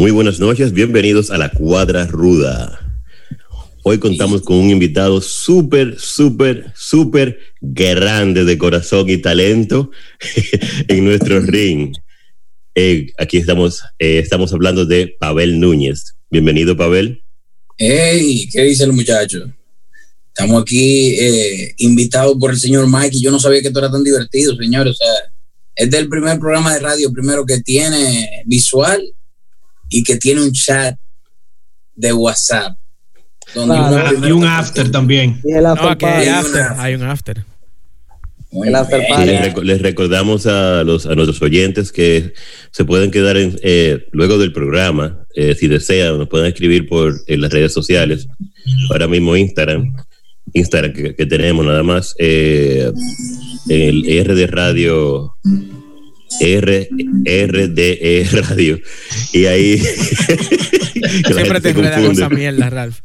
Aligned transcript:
Muy 0.00 0.12
buenas 0.12 0.40
noches, 0.40 0.72
bienvenidos 0.72 1.30
a 1.30 1.36
la 1.36 1.50
Cuadra 1.50 2.06
Ruda. 2.06 2.80
Hoy 3.82 3.98
contamos 3.98 4.40
con 4.40 4.56
un 4.56 4.70
invitado 4.70 5.20
súper, 5.20 6.00
súper, 6.00 6.72
súper 6.74 7.38
grande 7.60 8.46
de 8.46 8.56
corazón 8.56 9.10
y 9.10 9.18
talento 9.18 9.90
en 10.88 11.04
nuestro 11.04 11.40
ring. 11.42 11.92
Eh, 12.74 13.08
aquí 13.18 13.36
estamos, 13.36 13.82
eh, 13.98 14.20
estamos 14.20 14.54
hablando 14.54 14.86
de 14.86 15.14
Pavel 15.20 15.60
Núñez. 15.60 16.14
Bienvenido, 16.30 16.78
Pavel. 16.78 17.22
Hey, 17.76 18.48
¿qué 18.50 18.62
dice 18.62 18.84
el 18.84 18.94
muchacho? 18.94 19.52
Estamos 20.28 20.62
aquí 20.62 21.10
eh, 21.20 21.74
invitados 21.76 22.38
por 22.40 22.52
el 22.52 22.58
señor 22.58 22.90
Mike 22.90 23.18
y 23.18 23.22
yo 23.22 23.30
no 23.30 23.38
sabía 23.38 23.60
que 23.60 23.66
esto 23.66 23.80
era 23.80 23.90
tan 23.90 24.02
divertido, 24.02 24.56
señor. 24.56 24.88
O 24.88 24.94
sea, 24.94 25.12
es 25.76 25.92
el 25.92 26.08
primer 26.08 26.38
programa 26.38 26.72
de 26.72 26.80
radio, 26.80 27.12
primero 27.12 27.44
que 27.44 27.60
tiene 27.60 28.44
visual 28.46 29.02
y 29.90 30.02
que 30.02 30.16
tiene 30.16 30.42
un 30.42 30.52
chat 30.52 30.96
de 31.94 32.12
WhatsApp. 32.14 32.76
Donde 33.54 34.28
y 34.28 34.32
un 34.32 34.44
after 34.44 34.90
también. 34.90 35.40
Y 35.44 35.52
el 35.52 35.66
after, 35.66 35.98
no, 36.00 36.08
hay, 36.08 36.28
after 36.28 36.66
hay 36.78 36.94
un 36.94 37.02
after. 37.02 37.44
Les, 39.62 39.80
recordamos 39.80 40.46
a, 40.46 40.82
los, 40.82 41.06
a 41.06 41.14
nuestros 41.14 41.40
oyentes 41.42 41.92
que 41.92 42.32
se 42.72 42.84
pueden 42.84 43.10
quedar 43.10 43.36
en, 43.36 43.56
eh, 43.62 44.06
luego 44.10 44.38
del 44.38 44.52
programa, 44.52 45.24
eh, 45.34 45.54
si 45.54 45.68
desean, 45.68 46.18
nos 46.18 46.28
pueden 46.28 46.46
escribir 46.46 46.88
por 46.88 47.14
en 47.28 47.40
las 47.42 47.52
redes 47.52 47.72
sociales. 47.72 48.26
Ahora 48.90 49.06
mismo 49.06 49.36
Instagram, 49.36 49.94
Instagram 50.52 50.92
que, 50.92 51.14
que 51.14 51.26
tenemos 51.26 51.64
nada 51.64 51.84
más, 51.84 52.14
eh, 52.18 52.90
el 53.68 54.08
R 54.08 54.34
de 54.34 54.46
Radio 54.48 55.36
R, 56.40 56.88
RDE 57.24 58.28
Radio. 58.32 58.80
Y 59.32 59.46
ahí. 59.46 59.78
Siempre 61.32 61.60
te 61.60 61.70
enredan 61.70 62.04
esa 62.12 62.28
mierda, 62.28 62.70
Ralph. 62.70 62.98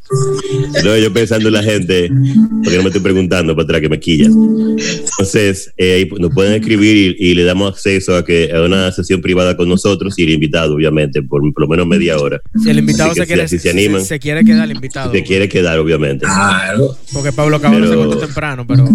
No, 0.84 0.96
yo 0.96 1.12
pensando 1.12 1.48
en 1.48 1.54
la 1.54 1.62
gente, 1.62 2.10
porque 2.62 2.76
no 2.76 2.82
me 2.82 2.88
estoy 2.88 3.00
preguntando 3.00 3.54
para 3.54 3.64
atrás 3.64 3.80
que 3.80 3.88
me 3.88 3.98
quilla. 3.98 4.26
Entonces, 4.26 5.72
eh, 5.76 5.94
ahí 5.94 6.10
nos 6.18 6.32
pueden 6.32 6.54
escribir 6.54 7.16
y, 7.18 7.34
le 7.34 7.44
damos 7.44 7.72
acceso 7.72 8.16
a 8.16 8.24
que 8.24 8.50
a 8.52 8.62
una 8.62 8.90
sesión 8.92 9.20
privada 9.20 9.56
con 9.56 9.68
nosotros 9.68 10.18
y 10.18 10.24
el 10.24 10.30
invitado, 10.30 10.74
obviamente, 10.74 11.22
por, 11.22 11.40
por 11.52 11.62
lo 11.62 11.68
menos 11.68 11.86
media 11.86 12.18
hora. 12.18 12.40
Si 12.62 12.70
el 12.70 12.78
invitado 12.78 13.14
se, 13.14 13.26
quiere, 13.26 13.48
si 13.48 13.58
se, 13.58 13.70
animan, 13.70 14.04
se, 14.04 14.18
quiere 14.18 14.44
quedar, 14.44 14.64
el 14.64 14.76
invitado. 14.76 15.12
Se 15.12 15.22
quiere 15.22 15.48
quedar, 15.48 15.78
obviamente. 15.78 16.24
Claro. 16.26 16.96
Porque 17.12 17.32
Pablo 17.32 17.60
Cabrón 17.60 17.88
se 17.88 17.94
cortó 17.94 18.18
temprano, 18.18 18.66
pero 18.66 18.88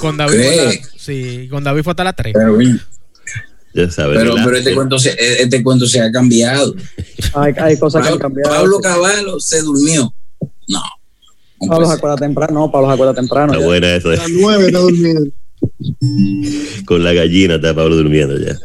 con 0.00 0.16
David, 0.16 0.38
fue 0.38 0.80
sí, 0.96 1.48
con 1.50 1.64
David 1.64 1.82
fue 1.82 1.92
hasta 1.92 2.04
las 2.04 2.16
3. 2.16 2.34
Pero, 2.34 2.58
pero, 3.72 4.34
pero 4.34 4.56
este, 4.56 4.74
cuento 4.74 4.98
se, 4.98 5.14
este 5.42 5.62
cuento 5.62 5.86
se 5.86 6.00
ha 6.00 6.10
cambiado. 6.10 6.74
Hay, 7.34 7.52
hay 7.56 7.78
cosas 7.78 8.02
Pablo, 8.02 8.18
que 8.18 8.26
han 8.26 8.32
cambiado. 8.32 8.54
Pablo 8.54 8.80
Caballo 8.80 9.40
se 9.40 9.62
durmió. 9.62 10.12
No. 10.68 10.82
Pablo 11.68 11.86
se 11.86 11.94
acuerda 11.94 12.16
temprano. 12.16 12.60
No, 12.60 12.72
Pablo 12.72 12.88
se 12.88 12.94
acuerda 12.94 13.14
temprano. 13.14 13.52
Está 13.52 13.64
buena 13.64 13.94
eso. 13.94 14.10
A 14.10 14.16
las 14.16 14.30
nueve 14.30 14.66
está 14.66 14.78
durmiendo. 14.78 15.30
Con 16.86 17.04
la 17.04 17.12
gallina 17.12 17.56
está 17.56 17.74
Pablo 17.74 17.96
durmiendo 17.96 18.38
ya. 18.38 18.58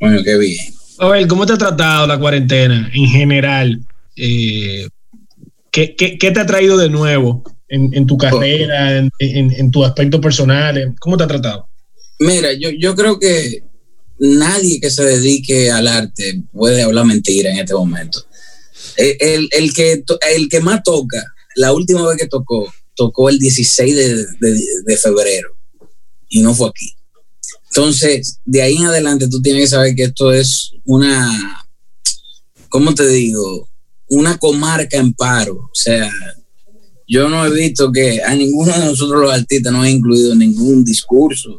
Bueno, 0.00 0.22
qué 0.22 0.36
bien. 0.36 0.74
Oye, 0.98 1.26
¿cómo 1.26 1.46
te 1.46 1.54
ha 1.54 1.58
tratado 1.58 2.06
la 2.06 2.18
cuarentena 2.18 2.90
en 2.92 3.06
general? 3.06 3.80
Eh, 4.16 4.86
¿qué, 5.70 5.96
qué, 5.96 6.18
qué, 6.18 6.30
te 6.30 6.40
ha 6.40 6.46
traído 6.46 6.76
de 6.76 6.90
nuevo 6.90 7.42
en, 7.68 7.92
en 7.94 8.06
tu 8.06 8.18
carrera, 8.18 8.98
en, 8.98 9.10
en, 9.18 9.52
en, 9.52 9.70
tu 9.70 9.84
aspecto 9.84 10.20
personal? 10.20 10.94
¿Cómo 11.00 11.16
te 11.16 11.24
ha 11.24 11.28
tratado? 11.28 11.66
Mira, 12.18 12.52
yo, 12.52 12.70
yo 12.70 12.94
creo 12.94 13.18
que 13.18 13.64
nadie 14.22 14.80
que 14.80 14.88
se 14.88 15.02
dedique 15.02 15.68
al 15.70 15.88
arte 15.88 16.44
puede 16.52 16.82
hablar 16.82 17.04
mentira 17.04 17.50
en 17.50 17.58
este 17.58 17.74
momento. 17.74 18.24
El, 18.96 19.48
el, 19.50 19.74
que, 19.74 20.04
el 20.34 20.48
que 20.48 20.60
más 20.60 20.82
toca, 20.84 21.24
la 21.56 21.72
última 21.72 22.06
vez 22.06 22.18
que 22.18 22.28
tocó, 22.28 22.72
tocó 22.94 23.28
el 23.28 23.38
16 23.40 23.96
de, 23.96 24.26
de, 24.84 24.96
febrero 24.96 25.56
y 26.28 26.40
no 26.40 26.54
fue 26.54 26.68
aquí. 26.68 26.94
Entonces, 27.70 28.38
de 28.44 28.62
ahí 28.62 28.76
en 28.76 28.84
adelante 28.84 29.28
tú 29.28 29.42
tienes 29.42 29.62
que 29.62 29.70
saber 29.70 29.94
que 29.96 30.04
esto 30.04 30.32
es 30.32 30.72
una, 30.84 31.66
¿cómo 32.68 32.94
te 32.94 33.08
digo? 33.08 33.68
Una 34.08 34.38
comarca 34.38 34.98
en 34.98 35.14
paro. 35.14 35.54
O 35.54 35.74
sea, 35.74 36.08
yo 37.08 37.28
no 37.28 37.44
he 37.44 37.50
visto 37.50 37.90
que 37.90 38.22
a 38.22 38.36
ninguno 38.36 38.72
de 38.72 38.84
nosotros 38.84 39.22
los 39.22 39.32
artistas 39.32 39.72
no 39.72 39.82
ha 39.82 39.90
incluido 39.90 40.32
ningún 40.36 40.84
discurso 40.84 41.58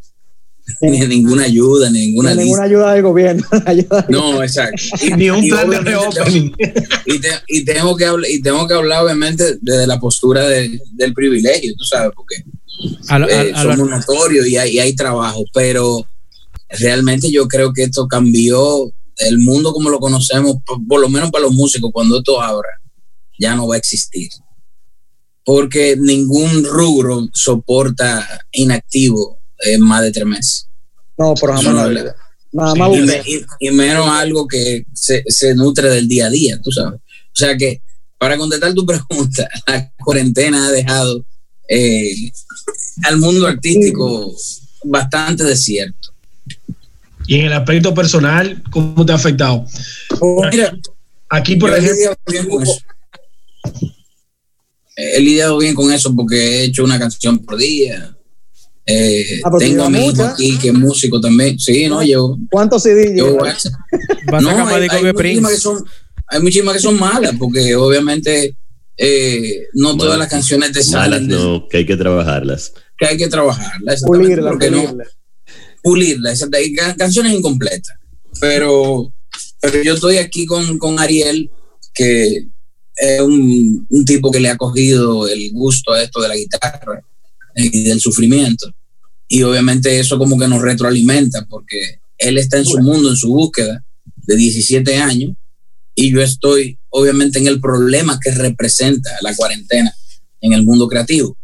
ni 0.81 0.99
ninguna 1.07 1.43
ayuda, 1.43 1.89
ni 1.89 2.07
ninguna, 2.07 2.33
ni 2.33 2.43
ninguna 2.43 2.63
ayuda 2.63 2.93
del 2.93 3.03
gobierno. 3.03 3.43
no, 4.09 4.43
exacto. 4.43 4.81
ni 5.17 5.29
un 5.29 5.47
plan 5.47 5.69
de 5.69 5.79
reopening. 5.79 6.53
Y, 7.05 7.57
y, 7.57 7.65
tengo 7.65 7.95
que 7.95 8.05
hablar, 8.05 8.29
y 8.29 8.41
tengo 8.41 8.67
que 8.67 8.73
hablar, 8.73 9.03
obviamente, 9.03 9.57
desde 9.61 9.87
la 9.87 9.99
postura 9.99 10.47
de, 10.47 10.79
del 10.93 11.13
privilegio, 11.13 11.73
tú 11.77 11.83
sabes, 11.83 12.11
porque 12.15 12.35
eh, 13.29 13.53
somos 13.61 13.89
notorios 13.89 14.47
y 14.47 14.57
hay, 14.57 14.71
y 14.71 14.79
hay 14.79 14.95
trabajo, 14.95 15.43
pero 15.53 16.05
realmente 16.69 17.31
yo 17.31 17.47
creo 17.47 17.73
que 17.73 17.83
esto 17.83 18.07
cambió 18.07 18.91
el 19.17 19.39
mundo 19.39 19.73
como 19.73 19.89
lo 19.89 19.99
conocemos, 19.99 20.57
por, 20.65 20.85
por 20.87 21.01
lo 21.01 21.09
menos 21.09 21.29
para 21.29 21.43
los 21.43 21.53
músicos, 21.53 21.91
cuando 21.93 22.17
esto 22.17 22.41
abra, 22.41 22.69
ya 23.37 23.55
no 23.55 23.67
va 23.67 23.75
a 23.75 23.79
existir. 23.79 24.29
Porque 25.45 25.97
ningún 25.99 26.63
rubro 26.63 27.27
soporta 27.33 28.25
inactivo 28.53 29.42
es 29.63 29.79
más 29.79 30.01
de 30.01 30.11
tres 30.11 30.25
meses. 30.25 30.67
No, 31.17 31.33
por 31.35 31.53
jamás 31.55 31.91
Nada 32.51 32.75
más 32.75 32.91
y, 33.59 33.71
menos 33.71 34.07
algo 34.07 34.47
que 34.47 34.85
se, 34.93 35.23
se, 35.27 35.55
nutre 35.55 35.89
del 35.89 36.07
día 36.07 36.27
a 36.27 36.29
día, 36.29 36.59
tú 36.61 36.71
sabes. 36.71 36.99
O 36.99 37.35
sea 37.35 37.57
que, 37.57 37.81
para 38.19 38.37
contestar 38.37 38.73
tu 38.75 38.85
pregunta, 38.85 39.49
la 39.65 39.91
cuarentena 40.03 40.67
ha 40.67 40.71
dejado 40.71 41.25
eh, 41.67 42.31
al 43.03 43.17
mundo 43.17 43.47
artístico 43.47 44.35
bastante 44.83 45.43
desierto. 45.43 46.13
Y 47.25 47.39
en 47.39 47.45
el 47.45 47.53
aspecto 47.53 47.93
personal, 47.93 48.61
¿cómo 48.69 49.03
te 49.03 49.13
ha 49.13 49.15
afectado? 49.15 49.65
Oh, 50.19 50.45
mira, 50.51 50.77
aquí 51.29 51.55
por 51.55 51.75
ejemplo. 51.75 52.15
He 54.95 55.19
lidiado 55.21 55.57
bien 55.57 55.73
con 55.73 55.91
eso 55.91 56.15
porque 56.15 56.35
he 56.35 56.63
hecho 56.65 56.83
una 56.83 56.99
canción 56.99 57.39
por 57.39 57.57
día 57.57 58.15
eh, 58.85 59.39
ah, 59.45 59.51
tengo 59.57 59.83
amigos 59.83 60.19
aquí 60.19 60.57
que 60.57 60.67
es 60.67 60.73
músico 60.73 61.19
también. 61.21 61.57
Sí, 61.57 61.87
no, 61.87 62.03
yo. 62.03 62.37
¿Cuántos 62.51 62.83
CD 62.83 63.15
yo, 63.15 63.27
no, 64.41 64.67
hay, 64.67 64.87
hay, 64.89 65.13
muchísimas 65.13 65.51
que 65.51 65.57
son, 65.57 65.85
hay 66.27 66.41
muchísimas 66.41 66.75
que 66.75 66.81
son 66.81 66.99
malas, 66.99 67.33
porque 67.39 67.75
obviamente 67.75 68.57
eh, 68.97 69.67
no 69.73 69.95
todas 69.95 70.19
las 70.19 70.27
canciones 70.27 70.73
te 70.73 70.83
salen. 70.83 71.27
Malas 71.27 71.39
no, 71.39 71.67
que 71.69 71.77
hay 71.77 71.85
que 71.85 71.95
trabajarlas. 71.95 72.73
Que 72.97 73.05
hay 73.05 73.17
que 73.17 73.27
trabajarlas. 73.27 74.01
Pulirlas. 74.01 74.53
Pulirla. 74.53 74.91
No, 74.91 75.03
pulirlas. 75.81 76.45
Canciones 76.97 77.33
incompletas. 77.33 77.95
Pero, 78.41 79.13
pero 79.61 79.81
yo 79.81 79.93
estoy 79.93 80.17
aquí 80.17 80.45
con, 80.45 80.77
con 80.77 80.99
Ariel, 80.99 81.49
que 81.93 82.47
es 82.95 83.21
un, 83.21 83.87
un 83.89 84.05
tipo 84.05 84.29
que 84.29 84.41
le 84.41 84.49
ha 84.49 84.57
cogido 84.57 85.27
el 85.27 85.51
gusto 85.53 85.93
a 85.93 86.03
esto 86.03 86.21
de 86.21 86.27
la 86.27 86.35
guitarra 86.35 87.01
y 87.55 87.83
del 87.83 87.99
sufrimiento. 87.99 88.73
Y 89.27 89.43
obviamente 89.43 89.99
eso 89.99 90.17
como 90.17 90.37
que 90.37 90.47
nos 90.47 90.61
retroalimenta 90.61 91.45
porque 91.49 91.99
él 92.17 92.37
está 92.37 92.57
en 92.57 92.65
su 92.65 92.79
mundo, 92.79 93.09
en 93.09 93.15
su 93.15 93.29
búsqueda 93.29 93.83
de 94.15 94.35
17 94.35 94.97
años 94.97 95.33
y 95.95 96.11
yo 96.11 96.21
estoy 96.21 96.77
obviamente 96.89 97.39
en 97.39 97.47
el 97.47 97.59
problema 97.59 98.19
que 98.21 98.31
representa 98.31 99.09
la 99.21 99.35
cuarentena 99.35 99.93
en 100.41 100.53
el 100.53 100.63
mundo 100.63 100.87
creativo. 100.87 101.37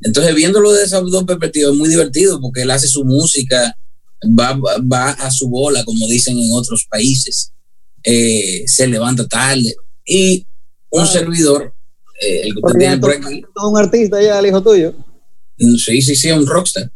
Entonces, 0.00 0.34
viéndolo 0.34 0.72
de 0.72 0.84
esas 0.84 1.02
dos 1.10 1.24
perspectivas 1.24 1.72
es 1.72 1.78
muy 1.78 1.88
divertido 1.88 2.40
porque 2.40 2.62
él 2.62 2.70
hace 2.70 2.88
su 2.88 3.04
música, 3.04 3.76
va, 4.24 4.54
va 4.80 5.10
a 5.10 5.30
su 5.30 5.48
bola, 5.48 5.84
como 5.84 6.08
dicen 6.08 6.38
en 6.38 6.50
otros 6.52 6.86
países, 6.90 7.52
eh, 8.02 8.64
se 8.66 8.86
levanta 8.88 9.26
tarde 9.28 9.74
y 10.04 10.44
un 10.90 11.06
servidor, 11.06 11.72
eh, 12.20 12.42
el 12.44 12.54
que 12.54 12.60
usted 12.62 12.78
tiene 12.78 12.98
por 12.98 13.12
aquí. 13.12 13.44
Un 13.62 13.78
artista 13.78 14.20
ya, 14.20 14.38
el 14.40 14.46
hijo 14.46 14.62
tuyo. 14.62 14.94
Sí, 15.76 16.02
sí, 16.02 16.16
sí, 16.16 16.30
un 16.30 16.46
rockstar. 16.46 16.90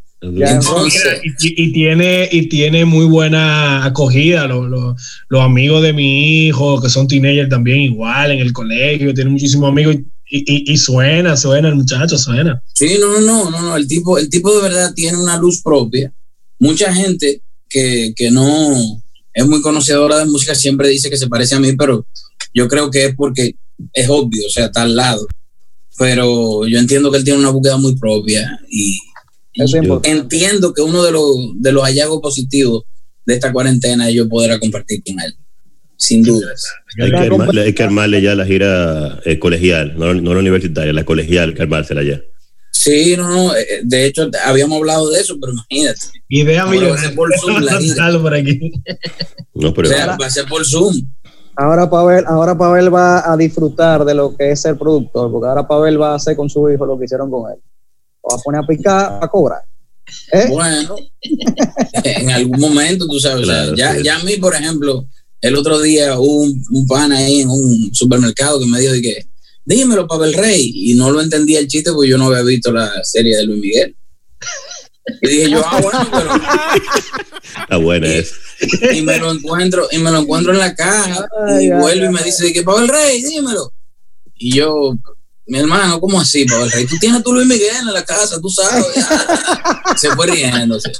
y, 1.40 1.72
tiene, 1.72 2.28
y 2.32 2.48
tiene 2.48 2.84
muy 2.84 3.06
buena 3.06 3.84
acogida. 3.84 4.46
Los, 4.46 4.96
amigos 5.40 5.82
de 5.82 5.92
mi 5.92 6.46
hijo, 6.46 6.80
que 6.80 6.88
son 6.88 7.06
teenagers 7.06 7.48
también, 7.48 7.80
igual 7.80 8.32
en 8.32 8.40
el 8.40 8.52
colegio, 8.52 9.14
tiene 9.14 9.30
muchísimos 9.30 9.68
amigos 9.68 9.96
y, 10.28 10.76
suena, 10.76 11.36
suena 11.36 11.68
el 11.68 11.76
muchacho, 11.76 12.18
suena. 12.18 12.60
Sí, 12.74 12.96
no, 12.98 13.20
no, 13.20 13.50
no, 13.50 13.62
no, 13.62 13.76
el 13.76 13.86
tipo, 13.86 14.18
el 14.18 14.28
tipo 14.28 14.54
de 14.54 14.62
verdad 14.62 14.92
tiene 14.94 15.18
una 15.18 15.38
luz 15.38 15.62
propia. 15.62 16.12
Mucha 16.58 16.92
gente 16.92 17.42
que, 17.68 18.12
que 18.16 18.30
no 18.30 19.02
es 19.32 19.46
muy 19.46 19.60
conocedora 19.60 20.18
de 20.18 20.24
música 20.24 20.54
siempre 20.54 20.88
dice 20.88 21.10
que 21.10 21.16
se 21.16 21.28
parece 21.28 21.54
a 21.54 21.60
mí, 21.60 21.74
pero 21.74 22.06
yo 22.54 22.66
creo 22.68 22.90
que 22.90 23.04
es 23.04 23.14
porque 23.14 23.54
es 23.92 24.08
obvio, 24.08 24.46
o 24.46 24.50
sea, 24.50 24.66
está 24.66 24.82
al 24.82 24.96
lado 24.96 25.26
pero 25.98 26.66
yo 26.66 26.78
entiendo 26.78 27.10
que 27.10 27.18
él 27.18 27.24
tiene 27.24 27.40
una 27.40 27.50
búsqueda 27.50 27.76
muy 27.76 27.96
propia 27.96 28.58
y, 28.70 28.98
entiendo 30.02 30.74
que 30.74 30.82
uno 30.82 31.02
de 31.02 31.12
los, 31.12 31.36
de 31.54 31.72
los 31.72 31.82
hallazgos 31.82 32.20
positivos 32.20 32.82
de 33.24 33.34
esta 33.34 33.52
cuarentena 33.52 34.08
es 34.08 34.14
yo 34.14 34.28
poder 34.28 34.58
compartir 34.60 35.02
con 35.04 35.18
él. 35.20 35.34
sin 35.96 36.22
duda. 36.22 36.48
Hay 37.00 37.10
que, 37.10 37.16
armarle, 37.16 37.62
hay 37.62 37.72
que 37.72 37.82
armarle 37.82 38.22
ya 38.22 38.34
la 38.34 38.44
gira 38.44 39.20
eh, 39.24 39.38
colegial, 39.38 39.94
no, 39.98 40.12
no 40.14 40.34
la 40.34 40.40
universitaria, 40.40 40.92
la 40.92 41.04
colegial, 41.04 41.54
que 41.54 41.62
armársela 41.62 42.02
ya. 42.02 42.20
Sí, 42.70 43.16
no, 43.16 43.28
no, 43.28 43.56
eh, 43.56 43.80
de 43.82 44.06
hecho 44.06 44.30
habíamos 44.44 44.76
hablado 44.76 45.10
de 45.10 45.20
eso, 45.20 45.36
pero 45.40 45.52
imagínate. 45.52 45.98
A 46.92 46.98
ser 46.98 47.14
por 47.14 47.34
Zoom 47.38 47.62
la 47.62 47.78
gira. 47.80 48.18
por 48.20 48.34
aquí. 48.34 48.72
No, 49.54 49.70
O 49.70 49.84
sea, 49.84 50.16
va 50.16 50.26
a 50.26 50.30
ser 50.30 50.44
por 50.46 50.64
Zoom. 50.64 50.94
Ahora 51.56 51.88
Pavel, 51.88 52.24
ahora 52.26 52.56
Pavel 52.56 52.94
va 52.94 53.32
a 53.32 53.36
disfrutar 53.36 54.04
de 54.04 54.14
lo 54.14 54.36
que 54.36 54.50
es 54.50 54.60
ser 54.60 54.76
productor, 54.76 55.32
porque 55.32 55.48
ahora 55.48 55.66
Pavel 55.66 56.00
va 56.00 56.12
a 56.12 56.16
hacer 56.16 56.36
con 56.36 56.50
su 56.50 56.70
hijo 56.70 56.84
lo 56.84 56.98
que 56.98 57.06
hicieron 57.06 57.30
con 57.30 57.50
él. 57.50 57.58
Lo 58.22 58.28
va 58.30 58.36
a 58.36 58.42
poner 58.42 58.60
a 58.62 58.66
picar, 58.66 59.18
a 59.22 59.28
cobrar. 59.28 59.62
¿Eh? 60.32 60.46
Bueno, 60.50 60.96
en 62.04 62.30
algún 62.30 62.60
momento, 62.60 63.06
tú 63.06 63.18
sabes, 63.18 63.44
o 63.44 63.46
sea, 63.46 63.62
Claro, 63.62 63.76
ya, 63.76 63.94
sí. 63.94 64.02
ya 64.04 64.16
a 64.16 64.22
mí, 64.22 64.36
por 64.36 64.54
ejemplo, 64.54 65.06
el 65.40 65.56
otro 65.56 65.80
día 65.80 66.18
hubo 66.18 66.42
un, 66.42 66.62
un 66.70 66.86
pana 66.86 67.18
ahí 67.18 67.40
en 67.40 67.48
un 67.48 67.94
supermercado 67.94 68.60
que 68.60 68.66
me 68.66 68.78
dijo 68.78 68.92
de 68.92 69.02
que, 69.02 69.26
dímelo, 69.64 70.06
Pavel 70.06 70.34
Rey, 70.34 70.70
y 70.74 70.94
no 70.94 71.10
lo 71.10 71.22
entendía 71.22 71.58
el 71.58 71.68
chiste 71.68 71.90
porque 71.92 72.10
yo 72.10 72.18
no 72.18 72.26
había 72.26 72.42
visto 72.42 72.70
la 72.70 73.02
serie 73.02 73.36
de 73.36 73.44
Luis 73.44 73.60
Miguel. 73.60 73.96
Y 75.22 75.28
dije 75.28 75.50
yo, 75.50 75.62
ah, 75.64 75.80
bueno, 75.80 76.08
pero 76.10 76.30
está 77.62 77.76
buena 77.76 78.06
es. 78.08 78.32
y 78.92 79.02
me 79.02 79.18
lo 79.18 79.30
encuentro 79.32 79.86
y 79.92 79.98
me 79.98 80.10
lo 80.10 80.18
encuentro 80.18 80.52
en 80.52 80.58
la 80.58 80.74
caja 80.74 81.26
Ay, 81.48 81.66
y 81.66 81.70
ay, 81.70 81.78
vuelve 81.78 82.04
y 82.04 82.08
ay. 82.08 82.12
me 82.12 82.22
dice 82.24 82.52
que 82.52 82.62
Pavel 82.62 82.88
Rey 82.88 83.22
dímelo 83.22 83.72
y 84.34 84.56
yo 84.56 84.94
mi 85.46 85.58
hermano 85.58 86.00
¿cómo 86.00 86.20
así 86.20 86.44
Pavel 86.44 86.70
Rey? 86.72 86.86
tú 86.86 86.96
tienes 86.98 87.22
tu 87.22 87.32
Luis 87.32 87.46
Miguel 87.46 87.76
en 87.86 87.92
la 87.94 88.04
casa 88.04 88.40
tú 88.40 88.48
sabes 88.50 88.84
se 89.96 90.10
fue 90.10 90.26
riéndose 90.26 90.90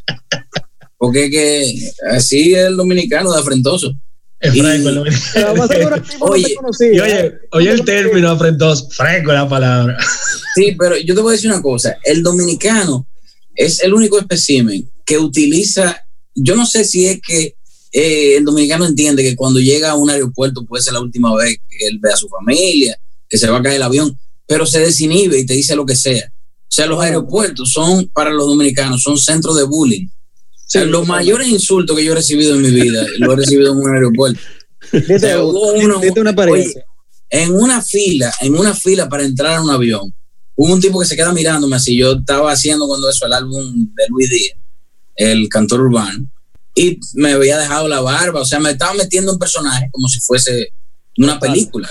porque 0.98 1.30
que 1.30 1.74
así 2.12 2.54
es 2.54 2.66
el 2.66 2.76
dominicano 2.76 3.32
de 3.32 3.40
afrentoso 3.40 3.92
Es 4.38 4.52
a 4.60 5.50
una 5.52 5.68
tipo 5.68 6.26
Oye, 6.26 6.56
no 6.62 6.68
oye, 6.68 7.20
¿eh? 7.26 7.34
oye 7.52 7.70
el 7.70 7.84
término 7.84 8.30
afrentoso, 8.30 8.88
fresco 8.90 9.32
la 9.32 9.48
palabra. 9.48 9.98
sí 10.54 10.76
pero 10.78 10.96
yo 10.96 11.14
te 11.14 11.20
voy 11.20 11.32
a 11.32 11.36
decir 11.36 11.50
una 11.50 11.60
cosa 11.60 11.98
el 12.04 12.22
dominicano 12.22 13.06
es 13.56 13.82
el 13.82 13.94
único 13.94 14.18
espécimen 14.18 14.88
que 15.04 15.18
utiliza 15.18 16.02
yo 16.38 16.54
no 16.54 16.66
sé 16.66 16.84
si 16.84 17.06
es 17.06 17.20
que 17.22 17.56
eh, 17.92 18.36
el 18.36 18.44
dominicano 18.44 18.84
entiende 18.84 19.22
que 19.22 19.34
cuando 19.34 19.58
llega 19.58 19.90
a 19.92 19.94
un 19.96 20.10
aeropuerto 20.10 20.66
puede 20.66 20.82
ser 20.82 20.92
la 20.92 21.00
última 21.00 21.34
vez 21.34 21.56
que 21.66 21.86
él 21.86 21.98
ve 21.98 22.12
a 22.12 22.16
su 22.16 22.28
familia, 22.28 22.98
que 23.28 23.38
se 23.38 23.48
va 23.48 23.56
a 23.56 23.62
caer 23.62 23.76
el 23.76 23.82
avión, 23.82 24.18
pero 24.46 24.66
se 24.66 24.80
desinhibe 24.80 25.38
y 25.38 25.46
te 25.46 25.54
dice 25.54 25.74
lo 25.74 25.86
que 25.86 25.96
sea. 25.96 26.30
O 26.68 26.70
sea, 26.76 26.86
los 26.86 27.00
aeropuertos 27.00 27.72
son, 27.72 28.08
para 28.12 28.30
los 28.30 28.46
dominicanos, 28.48 29.02
son 29.02 29.16
centros 29.16 29.56
de 29.56 29.62
bullying. 29.64 30.08
O 30.08 30.68
sea, 30.68 30.82
Sí, 30.82 30.88
los 30.90 31.04
sí. 31.04 31.08
mayores 31.08 31.48
insultos 31.48 31.96
que 31.96 32.04
yo 32.04 32.12
he 32.12 32.16
recibido 32.16 32.54
en 32.54 32.62
mi 32.62 32.70
vida, 32.70 33.06
lo 33.18 33.32
he 33.32 33.36
recibido 33.36 33.72
en 33.72 33.78
un 33.78 33.94
aeropuerto. 33.94 34.40
Dite, 34.92 35.14
O 35.14 35.18
sea, 35.18 35.42
hubo 35.42 35.72
uno- 35.72 36.00
dite 36.00 36.20
una. 36.20 36.34
En 37.30 37.54
una 37.54 37.80
fila, 37.80 38.32
en 38.42 38.54
una 38.58 38.74
fila 38.74 39.08
para 39.08 39.24
entrar 39.24 39.56
a 39.56 39.62
un 39.62 39.70
avión, 39.70 40.12
hubo 40.56 40.72
un 40.72 40.80
tipo 40.80 40.98
que 40.98 41.06
se 41.06 41.16
queda 41.16 41.32
mirándome 41.32 41.76
así. 41.76 41.96
Yo 41.96 42.12
estaba 42.12 42.50
haciendo 42.50 42.86
cuando 42.86 43.08
eso 43.08 43.26
el 43.26 43.32
álbum 43.32 43.88
de 43.94 44.04
Luis 44.08 44.30
Díaz, 44.30 44.58
el 45.14 45.48
cantor 45.48 45.82
urbano, 45.82 46.26
y 46.74 46.98
me 47.14 47.32
había 47.32 47.58
dejado 47.58 47.88
la 47.88 48.00
barba, 48.00 48.40
o 48.40 48.44
sea, 48.44 48.58
me 48.58 48.72
estaba 48.72 48.94
metiendo 48.94 49.32
en 49.32 49.38
personaje 49.38 49.88
como 49.90 50.08
si 50.08 50.20
fuese 50.20 50.72
una 51.18 51.38
película. 51.38 51.88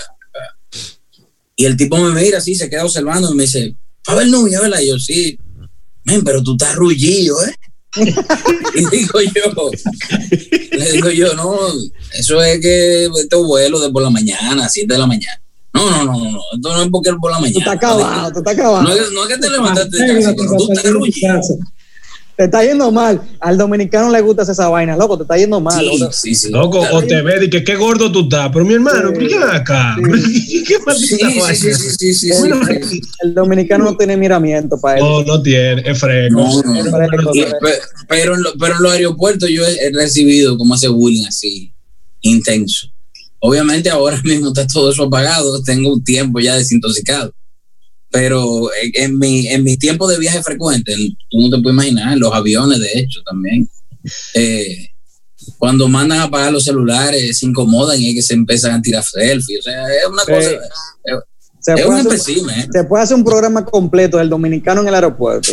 Y 1.56 1.64
el 1.64 1.76
tipo 1.76 1.96
me 1.96 2.20
mira 2.20 2.38
así, 2.38 2.54
se 2.54 2.68
queda 2.68 2.84
observando 2.84 3.32
y 3.32 3.34
me 3.34 3.44
dice, 3.44 3.74
Pavel 4.04 4.30
Núñez, 4.30 4.60
¿verdad? 4.60 4.80
Y 4.80 4.88
yo, 4.88 4.98
sí, 4.98 5.38
men, 6.04 6.22
pero 6.22 6.42
tú 6.42 6.52
estás 6.52 6.74
rullido, 6.76 7.36
¿eh? 7.44 7.54
y 8.74 8.84
digo 8.90 9.20
yo, 9.22 9.70
le 10.72 10.92
digo 10.92 11.10
yo, 11.10 11.34
no, 11.34 11.56
eso 12.12 12.42
es 12.42 12.60
que 12.60 13.06
este 13.06 13.36
vuelo 13.36 13.80
de 13.80 13.90
por 13.90 14.02
la 14.02 14.10
mañana, 14.10 14.68
7 14.68 14.92
de 14.92 14.98
la 14.98 15.06
mañana. 15.06 15.42
No, 15.76 15.90
no, 15.90 16.04
no, 16.04 16.18
no, 16.18 16.30
no, 16.32 16.40
esto 16.54 16.72
no 16.76 16.82
es 16.82 16.88
porque 16.90 17.10
es 17.10 17.16
por 17.20 17.30
la 17.30 17.36
Tú 17.38 17.42
mañana. 17.42 17.58
estás 17.58 17.74
acabado, 17.74 18.32
tú 18.32 18.38
estás 18.38 18.54
acabado. 18.54 18.82
No 18.82 18.92
es, 18.92 19.12
no 19.12 19.22
es 19.24 19.28
que 19.28 19.38
te 19.38 19.50
levantaste 19.50 19.96
de 20.02 20.14
casa, 20.20 20.34
pero 20.36 20.98
tú 20.98 21.04
estás. 21.06 21.52
Te 22.36 22.44
está 22.44 22.62
yendo 22.62 22.92
mal. 22.92 23.18
Al 23.40 23.56
dominicano 23.56 24.10
le 24.10 24.20
gusta 24.20 24.42
esa 24.42 24.68
vaina, 24.68 24.94
loco, 24.94 25.16
te 25.16 25.22
está 25.22 25.38
yendo 25.38 25.58
mal. 25.58 25.80
Sí, 25.80 25.98
loco. 25.98 26.12
sí, 26.12 26.34
sí. 26.34 26.50
Loco, 26.50 26.80
o 26.92 27.02
te 27.02 27.22
ve 27.22 27.42
y 27.42 27.48
que 27.48 27.64
qué 27.64 27.76
gordo 27.76 28.12
tú 28.12 28.24
estás. 28.24 28.50
Pero 28.52 28.62
mi 28.66 28.74
hermano, 28.74 29.08
Sí. 29.08 29.14
¿por 29.14 29.26
qué 29.28 29.36
acá? 29.36 29.96
Sí. 29.96 30.64
¿Qué 30.68 30.74
Sí, 30.74 30.82
maldita 30.84 31.16
sí, 31.30 31.38
vaina? 31.40 31.54
sí, 31.54 31.72
sí, 31.74 31.90
sí, 31.98 32.14
sí, 32.14 32.28
El, 32.28 32.34
sí. 32.34 32.70
el- 32.92 33.00
el 33.22 33.34
dominicano 33.34 33.84
no 33.86 33.96
tiene 33.96 34.18
miramiento 34.18 34.78
para 34.78 34.98
eso. 34.98 35.06
No, 35.06 35.22
no 35.22 35.40
tiene, 35.40 35.80
es 35.86 35.98
fresco. 35.98 36.38
No, 36.38 36.62
no, 36.62 36.74
no. 36.84 36.90
Fresco, 36.90 37.30
Y- 37.32 37.40
fresco. 37.40 37.58
pe- 37.62 37.78
pero, 38.06 38.34
en 38.34 38.42
lo- 38.42 38.52
pero 38.60 38.76
en 38.76 38.82
los 38.82 38.92
aeropuertos 38.92 39.48
yo 39.48 39.64
he, 39.66 39.86
he 39.86 39.90
recibido 39.92 40.58
como 40.58 40.74
ese 40.74 40.88
bullying 40.88 41.24
así, 41.24 41.72
intenso. 42.20 42.88
Obviamente 43.40 43.90
ahora 43.90 44.20
mismo 44.24 44.48
está 44.48 44.66
todo 44.66 44.90
eso 44.90 45.04
apagado, 45.04 45.62
tengo 45.62 45.92
un 45.92 46.02
tiempo 46.04 46.40
ya 46.40 46.56
desintoxicado. 46.56 47.32
Pero 48.10 48.70
en, 48.82 48.92
en 48.94 49.18
mi, 49.18 49.46
en 49.48 49.64
mis 49.64 49.78
tiempos 49.78 50.08
de 50.10 50.18
viaje 50.18 50.42
frecuente, 50.42 50.92
en- 50.92 51.16
tú 51.30 51.40
no 51.40 51.50
te 51.50 51.62
puedes 51.62 51.74
imaginar, 51.74 52.12
en 52.12 52.20
los 52.20 52.32
aviones 52.32 52.78
de 52.80 52.98
hecho 53.00 53.20
también, 53.24 53.68
eh, 54.34 54.88
cuando 55.58 55.86
mandan 55.88 56.20
a 56.20 56.24
apagar 56.24 56.52
los 56.52 56.64
celulares 56.64 57.38
se 57.38 57.46
incomodan 57.46 58.00
y 58.00 58.08
es 58.10 58.14
que 58.14 58.22
se 58.22 58.34
empiezan 58.34 58.72
a 58.72 58.82
tirar 58.82 59.04
selfies. 59.04 59.60
O 59.60 59.62
sea, 59.62 59.82
es 59.88 60.06
una 60.10 60.22
Sí. 60.22 60.32
cosa, 60.32 60.50
es, 60.50 61.14
Se 61.60 61.74
es 61.74 61.82
puede, 61.84 62.00
un 62.00 62.06
hacer, 62.06 62.12
espécimen, 62.14 62.60
¿eh? 62.60 62.68
se 62.72 62.84
puede 62.84 63.02
hacer 63.04 63.16
un 63.16 63.24
programa 63.24 63.64
completo 63.64 64.18
del 64.18 64.28
dominicano 64.30 64.80
en 64.82 64.88
el 64.88 64.94
aeropuerto. 64.94 65.52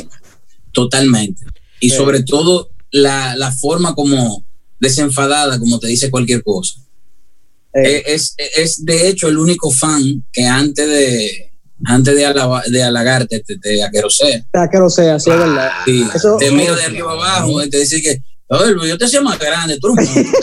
Totalmente. 0.71 1.44
Y 1.80 1.89
Sí. 1.89 1.95
sobre 1.97 2.24
todo 2.24 2.69
la, 2.91 3.35
la 3.35 3.51
forma 3.51 3.94
como 3.95 4.45
desenfadada, 4.80 5.59
como 5.59 5.80
te 5.80 5.88
dice 5.88 6.09
cualquier 6.12 6.44
cosa. 6.44 6.75
Eh, 7.73 7.81
Eh, 7.97 8.03
Es, 8.07 8.35
es 8.37 8.85
de 8.85 9.07
hecho 9.09 9.27
el 9.27 9.37
único 9.37 9.71
fan 9.71 10.23
que 10.31 10.45
antes 10.45 10.87
de 10.87 11.49
antes 11.85 12.15
de, 12.15 12.25
alaba- 12.25 12.63
de 12.65 12.81
halagarte 12.81 13.39
te, 13.41 13.57
te 13.57 13.83
aquerosea. 13.83 14.45
sea 14.53 14.69
que 14.69 14.77
lo 14.77 14.89
sea, 14.89 15.19
sí 15.19 15.29
es 15.31 15.37
verdad. 15.37 15.69
Sí, 15.85 16.05
Eso- 16.15 16.37
te 16.39 16.49
mira 16.51 16.75
de 16.75 16.83
arriba 16.83 17.11
abajo 17.11 17.61
y 17.61 17.69
te 17.69 17.79
dice 17.79 18.01
que, 18.01 18.19
"Oye, 18.47 18.71
Luis, 18.71 18.89
yo 18.89 18.97
te 18.97 19.05
hacía 19.05 19.19
más 19.21 19.37
grande, 19.37 19.77
tú 19.81 19.93
eres 19.93 20.07
un 20.09 20.15
monstruo". 20.15 20.41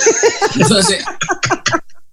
Entonces, 0.60 0.98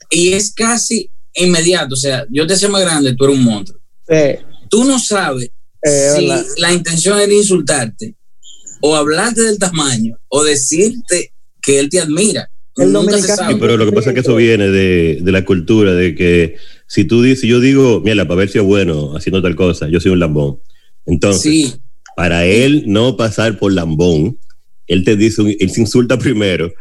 y 0.09 0.33
es 0.33 0.53
casi 0.53 1.09
inmediato, 1.33 1.93
o 1.95 1.97
sea, 1.97 2.25
yo 2.29 2.47
te 2.47 2.53
hacía 2.53 2.69
más 2.69 2.81
grande, 2.81 3.15
tú 3.15 3.25
eres 3.25 3.37
un 3.37 3.43
monstruo. 3.43 3.79
Eh, 4.07 4.39
Tú 4.69 4.83
no 4.83 4.99
sabes 4.99 5.49
Eh, 5.81 6.11
si 6.17 6.59
la 6.61 6.73
intención 6.73 7.19
era 7.19 7.31
insultarte 7.33 8.15
o 8.81 8.95
hablarte 8.95 9.41
del 9.41 9.57
tamaño 9.59 10.17
o 10.29 10.43
decirte 10.43 11.33
que 11.61 11.79
él 11.79 11.87
te 11.89 11.99
admira. 12.01 12.49
El 12.77 12.93
dominicano-. 12.93 13.49
Sí, 13.49 13.57
pero 13.59 13.77
lo 13.77 13.85
que 13.85 13.91
pasa 13.91 14.09
es 14.09 14.13
que 14.13 14.19
eso 14.21 14.35
viene 14.35 14.69
de, 14.69 15.19
de 15.21 15.31
la 15.31 15.43
cultura, 15.45 15.93
de 15.93 16.13
que 16.15 16.55
si 16.87 17.05
tú 17.05 17.21
dices, 17.21 17.49
yo 17.49 17.59
digo, 17.59 18.01
mira, 18.03 18.25
para 18.27 18.39
ver 18.39 18.49
si 18.49 18.57
es 18.59 18.63
bueno 18.63 19.15
haciendo 19.15 19.41
tal 19.41 19.55
cosa, 19.55 19.87
yo 19.89 19.99
soy 19.99 20.11
un 20.11 20.19
lambón. 20.19 20.59
Entonces, 21.05 21.41
Sí, 21.41 21.73
para 22.15 22.45
él 22.45 22.83
no 22.87 23.17
pasar 23.17 23.57
por 23.59 23.71
lambón, 23.73 24.37
él 24.87 25.03
te 25.03 25.15
dice, 25.15 25.41
un- 25.41 25.55
él 25.59 25.69
se 25.69 25.81
insulta 25.81 26.17
primero 26.17 26.71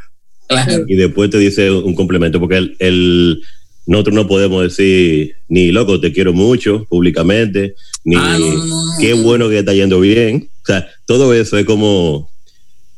claro. 0.49 0.85
y 0.87 0.95
después 0.97 1.31
te 1.31 1.39
dice 1.39 1.71
un 1.71 1.95
complemento, 1.95 2.39
porque 2.41 2.57
él, 2.59 2.77
él- 2.79 3.41
nosotros 3.89 4.15
no 4.17 4.27
podemos 4.27 4.63
decir 4.65 5.37
ni 5.49 5.71
loco, 5.71 6.01
te 6.01 6.13
quiero 6.13 6.33
mucho 6.33 6.85
públicamente, 6.89 7.75
ni 8.05 8.17
Ah, 8.17 8.37
no, 8.39 8.49
no, 8.55 8.65
no, 8.67 8.85
no. 8.87 8.93
qué 9.01 9.13
bueno 9.15 9.49
que 9.49 9.59
está 9.61 9.73
yendo 9.75 10.01
bien. 10.01 10.49
O 10.63 10.67
sea, 10.67 10.89
todo 11.05 11.33
eso 11.35 11.57
es 11.57 11.65
como... 11.65 12.29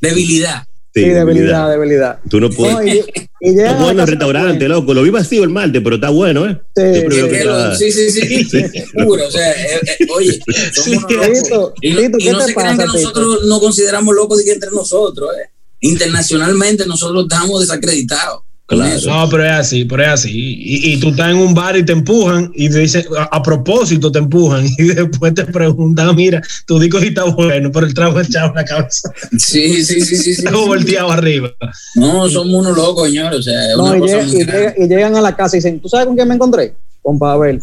Debilidad. 0.00 0.67
Sí, 0.98 1.04
sí, 1.04 1.10
debilidad, 1.10 1.70
debilidad. 1.70 1.70
debilidad. 1.70 2.18
Tú 2.28 2.40
no 2.40 2.50
puedes... 2.50 2.74
No, 2.74 2.84
y, 2.84 3.02
y 3.40 3.50
Está 3.60 3.74
bueno 3.82 4.02
el 4.02 4.08
restaurante, 4.08 4.68
loco. 4.68 4.92
Lo 4.94 5.02
vi 5.02 5.10
vacío 5.10 5.44
el 5.44 5.50
martes, 5.50 5.80
pero 5.82 5.94
está 5.96 6.10
bueno, 6.10 6.46
¿eh? 6.46 6.60
Sí. 6.74 6.82
Que- 6.82 7.38
está- 7.38 7.76
sí, 7.76 7.92
sí, 7.92 8.10
sí, 8.10 8.44
seguro. 8.44 9.26
O 9.26 9.30
sea, 9.30 9.52
eh, 9.52 9.80
eh, 10.00 10.06
oye, 10.14 10.40
somos 10.72 11.02
locos. 11.10 11.72
Y 11.80 11.92
no, 11.92 12.00
y 12.00 12.10
¿qué 12.24 12.32
no 12.32 12.38
te 12.38 12.44
se 12.46 12.54
crean 12.54 12.76
pasa, 12.76 12.92
que 12.92 12.98
nosotros 12.98 13.44
nos 13.46 13.60
consideramos 13.60 14.14
locos 14.14 14.38
de 14.38 14.44
que 14.44 14.52
entre 14.52 14.70
nosotros. 14.70 15.30
eh. 15.36 15.50
Internacionalmente 15.80 16.86
nosotros 16.86 17.26
estamos 17.30 17.60
desacreditados. 17.60 18.42
Claro. 18.68 19.00
No, 19.06 19.28
pero 19.30 19.44
es 19.46 19.50
así, 19.52 19.86
pero 19.86 20.02
es 20.02 20.08
así. 20.10 20.30
Y, 20.60 20.92
y 20.92 21.00
tú 21.00 21.08
estás 21.08 21.30
en 21.30 21.38
un 21.38 21.54
bar 21.54 21.74
y 21.78 21.82
te 21.86 21.92
empujan 21.92 22.52
y 22.54 22.68
te 22.68 22.80
dicen, 22.80 23.02
a, 23.18 23.22
a 23.36 23.42
propósito 23.42 24.12
te 24.12 24.18
empujan 24.18 24.66
y 24.78 24.82
después 24.88 25.32
te 25.32 25.44
preguntan, 25.46 26.14
mira, 26.14 26.42
tu 26.66 26.78
disco 26.78 27.00
sí 27.00 27.06
está 27.08 27.24
bueno, 27.24 27.72
pero 27.72 27.86
el 27.86 27.94
trago 27.94 28.20
echado 28.20 28.48
en 28.50 28.54
la 28.56 28.64
cabeza, 28.66 29.10
Sí, 29.38 29.82
sí, 29.82 30.02
sí, 30.02 30.16
sí. 30.16 30.16
sí. 30.16 30.30
está 30.44 30.50
volteado 30.50 31.10
arriba. 31.10 31.50
No, 31.94 32.28
somos 32.28 32.54
unos 32.60 32.76
locos, 32.76 33.08
señores. 33.08 33.38
O 33.38 33.42
sea, 33.42 33.70
es 33.70 33.76
No, 33.78 33.84
una 33.84 33.96
y, 33.96 34.00
llega- 34.02 34.22
y 34.22 34.44
grande. 34.44 34.44
llega- 34.44 34.74
y 34.84 34.88
llegan 34.88 35.16
a 35.16 35.20
la 35.22 35.34
casa 35.34 35.56
y 35.56 35.60
dicen, 35.60 35.80
¿tú 35.80 35.88
sabes 35.88 36.04
con 36.06 36.14
quién 36.14 36.28
me 36.28 36.34
encontré? 36.34 36.74
Con 37.00 37.18
Pavel. 37.18 37.62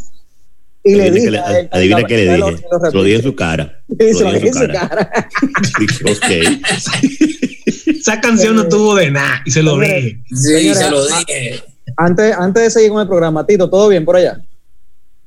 Y 0.84 0.96
le 0.96 1.04
Adivina 1.10 1.14
dije, 1.14 1.26
que 1.26 1.32
le- 1.32 1.40
a 1.40 1.60
él- 1.60 1.70
adivina 1.72 2.04
qué 2.04 2.18
le 2.18 2.38
lo- 2.40 2.50
dije. 2.50 2.58
se 2.64 2.86
lo 2.86 2.92
lo 2.94 3.04
dije 3.04 3.16
en 3.18 3.24
su 3.24 3.36
cara. 3.36 3.80
Y 3.90 4.14
se 4.14 4.24
lo 4.24 4.34
dije 4.34 4.48
en 4.48 4.54
su 4.56 4.68
cara. 4.68 5.12
Dije, 5.80 6.04
ok. 6.12 7.45
Esa 7.86 8.22
canción 8.22 8.56
no 8.56 8.68
tuvo 8.68 8.96
de 8.96 9.12
nada 9.12 9.42
y 9.46 9.52
se 9.52 9.64
lo 9.64 9.78
dije. 9.80 10.20
Sí, 10.30 10.36
Señora, 10.36 10.80
se 10.80 10.92
lo 10.92 11.06
dije. 11.08 11.64
Antes, 11.98 12.36
antes 12.38 12.64
de 12.64 12.70
seguir 12.70 12.92
con 12.92 13.02
el 13.02 13.08
programa, 13.08 13.46
Tito, 13.46 13.70
¿todo 13.70 13.88
bien 13.90 14.06
por 14.06 14.16
allá? 14.16 14.40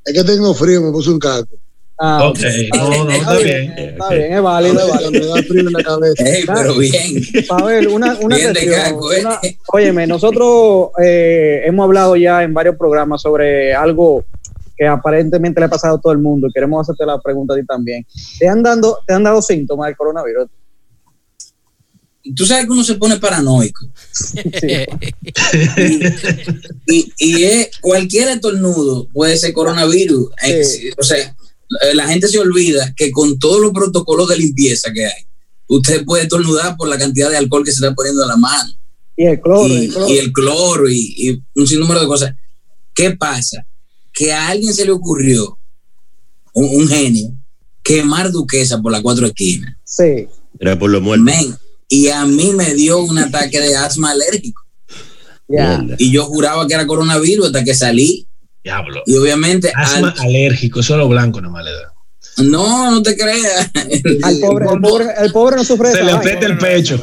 Es 0.05 0.13
que 0.15 0.25
tengo 0.25 0.55
frío, 0.55 0.81
me 0.83 0.91
puse 0.93 1.11
un 1.11 1.19
casco. 1.19 1.57
Ah, 2.01 2.29
ok, 2.29 2.39
no, 2.77 3.05
no, 3.07 3.11
está 3.11 3.37
bien. 3.39 3.73
Está 3.77 4.09
bien, 4.11 4.33
es 4.35 4.41
válido, 4.43 4.79
es 4.81 4.89
válido. 4.89 5.11
Me 5.11 5.27
da 5.27 5.43
frío 5.43 5.61
en 5.63 5.73
la 5.73 5.83
cabeza. 5.83 6.25
Ey, 6.25 6.45
pero 6.47 6.75
bien. 6.77 7.23
Pavel, 7.49 7.89
una, 7.89 8.17
una 8.21 8.37
Bien 8.37 8.53
de 8.53 8.61
cuestión, 8.67 8.81
caco, 8.85 9.13
¿eh? 9.13 9.21
una- 9.21 9.41
óyeme, 9.73 10.07
nosotros 10.07 10.91
eh, 11.03 11.63
hemos 11.65 11.85
hablado 11.85 12.15
ya 12.15 12.45
en 12.45 12.55
varios 12.55 12.77
programas 12.77 13.21
sobre 13.21 13.75
algo 13.75 14.25
que 14.77 14.87
aparentemente 14.87 15.59
le 15.61 15.67
ha 15.67 15.71
pasado 15.71 15.97
a 15.97 16.01
todo 16.01 16.13
el 16.13 16.19
mundo 16.19 16.47
y 16.47 16.53
queremos 16.53 16.83
hacerte 16.83 17.05
la 17.05 17.21
pregunta 17.21 17.55
a 17.55 17.57
ti 17.57 17.67
también. 17.67 18.07
¿Te 18.39 18.47
han, 18.49 18.63
dando, 18.63 18.99
te 19.05 19.15
han 19.15 19.25
dado 19.25 19.43
síntomas 19.43 19.89
del 19.89 19.97
coronavirus? 19.97 20.47
Tú 22.35 22.47
sabes 22.47 22.67
que 22.67 22.73
uno 22.73 22.85
se 22.85 22.95
pone 22.95 23.19
paranoico. 23.19 23.87
Sí. 24.13 24.39
Y, 26.91 27.13
y 27.19 27.45
es, 27.45 27.69
cualquier 27.81 28.29
estornudo 28.29 29.09
puede 29.13 29.37
ser 29.37 29.53
coronavirus. 29.53 30.31
Eh, 30.43 30.65
Sí. 30.65 30.91
O 30.97 31.03
sea, 31.03 31.19
eh, 31.19 31.95
la 31.95 32.09
gente 32.09 32.29
se 32.29 32.39
olvida 32.39 32.95
que 32.97 33.11
con 33.11 33.39
todos 33.39 33.61
los 33.61 33.73
protocolos 33.73 34.29
de 34.29 34.39
limpieza 34.39 34.91
que 34.93 35.05
hay, 35.05 35.25
usted 35.67 36.05
puede 36.05 36.23
estornudar 36.23 36.77
por 36.77 36.89
la 36.89 36.97
cantidad 36.97 37.31
de 37.31 37.37
alcohol 37.37 37.65
que 37.65 37.73
se 37.73 37.77
está 37.77 37.95
poniendo 37.95 38.23
en 38.23 38.29
la 38.29 38.37
mano. 38.37 38.73
Y 39.17 39.27
el 39.27 39.41
cloro, 39.41 39.69
y, 39.69 39.85
el 39.85 39.91
cloro. 39.93 40.09
y 40.09 40.19
el 40.19 40.33
cloro 40.33 40.89
y, 40.89 41.15
y 41.17 41.43
un 41.57 41.67
sinnúmero 41.67 42.01
de 42.01 42.07
cosas. 42.07 42.35
¿Qué 42.95 43.11
pasa? 43.11 43.67
Que 44.13 44.33
a 44.33 44.49
alguien 44.49 44.73
se 44.73 44.85
le 44.85 44.93
ocurrió, 44.93 45.59
un, 46.55 46.81
un 46.81 46.89
genio, 46.89 47.33
quemar 47.83 48.31
duquesa 48.33 48.81
por 48.81 48.93
las 48.93 49.03
cuatro 49.03 49.27
esquinas. 49.27 49.75
Sí. 49.85 50.27
Era 50.59 50.79
por 50.79 50.91
lo 50.91 51.01
muerto. 51.01 51.25
Men, 51.25 51.57
y 51.89 52.09
a 52.09 52.25
mí 52.27 52.53
me 52.55 52.75
dio 52.75 52.99
un 53.01 53.19
ataque 53.19 53.61
de 53.61 53.75
asma 53.77 54.11
alérgico. 54.13 54.63
Y 55.99 56.13
yo 56.13 56.25
juraba 56.25 56.67
que 56.67 56.75
era 56.75 56.87
coronavirus 56.87 57.47
hasta 57.47 57.65
que 57.65 57.75
salí. 57.75 58.27
Diablo. 58.63 59.03
Y 59.07 59.17
obviamente, 59.17 59.73
Asma 59.75 60.11
al- 60.19 60.27
alérgico, 60.29 60.83
solo 60.83 61.09
blanco 61.09 61.41
nomás 61.41 61.65
le 61.65 61.71
da. 61.73 61.95
no, 62.45 62.91
no 62.91 63.03
te 63.03 63.17
creas. 63.17 63.71
Al 64.23 64.39
pobre, 64.41 64.67
el 64.75 64.81
pobre, 64.81 65.07
el 65.23 65.33
pobre 65.33 65.57
no 65.57 65.65
sufre 65.65 65.93
Se 65.93 66.03
le 66.05 66.13
aprieta 66.13 66.45
el 66.47 66.59
pecho. 66.59 67.01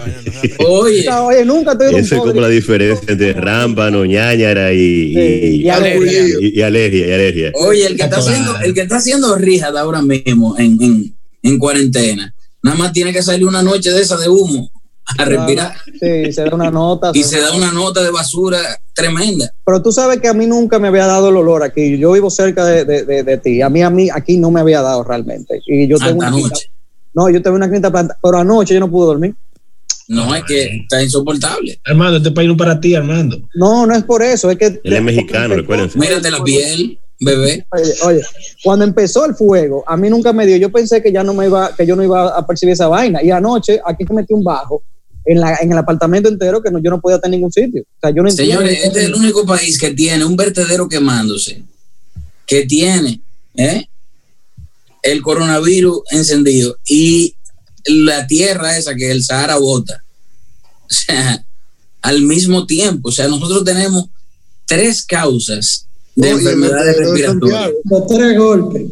Oye, 0.68 1.10
Oye, 1.10 1.44
nunca 1.46 1.76
te 1.78 1.90
un 1.90 1.96
Esa 1.96 2.16
es 2.16 2.22
como 2.22 2.40
la 2.40 2.48
diferencia 2.50 3.06
entre 3.12 3.34
rámbano, 3.34 4.06
ñañara 4.06 4.72
y, 4.74 5.14
Sí, 5.14 5.20
y, 5.20 5.62
y 5.64 5.70
alergia. 5.70 6.22
y- 6.40 6.60
y 6.60 6.62
alergia. 6.62 7.08
y 7.08 7.12
alergia. 7.12 7.52
oye, 7.56 7.88
el 7.88 7.96
que 7.98 8.04
está 8.04 8.18
haciendo, 8.18 8.60
el 8.60 8.74
que 8.74 8.82
está 8.82 8.98
haciendo 8.98 9.36
rija 9.36 9.68
ahora 9.76 10.02
mismo 10.04 10.56
en, 10.60 10.78
en, 10.82 11.16
en 11.42 11.58
cuarentena, 11.58 12.34
nada 12.62 12.78
más 12.78 12.94
tiene 12.94 13.12
que 13.12 13.24
salir 13.24 13.46
una 13.48 13.64
noche 13.64 13.92
de 13.92 14.02
esa 14.04 14.18
de 14.18 14.30
humo 14.30 14.70
a 15.18 15.26
respirar. 15.26 15.76
Sí, 16.00 16.32
se 16.32 16.44
da 16.44 16.56
una 16.56 16.72
nota. 16.72 17.12
y 17.14 17.24
se 17.24 17.40
da 17.40 17.54
una 17.54 17.72
nota 17.72 18.04
de 18.04 18.12
basura 18.12 18.60
tremenda. 18.94 19.52
Pero 19.66 19.82
tú 19.82 19.92
sabes 19.92 20.20
que 20.20 20.28
a 20.28 20.34
mí 20.34 20.48
nunca 20.48 20.80
me 20.80 20.88
había 20.88 21.06
dado 21.06 21.30
el 21.30 21.38
olor 21.38 21.64
aquí. 21.64 21.98
Yo 21.98 22.12
vivo 22.14 22.30
cerca 22.30 22.66
de, 22.66 22.86
de, 22.86 23.06
de, 23.06 23.24
de 23.24 23.38
ti. 23.38 23.62
A 23.62 23.70
mí, 23.70 23.82
a 23.82 23.90
mí, 23.90 24.10
aquí 24.12 24.38
no 24.38 24.52
me 24.52 24.62
había 24.62 24.82
dado 24.82 25.04
realmente. 25.04 25.62
Y 25.68 25.88
yo 25.88 25.98
tengo 25.98 26.24
Hasta 26.24 26.36
una 26.36 26.44
quinta. 26.44 26.60
No, 27.14 27.30
yo 27.30 27.42
tengo 27.42 27.56
una 27.56 27.72
quinta 27.72 27.92
planta, 27.92 28.18
pero 28.22 28.40
anoche 28.40 28.74
yo 28.74 28.80
no 28.80 28.92
pude 28.92 29.08
dormir. 29.08 29.36
No, 30.08 30.36
es 30.36 30.44
que 30.44 30.82
está 30.82 31.02
insoportable. 31.02 31.80
Armando, 31.86 32.18
este 32.18 32.32
país 32.32 32.48
no 32.48 32.54
es 32.54 32.60
para 32.60 32.80
ti, 32.80 32.94
Armando. 32.94 33.40
No, 33.56 33.86
no 33.86 33.96
es 33.96 34.04
por 34.04 34.22
eso. 34.22 34.52
Es 34.52 34.58
que. 34.58 34.80
Él 34.84 34.94
es 34.94 35.02
mexicano, 35.02 35.56
recuérdense. 35.56 35.98
Mírate 35.98 36.30
la 36.30 36.44
piel, 36.44 37.00
bebé. 37.20 37.66
Oye, 37.72 37.94
oye, 38.04 38.22
cuando 38.64 38.86
empezó 38.86 39.26
el 39.26 39.34
fuego, 39.34 39.84
a 39.88 39.98
mí 39.98 40.10
nunca 40.10 40.32
me 40.32 40.46
dio. 40.46 40.58
Yo 40.58 40.72
pensé 40.72 41.02
que 41.02 41.12
ya 41.12 41.24
no 41.24 41.34
me 41.34 41.46
iba, 41.46 41.74
que 41.76 41.88
yo 41.88 41.96
no 41.96 42.04
iba 42.04 42.38
a 42.38 42.46
percibir 42.46 42.74
esa 42.74 42.88
vaina. 42.88 43.24
Y 43.24 43.32
anoche, 43.32 43.80
aquí 43.84 44.06
se 44.06 44.14
metió 44.14 44.36
un 44.36 44.44
bajo 44.44 44.84
en, 45.26 45.40
la, 45.40 45.56
en 45.62 45.72
el 45.72 45.78
apartamento 45.78 46.30
entero 46.30 46.62
que 46.62 46.72
no, 46.72 46.80
yo 46.80 46.90
no 46.92 47.02
podía 47.02 47.16
estar 47.18 47.28
en 47.28 47.32
ningún 47.40 47.52
sitio. 47.52 47.82
O 47.84 48.00
sea, 48.02 48.10
yo 48.12 48.22
no 48.24 48.30
entiendo- 48.30 48.58
Señores, 48.60 48.80
este 48.84 49.00
es 49.00 49.06
el 49.06 49.16
único 49.16 49.46
país 49.46 49.78
que 49.80 49.92
tiene 49.92 50.24
un 50.26 50.36
vertedero 50.36 50.88
quemándose, 50.88 51.64
que 52.46 52.66
tiene 52.66 53.22
¿eh? 53.56 53.88
el 55.02 55.22
coronavirus 55.22 56.00
encendido 56.12 56.78
y 56.88 57.36
la 57.86 58.26
tierra 58.28 58.78
esa 58.78 58.96
que 58.96 59.12
el 59.12 59.24
Sahara 59.24 59.58
bota. 59.58 60.04
O 60.88 60.90
sea, 60.94 61.44
al 62.02 62.22
mismo 62.22 62.66
tiempo. 62.66 63.10
O 63.10 63.12
sea, 63.12 63.28
nosotros 63.28 63.64
tenemos 63.64 64.06
tres 64.66 65.04
causas 65.04 65.88
de 66.16 66.30
enfermedades 66.30 66.98
respiratorias. 66.98 67.72
Tres 68.08 68.38
golpes. 68.38 68.84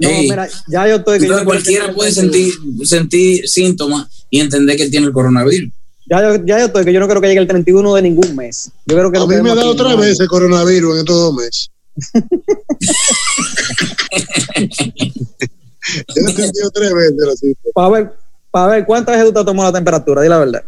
No, 0.00 0.08
Ey. 0.08 0.30
mira, 0.30 0.48
ya 0.68 0.88
yo 0.88 0.96
estoy. 0.96 1.18
que 1.18 1.26
yo 1.26 1.38
Entonces 1.38 1.46
cualquiera 1.46 1.94
puede 1.94 2.12
sentir, 2.12 2.54
sentir 2.84 3.48
síntomas 3.48 4.08
y 4.30 4.40
entender 4.40 4.76
que 4.76 4.88
tiene 4.88 5.06
el 5.06 5.12
coronavirus. 5.12 5.70
Ya 6.10 6.22
yo, 6.22 6.44
ya 6.44 6.58
yo 6.58 6.66
estoy, 6.66 6.84
que 6.84 6.92
yo 6.92 7.00
no 7.00 7.08
creo 7.08 7.20
que 7.20 7.28
llegue 7.28 7.40
el 7.40 7.48
31 7.48 7.94
de 7.94 8.02
ningún 8.02 8.36
mes. 8.36 8.70
Yo 8.86 8.96
creo 8.96 9.12
que 9.12 9.18
A 9.18 9.26
mí 9.26 9.42
me 9.42 9.50
ha 9.50 9.54
dado 9.54 9.76
tres 9.76 9.96
veces 9.96 10.28
coronavirus 10.28 10.94
en 10.94 10.98
estos 11.00 11.16
dos 11.16 11.34
meses. 11.34 11.70
Yo 16.14 16.28
he 16.28 16.70
tres 16.70 16.92
veces. 16.92 17.54
Para 17.74 17.88
ver, 17.88 18.12
para 18.50 18.66
ver 18.68 18.86
cuántas 18.86 19.14
veces 19.14 19.28
tú 19.28 19.32
te 19.32 19.40
has 19.40 19.46
tomado 19.46 19.70
la 19.70 19.78
temperatura, 19.78 20.22
di 20.22 20.28
la 20.28 20.38
verdad. 20.38 20.62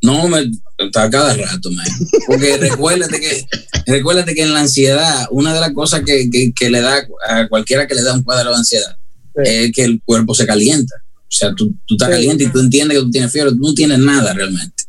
No, 0.00 0.28
me, 0.28 0.50
está 0.78 1.10
cada 1.10 1.34
rato, 1.34 1.70
man. 1.72 1.86
Porque 2.26 2.56
recuérdate 2.60 3.20
que, 3.20 3.46
recuérdate 3.86 4.34
que 4.34 4.42
en 4.42 4.54
la 4.54 4.60
ansiedad, 4.60 5.26
una 5.30 5.52
de 5.52 5.60
las 5.60 5.72
cosas 5.72 6.02
que, 6.06 6.30
que, 6.30 6.52
que 6.54 6.70
le 6.70 6.80
da 6.80 7.06
a 7.28 7.48
cualquiera 7.48 7.86
que 7.86 7.94
le 7.94 8.02
da 8.02 8.14
un 8.14 8.22
cuadro 8.22 8.50
de 8.50 8.56
ansiedad 8.56 8.96
Sí. 9.34 9.42
es 9.44 9.72
que 9.72 9.84
el 9.84 10.02
cuerpo 10.04 10.34
se 10.34 10.46
calienta. 10.46 10.94
O 11.20 11.30
sea, 11.30 11.54
tú, 11.54 11.72
tú 11.86 11.94
estás 11.94 12.08
Sí. 12.08 12.14
caliente 12.14 12.44
y 12.44 12.48
tú 12.48 12.58
entiendes 12.60 12.98
que 12.98 13.04
tú 13.04 13.10
tienes 13.10 13.30
fiebre, 13.30 13.52
tú 13.52 13.58
no 13.60 13.74
tienes 13.74 13.98
nada 13.98 14.32
realmente. 14.32 14.84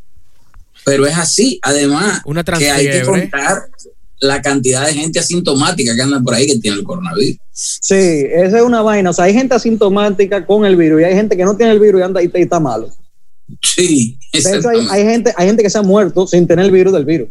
Pero 0.86 1.06
es 1.06 1.16
así. 1.18 1.60
Además, 1.62 2.22
Una 2.26 2.44
que 2.44 2.72
hay 2.72 2.90
que 2.90 3.02
contar 3.04 3.64
la 4.22 4.42
cantidad 4.42 4.86
de 4.86 4.94
gente 4.94 5.20
asintomática 5.20 5.96
que 5.96 6.02
anda 6.02 6.20
por 6.20 6.34
ahí 6.34 6.48
que 6.48 6.58
tiene 6.60 6.78
el 6.78 6.84
coronavirus. 6.84 7.38
Sí, 7.54 7.94
esa 7.96 8.58
es 8.58 8.64
una 8.64 8.82
vaina. 8.82 9.12
O 9.12 9.14
sea, 9.14 9.26
hay 9.26 9.34
gente 9.34 9.54
asintomática 9.56 10.46
con 10.46 10.66
el 10.66 10.76
virus 10.76 11.02
y 11.02 11.04
hay 11.04 11.14
gente 11.14 11.38
que 11.38 11.46
no 11.46 11.56
tiene 11.56 11.74
el 11.74 11.80
virus 11.80 12.02
y 12.02 12.04
anda 12.04 12.24
y, 12.24 12.32
y 12.34 12.42
está 12.42 12.60
malo. 12.60 12.90
Sí, 13.62 14.18
De 14.32 14.40
hecho, 14.40 14.70
hay, 14.70 15.04
gente, 15.04 15.34
hay 15.36 15.48
gente 15.48 15.64
que 15.64 15.70
se 15.70 15.78
ha 15.78 15.82
muerto 15.82 16.28
sin 16.28 16.48
tener 16.48 16.66
el 16.66 16.72
virus 16.72 16.94
del 16.94 17.06
virus. 17.06 17.30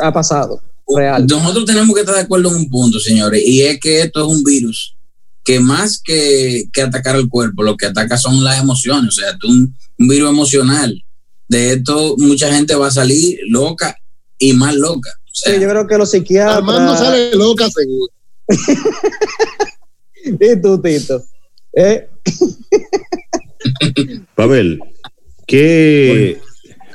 Ha 0.00 0.12
pasado. 0.12 0.62
Real. 0.86 1.26
Nosotros 1.26 1.66
tenemos 1.66 1.94
que 1.94 2.00
estar 2.00 2.14
de 2.14 2.22
acuerdo 2.22 2.48
en 2.48 2.56
un 2.56 2.70
punto, 2.70 2.98
señores, 2.98 3.42
y 3.44 3.62
es 3.62 3.78
que 3.78 4.02
esto 4.02 4.20
es 4.20 4.36
un 4.36 4.42
virus 4.42 4.96
que 5.44 5.60
más 5.60 6.00
que, 6.02 6.64
que 6.72 6.82
atacar 6.82 7.16
al 7.16 7.28
cuerpo, 7.28 7.62
lo 7.62 7.76
que 7.76 7.86
ataca 7.86 8.16
son 8.16 8.42
las 8.42 8.60
emociones, 8.60 9.08
o 9.08 9.20
sea, 9.20 9.30
esto 9.30 9.46
es 9.46 9.52
un, 9.52 9.76
un 9.98 10.08
virus 10.08 10.30
emocional. 10.30 11.02
De 11.48 11.74
esto 11.74 12.16
mucha 12.18 12.52
gente 12.52 12.74
va 12.74 12.88
a 12.88 12.90
salir 12.90 13.38
loca 13.48 13.96
y 14.38 14.52
más 14.52 14.74
loca. 14.74 15.10
O 15.24 15.34
sea, 15.34 15.54
Sí, 15.54 15.60
yo 15.60 15.68
creo 15.68 15.86
que 15.86 15.98
los 15.98 16.10
psiquiatras. 16.10 16.58
Armando 16.58 16.96
sale 16.96 17.34
loca 17.34 17.68
seguro. 17.70 18.12
Y 20.24 20.60
tú, 20.60 20.82
Tito. 20.82 21.24
Eh, 21.72 22.08
Pavel, 24.34 24.80
¿qué? 25.48 26.38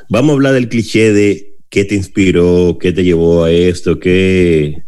Vamos 0.08 0.30
a 0.30 0.34
hablar 0.34 0.54
del 0.54 0.68
cliché 0.68 1.12
de 1.12 1.56
qué 1.68 1.84
te 1.84 1.96
inspiró, 1.96 2.78
qué 2.80 2.92
te 2.92 3.04
llevó 3.04 3.44
a 3.44 3.50
esto, 3.50 3.98
qué, 3.98 4.84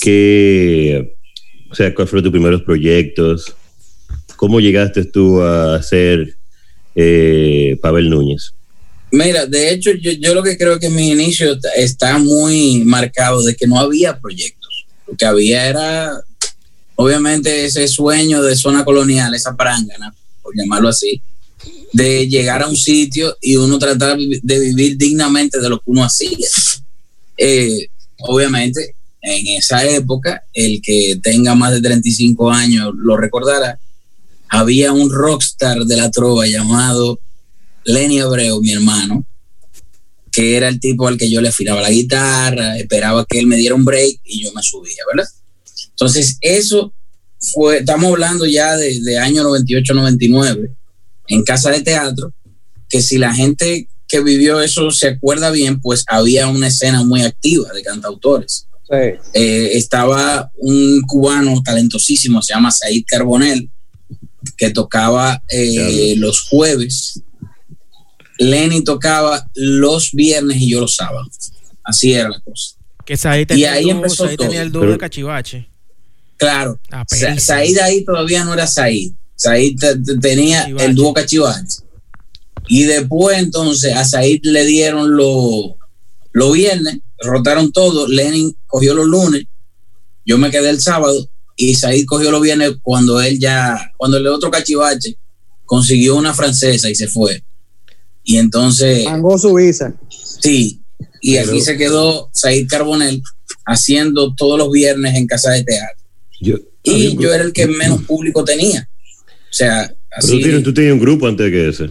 qué, 0.00 1.16
o 1.70 1.74
sea, 1.74 1.94
cuáles 1.94 2.10
fueron 2.10 2.24
tus 2.24 2.32
primeros 2.32 2.62
proyectos, 2.62 3.54
cómo 4.36 4.60
llegaste 4.60 5.04
tú 5.04 5.40
a 5.40 5.80
ser 5.82 6.36
eh, 6.94 7.78
Pavel 7.80 8.10
Núñez. 8.10 8.52
Mira, 9.12 9.46
de 9.46 9.70
hecho, 9.70 9.92
yo, 9.92 10.10
yo 10.12 10.34
lo 10.34 10.42
que 10.42 10.58
creo 10.58 10.78
que 10.78 10.90
mi 10.90 11.12
inicio 11.12 11.52
está, 11.52 11.70
está 11.74 12.18
muy 12.18 12.82
marcado 12.84 13.42
de 13.42 13.54
que 13.54 13.66
no 13.66 13.78
había 13.78 14.18
proyectos. 14.18 14.84
Lo 15.06 15.16
que 15.16 15.24
había 15.24 15.66
era, 15.66 16.20
obviamente, 16.96 17.64
ese 17.64 17.86
sueño 17.88 18.42
de 18.42 18.56
zona 18.56 18.84
colonial, 18.84 19.32
esa 19.34 19.56
prangana, 19.56 20.12
por 20.42 20.54
llamarlo 20.54 20.88
así, 20.88 21.22
de 21.92 22.28
llegar 22.28 22.62
a 22.62 22.68
un 22.68 22.76
sitio 22.76 23.36
y 23.40 23.56
uno 23.56 23.78
tratar 23.78 24.18
de 24.18 24.60
vivir 24.60 24.96
dignamente 24.96 25.60
de 25.60 25.68
lo 25.68 25.78
que 25.78 25.90
uno 25.90 26.04
hacía. 26.04 26.48
Eh, 27.36 27.88
obviamente, 28.18 28.94
en 29.22 29.46
esa 29.58 29.84
época, 29.84 30.44
el 30.52 30.80
que 30.82 31.18
tenga 31.22 31.54
más 31.54 31.72
de 31.72 31.80
35 31.80 32.50
años 32.50 32.92
lo 32.96 33.16
recordará, 33.16 33.78
había 34.48 34.92
un 34.92 35.10
rockstar 35.10 35.84
de 35.84 35.96
la 35.96 36.10
trova 36.10 36.46
llamado 36.46 37.20
Lenny 37.84 38.20
Abreu, 38.20 38.60
mi 38.60 38.72
hermano, 38.72 39.24
que 40.30 40.56
era 40.56 40.68
el 40.68 40.80
tipo 40.80 41.06
al 41.06 41.18
que 41.18 41.30
yo 41.30 41.40
le 41.40 41.48
afilaba 41.48 41.82
la 41.82 41.90
guitarra, 41.90 42.78
esperaba 42.78 43.24
que 43.28 43.38
él 43.38 43.46
me 43.46 43.56
diera 43.56 43.74
un 43.74 43.84
break 43.84 44.20
y 44.24 44.44
yo 44.44 44.52
me 44.52 44.62
subía, 44.62 45.02
¿verdad? 45.12 45.28
Entonces, 45.90 46.38
eso 46.40 46.92
fue, 47.40 47.78
estamos 47.78 48.10
hablando 48.10 48.46
ya 48.46 48.76
de, 48.76 49.00
de 49.00 49.18
año 49.18 49.42
98-99, 49.44 50.76
en 51.28 51.42
casa 51.42 51.70
de 51.70 51.82
teatro, 51.82 52.32
que 52.88 53.02
si 53.02 53.18
la 53.18 53.34
gente 53.34 53.88
que 54.08 54.20
vivió 54.20 54.60
eso 54.60 54.90
se 54.90 55.08
acuerda 55.08 55.50
bien, 55.50 55.80
pues 55.80 56.04
había 56.08 56.48
una 56.48 56.68
escena 56.68 57.04
muy 57.04 57.22
activa 57.22 57.70
de 57.72 57.82
cantautores. 57.82 58.66
sí. 58.90 58.96
Eh, 59.34 59.70
estaba 59.74 60.50
un 60.56 61.02
cubano 61.02 61.62
talentosísimo, 61.62 62.40
se 62.40 62.54
llama 62.54 62.70
Said 62.70 63.04
Carbonell, 63.06 63.70
que 64.56 64.70
tocaba 64.70 65.42
eh, 65.48 66.14
los 66.16 66.40
jueves. 66.40 67.22
Lenny 68.38 68.82
tocaba 68.82 69.46
los 69.54 70.12
viernes 70.12 70.58
y 70.58 70.70
yo 70.70 70.80
los 70.80 70.94
sábados. 70.94 71.52
Así 71.84 72.12
era 72.12 72.28
la 72.28 72.40
cosa. 72.40 72.76
Que 73.04 73.18
ahí 73.24 73.46
tenía, 73.46 73.72
ahí 73.72 73.84
el 73.84 73.96
dúo, 73.96 73.96
empezó 73.96 74.24
ahí 74.26 74.36
todo. 74.36 74.48
tenía 74.48 74.62
el 74.62 74.72
dúo 74.72 74.86
de 74.86 74.98
Cachivache. 74.98 75.68
Claro. 76.36 76.78
Ah. 76.90 77.04
Said 77.08 77.78
ahí 77.78 78.04
todavía 78.04 78.44
no 78.44 78.54
era 78.54 78.66
Said. 78.66 79.12
Said 79.38 79.76
te- 79.78 79.98
te- 80.00 80.18
tenía 80.18 80.64
el 80.80 80.94
dúo 80.96 81.14
Cachivache. 81.14 81.82
Y 82.66 82.82
después 82.84 83.38
entonces 83.38 83.94
a 83.94 84.04
Said 84.04 84.40
le 84.42 84.66
dieron 84.66 85.16
los 85.16 85.72
los 86.32 86.52
viernes, 86.52 86.98
rotaron 87.20 87.72
todo, 87.72 88.06
Lenin 88.06 88.54
cogió 88.66 88.94
los 88.94 89.06
lunes, 89.06 89.44
yo 90.26 90.36
me 90.38 90.50
quedé 90.50 90.68
el 90.70 90.80
sábado 90.80 91.28
y 91.56 91.74
Said 91.74 92.04
cogió 92.04 92.30
los 92.30 92.42
viernes 92.42 92.72
cuando 92.82 93.20
él 93.20 93.38
ya, 93.38 93.92
cuando 93.96 94.16
el 94.18 94.26
otro 94.26 94.50
Cachivache 94.50 95.16
consiguió 95.64 96.16
una 96.16 96.34
francesa 96.34 96.90
y 96.90 96.94
se 96.94 97.08
fue. 97.08 97.42
Y 98.24 98.36
entonces, 98.38 99.04
Mangó 99.04 99.38
su 99.38 99.54
visa. 99.54 99.94
sí, 100.10 100.82
y 101.20 101.34
Pero- 101.36 101.50
aquí 101.52 101.60
se 101.60 101.76
quedó 101.76 102.28
Said 102.32 102.66
Carbonell 102.68 103.22
haciendo 103.64 104.34
todos 104.34 104.58
los 104.58 104.70
viernes 104.70 105.14
en 105.16 105.26
casa 105.26 105.50
de 105.52 105.62
teatro 105.64 106.04
Yo, 106.40 106.56
y 106.82 107.16
yo 107.18 107.32
era 107.32 107.44
el 107.44 107.52
que 107.52 107.66
menos 107.66 108.02
público 108.02 108.44
tenía. 108.44 108.88
O 109.50 109.54
sea, 109.54 109.86
Pero 109.88 109.96
así. 110.16 110.30
tú, 110.32 110.38
tienes, 110.42 110.62
tú 110.62 110.74
tenías 110.74 110.92
un 110.92 111.00
grupo 111.00 111.26
antes 111.26 111.50
que 111.50 111.68
ese. 111.68 111.90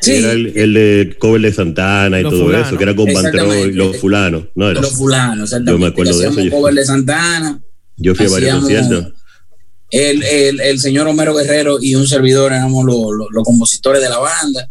Sí. 0.00 0.12
Era 0.14 0.32
el, 0.32 0.52
el 0.56 0.74
de 0.74 1.16
cover 1.18 1.40
de 1.40 1.52
Santana 1.52 2.18
y 2.20 2.22
Los 2.22 2.32
todo 2.32 2.56
eso, 2.56 2.76
que 2.76 2.82
era 2.82 2.94
con 2.96 3.06
Bantroy, 3.06 3.26
Exactamente. 3.34 3.76
los 3.76 3.96
fulanos. 3.98 4.44
No 4.54 4.70
era. 4.70 4.80
los 4.80 4.92
fulanos, 4.92 5.44
exactamente. 5.44 5.72
Yo 5.72 5.78
me 5.78 5.86
acuerdo 5.86 6.18
de 6.18 6.28
eso, 6.28 6.40
yo- 6.40 6.50
cover 6.50 6.74
de 6.74 6.84
Santana. 6.84 7.60
Yo 7.96 8.14
fui 8.14 8.26
a 8.26 8.30
varios 8.30 8.58
conciertos. 8.60 9.12
El, 9.90 10.22
el, 10.22 10.60
el 10.60 10.78
señor 10.80 11.06
Homero 11.08 11.34
Guerrero 11.34 11.78
y 11.80 11.94
un 11.94 12.06
servidor 12.06 12.52
éramos 12.52 12.84
los, 12.84 12.96
los- 13.16 13.28
los 13.32 13.44
compositores 13.44 14.02
de 14.02 14.08
la 14.08 14.18
banda. 14.18 14.70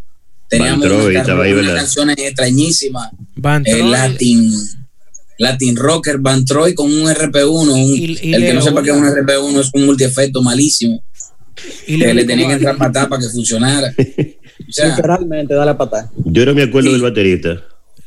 Teníamos 0.50 0.80
Van 0.80 0.90
Troy 0.90 1.12
unas, 1.12 1.22
estaba 1.22 1.44
ahí, 1.44 1.54
canciones 1.76 2.16
extrañísimas. 2.20 3.10
Van 3.36 3.64
El 3.66 3.80
Troy 3.80 3.90
Latin, 3.92 4.54
Latin 5.40 5.76
Rocker, 5.76 6.18
Van 6.20 6.46
Troy 6.46 6.74
con 6.74 6.92
un 6.92 7.08
RP1. 7.10 7.74
un- 7.74 7.96
Y- 7.96 8.18
y 8.22 8.34
el 8.34 8.42
que 8.46 8.54
no 8.54 8.62
sepa 8.62 8.82
que 8.82 8.92
es 8.92 8.96
un 8.96 9.04
RP1 9.06 9.60
es 9.60 9.70
un 9.74 9.86
multiefecto 9.86 10.42
malísimo. 10.42 11.04
Y 11.88 11.94
Que 11.94 12.06
Leo 12.06 12.14
le 12.14 12.26
tenía 12.26 12.48
que 12.48 12.54
Ricobaldi. 12.54 12.54
entrar 12.54 12.78
patada 12.78 13.10
para 13.10 13.22
que 13.22 13.30
funcionara. 13.30 13.94
O 13.98 14.72
sea, 14.72 14.88
Literalmente, 14.90 15.54
dale 15.54 15.72
a 15.72 15.78
patar. 15.78 16.10
Yo 16.26 16.46
no 16.46 16.54
me 16.54 16.64
acuerdo 16.64 16.90
Sí. 16.90 16.94
del 16.94 17.02
baterista. 17.04 17.64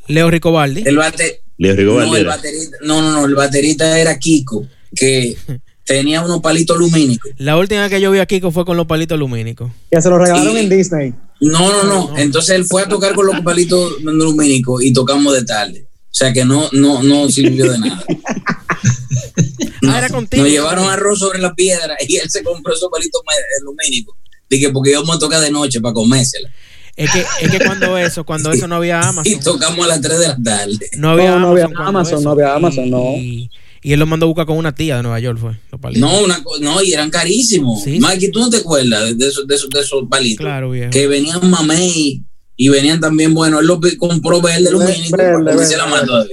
Leo 0.09 0.31
Ricobaldi. 0.31 0.83
el 0.87 0.97
bate, 0.97 1.41
Leo 1.59 1.77
Rigobaldi 1.77 2.11
no, 2.11 2.17
el 2.17 2.27
baterista, 2.27 2.77
no, 2.83 3.01
no, 3.03 3.13
no, 3.13 3.25
el 3.27 3.35
baterista 3.35 3.99
era 3.99 4.19
Kiko, 4.19 4.67
que 4.95 5.37
tenía 5.85 6.23
unos 6.23 6.41
palitos 6.41 6.77
lumínicos. 6.79 7.31
La 7.39 7.57
última 7.57 7.83
vez 7.83 7.91
que 7.91 8.01
yo 8.01 8.11
vi 8.11 8.19
a 8.19 8.27
Kiko 8.27 8.51
fue 8.51 8.65
con 8.65 8.77
los 8.77 8.87
palitos 8.87 9.19
lumínicos. 9.19 9.71
Que 9.91 10.01
se 10.03 10.09
lo 10.09 10.19
regalaron 10.19 10.57
Y- 10.57 10.61
en 10.61 10.69
Disney. 10.69 11.15
No, 11.41 11.71
no, 11.71 11.85
no. 11.85 12.19
Entonces 12.19 12.55
él 12.57 12.65
fue 12.65 12.83
a 12.83 12.89
tocar 12.89 13.15
con 13.15 13.27
los 13.27 13.41
palitos 13.41 14.01
lumínicos 14.03 14.83
y 14.85 14.93
tocamos 14.93 15.33
de 15.35 15.45
tarde. 15.45 15.87
O 16.11 16.15
sea 16.15 16.33
que 16.33 16.45
no, 16.45 16.69
no, 16.73 17.03
no 17.03 17.29
sirvió 17.31 17.71
de 17.73 17.79
nada. 17.79 18.05
Ah, 19.89 19.99
era 19.99 20.09
contigo. 20.09 20.43
Nos 20.43 20.53
llevaron 20.53 20.89
arroz 20.89 21.19
sobre 21.19 21.39
la 21.39 21.55
piedra 21.55 21.97
y 22.07 22.17
él 22.17 22.29
se 22.31 22.43
compró 22.43 22.75
esos 22.75 22.89
palitos 22.91 23.21
eh, 23.23 23.63
lumínicos. 23.65 24.17
Dije, 24.49 24.71
porque 24.71 24.91
íbamos 24.91 25.17
a 25.17 25.19
tocar 25.19 25.41
de 25.41 25.51
noche 25.51 25.81
para 25.81 25.95
comérsela. 25.95 26.51
Es 26.97 27.11
que, 27.13 27.25
es 27.41 27.51
que 27.51 27.61
cuando 27.65 27.97
eso, 27.97 28.25
cuando 28.25 28.51
eso 28.53 28.67
no 28.67 28.75
había 28.77 29.01
Y 29.01 29.07
Amazon. 29.07 29.41
tocamos 29.43 29.85
a 29.87 29.89
las 29.89 30.01
3 30.03 30.19
de 30.19 30.29
la 30.29 30.37
tarde. 30.43 30.91
No 30.99 31.11
había 31.11 31.31
No, 31.31 31.39
no 31.41 31.49
había 31.51 31.69
Amazon, 31.77 32.15
eso. 32.19 32.23
no 32.25 32.31
había 32.33 32.55
Amazon, 32.55 32.91
no. 32.91 33.15
Y, 33.17 33.51
y 33.83 33.93
él 33.93 34.01
lo 34.01 34.07
mandó 34.07 34.27
a 34.27 34.29
buscar 34.29 34.45
con 34.47 34.59
una 34.59 34.75
tía 34.75 34.97
de 34.97 35.03
Nueva 35.03 35.21
York, 35.21 35.39
fue. 35.41 35.53
Los 35.71 35.81
palitos. 35.81 36.01
No, 36.11 36.21
una, 36.21 36.43
no, 36.61 36.83
y 36.83 36.93
eran 36.93 37.09
carísimos. 37.11 37.83
Sí, 37.85 37.95
sí. 37.95 38.01
Mikey, 38.01 38.31
¿tú 38.31 38.41
no 38.41 38.51
te 38.51 38.59
acuerdas 38.59 39.17
de, 39.17 39.27
esos, 39.29 39.47
de, 39.47 39.55
esos, 39.55 39.71
de 39.71 39.81
esos 39.81 40.05
palitos? 40.11 40.45
Claro, 40.45 40.71
viejo. 40.71 40.91
Que 40.91 41.07
venían 41.07 41.49
mamey 41.49 42.23
y 42.57 42.69
venían 42.69 43.01
también, 43.01 43.33
bueno, 43.33 43.61
él 43.61 43.67
los 43.67 43.81
vi- 43.81 43.97
compró 43.97 44.43
verde 44.43 44.71
lumínico 44.71 45.17
Verde, 45.17 45.33
para 45.45 45.53
comerse 45.53 45.77
la. 45.79 46.27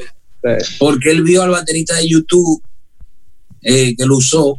Sí. 0.59 0.75
porque 0.79 1.11
él 1.11 1.23
vio 1.23 1.43
al 1.43 1.49
baterista 1.51 1.95
de 1.95 2.09
YouTube 2.09 2.61
eh, 3.69 3.95
que 3.97 4.05
lo 4.05 4.15
usó 4.15 4.57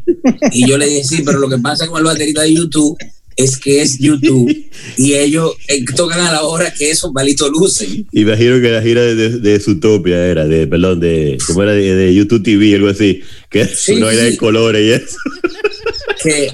y 0.53 0.69
yo 0.69 0.77
le 0.77 0.87
dije 0.87 1.03
sí, 1.03 1.23
pero 1.25 1.39
lo 1.39 1.49
que 1.49 1.57
pasa 1.57 1.87
con 1.87 1.99
el 1.99 2.05
baterista 2.05 2.43
de 2.43 2.53
YouTube 2.53 2.95
es 3.37 3.57
que 3.57 3.81
es 3.81 3.99
YouTube 3.99 4.53
y 4.99 5.15
ellos 5.15 5.53
eh, 5.69 5.83
tocan 5.97 6.21
a 6.21 6.33
la 6.33 6.43
hora 6.43 6.75
que 6.77 6.91
esos 6.91 7.13
palitos 7.15 7.51
lucen. 7.51 8.07
Imagino 8.13 8.61
que 8.61 8.71
la 8.71 8.83
gira 8.83 9.01
de, 9.01 9.15
de, 9.15 9.31
de 9.39 9.61
Zootopia 9.61 10.27
era, 10.27 10.47
de, 10.47 10.67
perdón, 10.67 11.01
de, 11.01 11.39
¿cómo 11.47 11.63
era? 11.63 11.73
De, 11.73 11.95
de 11.95 12.15
YouTube 12.15 12.43
TV, 12.43 12.75
algo 12.75 12.89
así, 12.89 13.23
que 13.49 13.65
Sí, 13.67 13.97
no 13.97 14.11
era 14.11 14.25
de 14.25 14.37
colores 14.37 14.85
y 14.85 14.91
eso. 14.91 15.17
Que, 16.23 16.53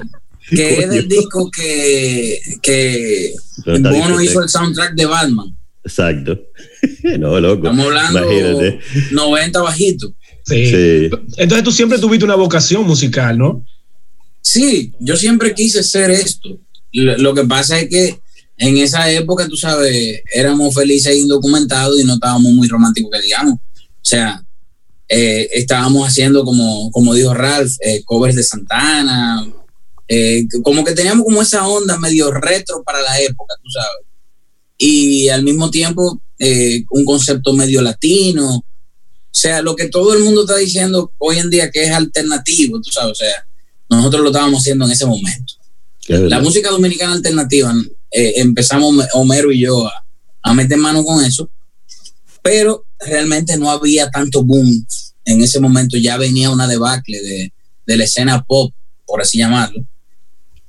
que 0.50 0.74
es 0.78 0.86
Coño. 0.86 0.92
el 0.92 1.08
disco 1.08 1.50
que, 1.50 2.38
que 2.62 3.34
No 3.64 3.90
Bono 3.90 4.20
hizo 4.20 4.42
el 4.42 4.48
soundtrack 4.48 4.94
de 4.94 5.06
Batman. 5.06 5.56
Exacto. 5.82 6.38
no, 7.18 7.40
loco. 7.40 7.66
Estamos 7.66 7.86
hablando 7.86 8.18
Imagínate. 8.20 8.80
90 9.10 9.62
bajito. 9.62 10.14
Sí. 10.44 10.66
Sí. 10.66 11.10
Entonces 11.36 11.64
tú 11.64 11.72
siempre 11.72 11.98
tuviste 11.98 12.24
una 12.24 12.34
vocación 12.34 12.86
musical, 12.86 13.38
¿no? 13.38 13.64
Sí, 14.40 14.92
yo 15.00 15.16
siempre 15.16 15.54
quise 15.54 15.82
ser 15.82 16.10
esto. 16.10 16.58
Lo, 16.92 17.16
lo 17.18 17.34
que 17.34 17.44
pasa 17.44 17.80
es 17.80 17.88
que 17.88 18.20
en 18.56 18.76
esa 18.78 19.10
época, 19.10 19.48
tú 19.48 19.56
sabes, 19.56 20.20
éramos 20.32 20.74
felices 20.74 21.12
e 21.12 21.18
indocumentados 21.18 21.98
y 22.00 22.04
no 22.04 22.14
estábamos 22.14 22.52
muy 22.52 22.68
románticos, 22.68 23.10
que 23.12 23.22
digamos. 23.22 23.54
O 23.54 24.06
sea, 24.06 24.44
eh, 25.08 25.48
estábamos 25.54 26.06
haciendo, 26.06 26.44
como, 26.44 26.90
como 26.90 27.14
dijo 27.14 27.34
Ralph, 27.34 27.72
eh, 27.84 28.02
covers 28.04 28.36
de 28.36 28.42
Santana. 28.42 29.46
eh, 30.06 30.46
como 30.62 30.84
que 30.84 30.92
teníamos 30.92 31.24
como 31.24 31.40
esa 31.42 31.66
onda 31.66 31.98
medio 31.98 32.30
retro 32.30 32.82
para 32.84 33.00
la 33.00 33.18
época, 33.20 33.54
tú 33.62 33.70
sabes. 33.70 34.06
Y 34.76 35.28
al 35.30 35.42
mismo 35.42 35.70
tiempo, 35.70 36.20
eh, 36.38 36.84
un 36.90 37.04
concepto 37.04 37.54
medio 37.54 37.80
latino. 37.80 38.64
O 39.44 39.46
sea, 39.46 39.60
lo 39.60 39.76
que 39.76 39.88
todo 39.88 40.14
el 40.14 40.24
mundo 40.24 40.40
está 40.40 40.56
diciendo 40.56 41.12
hoy 41.18 41.36
en 41.36 41.50
día 41.50 41.70
que 41.70 41.84
es 41.84 41.90
alternativo, 41.90 42.80
tú 42.80 42.90
sabes, 42.90 43.12
o 43.12 43.14
sea, 43.14 43.46
nosotros 43.90 44.22
lo 44.22 44.28
estábamos 44.30 44.60
haciendo 44.60 44.86
en 44.86 44.92
ese 44.92 45.04
momento. 45.04 45.52
La 46.08 46.40
música 46.40 46.70
dominicana 46.70 47.12
alternativa, 47.12 47.74
eh, 48.10 48.32
empezamos 48.36 49.04
Homero 49.12 49.52
y 49.52 49.60
yo 49.60 49.86
a, 49.86 50.02
a 50.44 50.54
meter 50.54 50.78
mano 50.78 51.04
con 51.04 51.22
eso, 51.22 51.50
pero 52.40 52.86
realmente 53.00 53.58
no 53.58 53.70
había 53.70 54.08
tanto 54.08 54.42
boom. 54.42 54.86
En 55.26 55.42
ese 55.42 55.60
momento 55.60 55.98
ya 55.98 56.16
venía 56.16 56.48
una 56.48 56.66
debacle 56.66 57.20
de, 57.20 57.52
de 57.86 57.96
la 57.98 58.04
escena 58.04 58.42
pop, 58.44 58.72
por 59.04 59.20
así 59.20 59.36
llamarlo, 59.36 59.84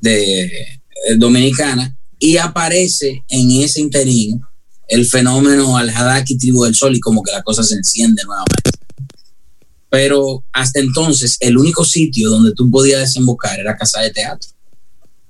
de 0.01 0.43
eh, 0.43 0.79
dominicana, 1.15 1.97
y 2.19 2.35
aparece 2.35 3.23
en 3.29 3.51
ese 3.51 3.79
interino 3.79 4.45
el 4.87 5.05
fenómeno 5.05 5.77
al 5.77 5.89
Hadaki 5.89 6.37
Tribu 6.37 6.63
del 6.63 6.75
Sol 6.75 6.95
y 6.95 6.99
como 6.99 7.23
que 7.23 7.31
la 7.31 7.43
cosa 7.43 7.63
se 7.63 7.75
enciende 7.75 8.23
nuevamente. 8.23 8.71
Pero 9.89 10.43
hasta 10.51 10.79
entonces, 10.79 11.37
el 11.39 11.57
único 11.57 11.85
sitio 11.85 12.29
donde 12.29 12.53
tú 12.53 12.69
podías 12.69 13.01
desembocar 13.01 13.59
era 13.59 13.77
casa 13.77 14.01
de 14.01 14.11
teatro. 14.11 14.49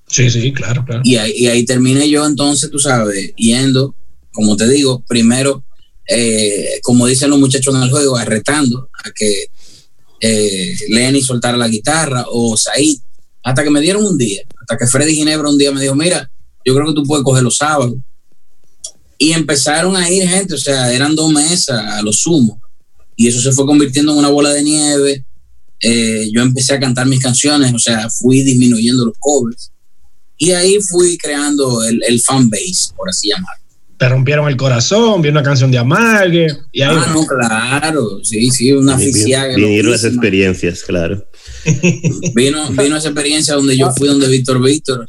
Sí, 0.08 0.30
sí, 0.30 0.54
claro, 0.54 0.84
claro. 0.86 1.02
Y 1.04 1.18
ahí, 1.18 1.34
y 1.36 1.48
ahí 1.48 1.66
terminé 1.66 2.10
yo 2.10 2.26
entonces, 2.26 2.70
tú 2.70 2.80
sabes, 2.80 3.34
yendo, 3.36 3.96
como 4.32 4.56
te 4.56 4.68
digo, 4.68 5.04
primero, 5.08 5.64
eh, 6.08 6.80
como 6.84 7.08
dicen 7.08 7.30
los 7.30 7.40
muchachos 7.40 7.74
en 7.74 7.82
el 7.82 7.90
juego, 7.90 8.16
arretando 8.16 8.90
a 9.04 9.12
que 9.12 9.48
eh, 10.22 10.76
Lenny 10.90 11.22
soltara 11.22 11.58
la 11.58 11.68
guitarra 11.68 12.26
o 12.30 12.56
Said, 12.56 13.00
hasta 13.44 13.64
que 13.64 13.70
me 13.70 13.82
dieron 13.82 14.06
un 14.06 14.18
día, 14.18 14.44
hasta 14.62 14.78
que 14.78 14.88
Freddy 14.88 15.16
Ginebra 15.16 15.50
un 15.50 15.58
día 15.58 15.72
me 15.72 15.82
dijo, 15.82 15.96
mira, 15.96 16.30
yo 16.64 16.74
creo 16.74 16.88
que 16.88 16.94
tú 16.94 17.04
puedes 17.04 17.24
coger 17.24 17.44
los 17.44 17.58
sábados. 17.58 17.96
Y 19.18 19.32
empezaron 19.32 19.96
a 19.96 20.10
ir 20.10 20.28
gente, 20.28 20.56
o 20.56 20.58
sea, 20.58 20.92
eran 20.94 21.16
dos 21.16 21.32
mesas 21.32 21.80
a 21.80 22.02
lo 22.02 22.12
sumo. 22.12 22.60
Y 23.16 23.28
eso 23.28 23.40
se 23.40 23.52
fue 23.52 23.66
convirtiendo 23.66 24.12
en 24.12 24.20
una 24.20 24.30
bola 24.30 24.54
de 24.54 24.64
nieve. 24.64 25.26
Eh, 25.80 26.30
yo 26.34 26.42
empecé 26.42 26.74
a 26.74 26.80
cantar 26.80 27.08
mis 27.08 27.22
canciones, 27.22 27.74
o 27.74 27.80
sea, 27.80 28.10
fui 28.10 28.42
disminuyendo 28.44 29.06
los 29.06 29.16
covers. 29.20 29.72
Y 30.38 30.52
ahí 30.52 30.80
fui 30.82 31.18
creando 31.18 31.84
el, 31.84 32.02
el 32.08 32.20
fan 32.22 32.50
base, 32.50 32.94
por 32.96 33.10
así 33.10 33.30
llamarlo. 33.30 33.64
Te 33.98 34.10
rompieron 34.10 34.50
el 34.50 34.58
corazón, 34.58 35.22
vi 35.22 35.30
una 35.30 35.42
canción 35.42 35.72
de 35.72 35.78
Amargue 35.78 36.48
y 36.74 36.82
ahí 36.82 36.98
Ah, 37.00 37.12
no, 37.14 37.26
claro, 37.26 38.20
sí, 38.24 38.50
sí, 38.52 38.74
una 38.74 38.96
aficiaga. 38.96 39.56
Vinieron 39.56 39.94
las 39.94 40.04
experiencias, 40.04 40.84
claro. 40.84 41.26
Vino, 42.36 42.70
vino 42.72 42.98
esa 42.98 43.08
experiencia 43.08 43.56
donde 43.56 43.78
yo 43.78 43.92
fui 43.92 44.10
donde 44.10 44.28
Víctor 44.28 44.62
Víctor 44.62 45.08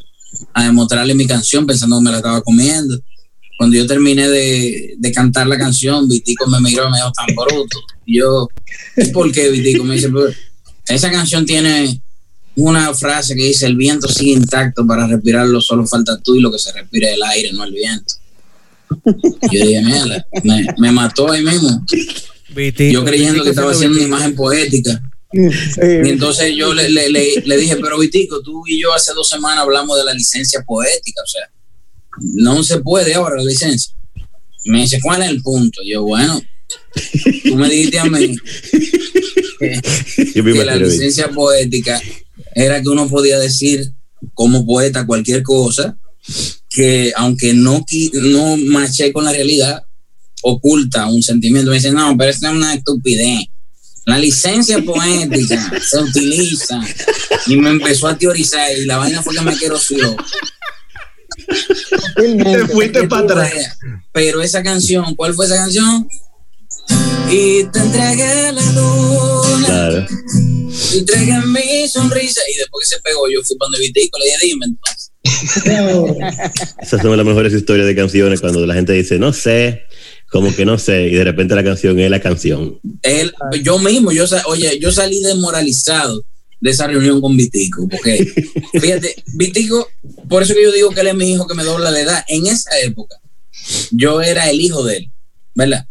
a 0.55 0.65
demostrarle 0.65 1.15
mi 1.15 1.27
canción 1.27 1.67
pensando 1.67 1.99
que 1.99 2.05
me 2.05 2.11
la 2.13 2.19
estaba 2.19 2.41
comiendo. 2.43 2.99
Cuando 3.57 3.77
yo 3.77 3.87
terminé 3.87 4.29
de, 4.29 4.95
de 4.99 5.13
cantar 5.13 5.47
la 5.47 5.57
canción, 5.59 6.09
Vitico 6.09 6.47
me 6.47 6.61
miró 6.61 6.89
y 6.89 6.91
me 6.91 6.97
dijo 6.99 7.13
tan 7.13 7.35
bruto. 7.35 7.79
Y 8.05 8.19
yo, 8.19 8.49
¿y 8.97 9.07
por 9.07 9.33
qué 9.33 9.49
Vitico? 9.51 9.83
Me 9.85 9.95
dice, 9.95 10.09
"Pues, 10.11 10.37
esa 10.89 11.11
canción 11.11 11.47
tiene 11.47 12.01
una 12.55 12.93
frase 12.95 13.35
que 13.35 13.45
dice, 13.45 13.67
el 13.67 13.77
viento 13.77 14.09
sigue 14.09 14.33
intacto 14.33 14.87
para 14.87 15.07
respirarlo, 15.07 15.61
solo 15.61 15.87
falta 15.87 16.19
tú 16.23 16.37
y 16.37 16.41
lo 16.41 16.51
que 16.53 16.59
se 16.59 16.73
respira 16.73 17.09
es 17.11 17.17
el 17.17 17.23
aire, 17.23 17.53
no 17.53 17.65
el 17.65 17.73
viento. 17.73 18.15
Y 19.51 19.59
yo 19.59 19.67
dije, 19.67 19.83
mierda, 19.83 20.27
me, 20.45 20.67
me 20.79 20.93
mató 20.93 21.31
ahí 21.33 21.43
mismo. 21.43 21.85
Vitico, 22.55 22.93
Yo 22.93 23.05
creyendo 23.05 23.33
Vitico 23.35 23.45
que 23.45 23.51
estaba 23.51 23.73
haciendo 23.73 23.97
una 23.99 24.05
Vitico. 24.07 24.17
imagen 24.17 24.37
poética. 24.37 25.03
Sí. 25.33 25.81
Y 26.05 26.09
entonces 26.09 26.55
yo 26.57 26.73
le, 26.73 26.89
le, 26.89 27.11
le, 27.11 27.43
le 27.45 27.57
dije, 27.59 27.77
pero 27.77 27.99
Vitico, 27.99 28.41
tú 28.43 28.63
y 28.67 28.81
yo 28.81 28.95
hace 28.95 29.13
dos 29.13 29.29
semanas 29.29 29.65
hablamos 29.65 29.99
de 29.99 30.05
la 30.05 30.15
licencia 30.15 30.63
poética, 30.67 31.21
o 31.23 31.27
sea, 31.27 31.43
no 32.21 32.63
se 32.63 32.79
puede 32.81 33.15
ahora 33.15 33.37
la 33.37 33.45
licencia. 33.45 33.95
Y 34.65 34.71
me 34.71 34.81
dice, 34.81 35.01
¿cuál 35.01 35.23
es 35.23 35.29
el 35.29 35.43
punto? 35.43 35.83
Y 35.83 35.93
yo, 35.93 36.03
bueno, 36.03 36.41
tú 37.45 37.57
me 37.57 37.69
dijiste 37.69 37.99
a 37.99 38.05
mí 38.05 38.37
que, 39.59 40.43
la 40.65 40.77
licencia 40.77 41.29
poética 41.29 42.01
era 42.55 42.83
que 42.83 42.89
uno 42.89 43.09
podía 43.09 43.39
decir 43.39 43.93
como 44.35 44.67
poeta 44.67 45.07
cualquier 45.07 45.43
cosa 45.43 45.97
que 46.69 47.13
aunque 47.17 47.55
no, 47.55 47.85
no 48.23 48.57
maché 48.57 49.13
con 49.13 49.25
la 49.25 49.33
realidad, 49.33 49.83
oculta 50.43 51.07
un 51.07 51.23
sentimiento. 51.23 51.71
Me 51.71 51.77
dice, 51.77 51.93
no, 51.93 52.17
pero 52.17 52.31
esto 52.31 52.47
es 52.47 52.53
una 52.53 52.75
estupidez. 52.75 53.47
La 54.05 54.19
licencia 54.19 54.81
poética 54.83 55.73
se 55.81 55.99
utiliza 55.99 56.81
y 57.47 57.57
me 57.57 57.71
empezó 57.71 58.07
a 58.07 58.17
teorizar 58.17 58.71
y 58.77 58.85
la 58.85 58.99
vaina 58.99 59.23
fue 59.23 59.35
que 59.35 59.41
me 59.41 59.57
querosió. 59.57 60.17
Te 62.17 62.67
fuiste 62.69 63.07
para 63.09 63.23
atrás. 63.23 63.79
Pero 64.13 64.43
esa 64.43 64.63
canción, 64.63 65.15
¿cuál 65.15 65.35
fue 65.35 65.47
esa 65.47 65.57
canción? 65.57 66.09
Y 67.31 67.65
te 67.65 67.79
entregué 67.79 68.53
la 68.53 68.73
luna. 68.73 69.67
Claro. 69.67 70.07
Y 70.93 70.99
entregué 70.99 71.41
mi 71.47 71.89
sonrisa. 71.89 72.41
Y 72.53 72.59
después 72.59 72.89
que 72.89 72.97
se 72.97 73.03
pegó, 73.03 73.29
yo 73.29 73.43
fui 73.43 73.57
cuando 73.59 73.79
Vitico, 73.79 74.19
le 74.19 74.25
dije, 74.27 74.39
dime 74.43 74.67
entonces. 74.67 75.13
Esas 76.81 77.03
son 77.03 77.17
las 77.17 77.27
mejores 77.27 77.53
historias 77.53 77.87
de 77.87 77.97
canciones 77.97 78.41
cuando 78.41 78.65
la 78.65 78.75
gente 78.75 78.93
dice, 78.93 79.19
no 79.19 79.33
sé, 79.33 79.83
como 80.31 80.55
que 80.55 80.65
no 80.65 80.79
sé, 80.79 81.05
y 81.05 81.15
de 81.15 81.25
repente 81.25 81.55
la 81.55 81.65
canción 81.65 81.99
es 81.99 82.11
la 82.11 82.21
canción. 82.21 82.81
Él, 83.03 83.35
yo 83.63 83.79
mismo, 83.79 84.13
yo, 84.13 84.25
oye, 84.47 84.79
yo 84.79 84.93
salí 84.93 85.21
desmoralizado 85.21 86.25
de 86.61 86.71
esa 86.71 86.87
reunión 86.87 87.21
con 87.21 87.37
Vitico, 87.37 87.89
porque 87.89 88.25
fíjate, 88.81 89.23
Vitico, 89.35 89.89
por 90.29 90.43
eso 90.43 90.55
que 90.55 90.63
yo 90.63 90.73
digo 90.73 90.91
que 90.91 91.01
él 91.01 91.09
es 91.09 91.15
mi 91.15 91.33
hijo 91.33 91.47
que 91.47 91.55
me 91.55 91.65
dobla 91.65 91.91
la 91.91 92.01
edad, 92.01 92.25
en 92.29 92.47
esa 92.47 92.79
época 92.81 93.21
yo 93.91 94.23
era 94.23 94.49
el 94.51 94.61
hijo 94.61 94.85
de 94.85 94.99
él, 94.99 95.11
¿verdad? 95.55 95.87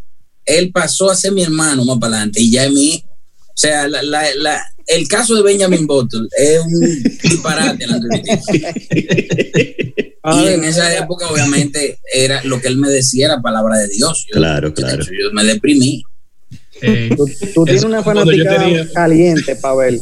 Él 0.46 0.72
pasó 0.72 1.10
a 1.10 1.16
ser 1.16 1.32
mi 1.32 1.44
hermano 1.44 1.84
más 1.86 1.98
para 1.98 2.18
adelante 2.18 2.42
y 2.42 2.52
ya 2.52 2.66
es 2.66 2.72
mi 2.72 2.96
hijo. 2.96 3.08
O 3.10 3.58
sea, 3.58 3.88
la, 3.88 4.04
la, 4.04 4.62
el 4.88 5.08
caso 5.08 5.36
de 5.36 5.42
Benjamin 5.42 5.88
Button 5.88 6.28
es 6.38 6.60
un 6.60 7.04
disparate. 7.24 7.86
y 10.26 10.48
en 10.48 10.64
esa 10.64 10.96
época, 10.98 11.28
obviamente, 11.30 12.00
era 12.14 12.44
lo 12.44 12.62
que 12.62 12.68
él 12.68 12.78
me 12.78 12.90
decía 12.90 13.28
era 13.28 13.42
palabra 13.42 13.78
de 13.78 13.88
Dios. 13.88 14.28
claro, 14.32 14.74
claro. 14.74 15.06
yo 15.06 15.32
me 15.34 15.46
deprimí. 15.46 16.04
tú, 17.54 17.64
tienes 17.64 17.84
una 17.84 18.04
fanática 18.04 18.88
caliente, 18.94 19.56
Pavel. 19.56 20.02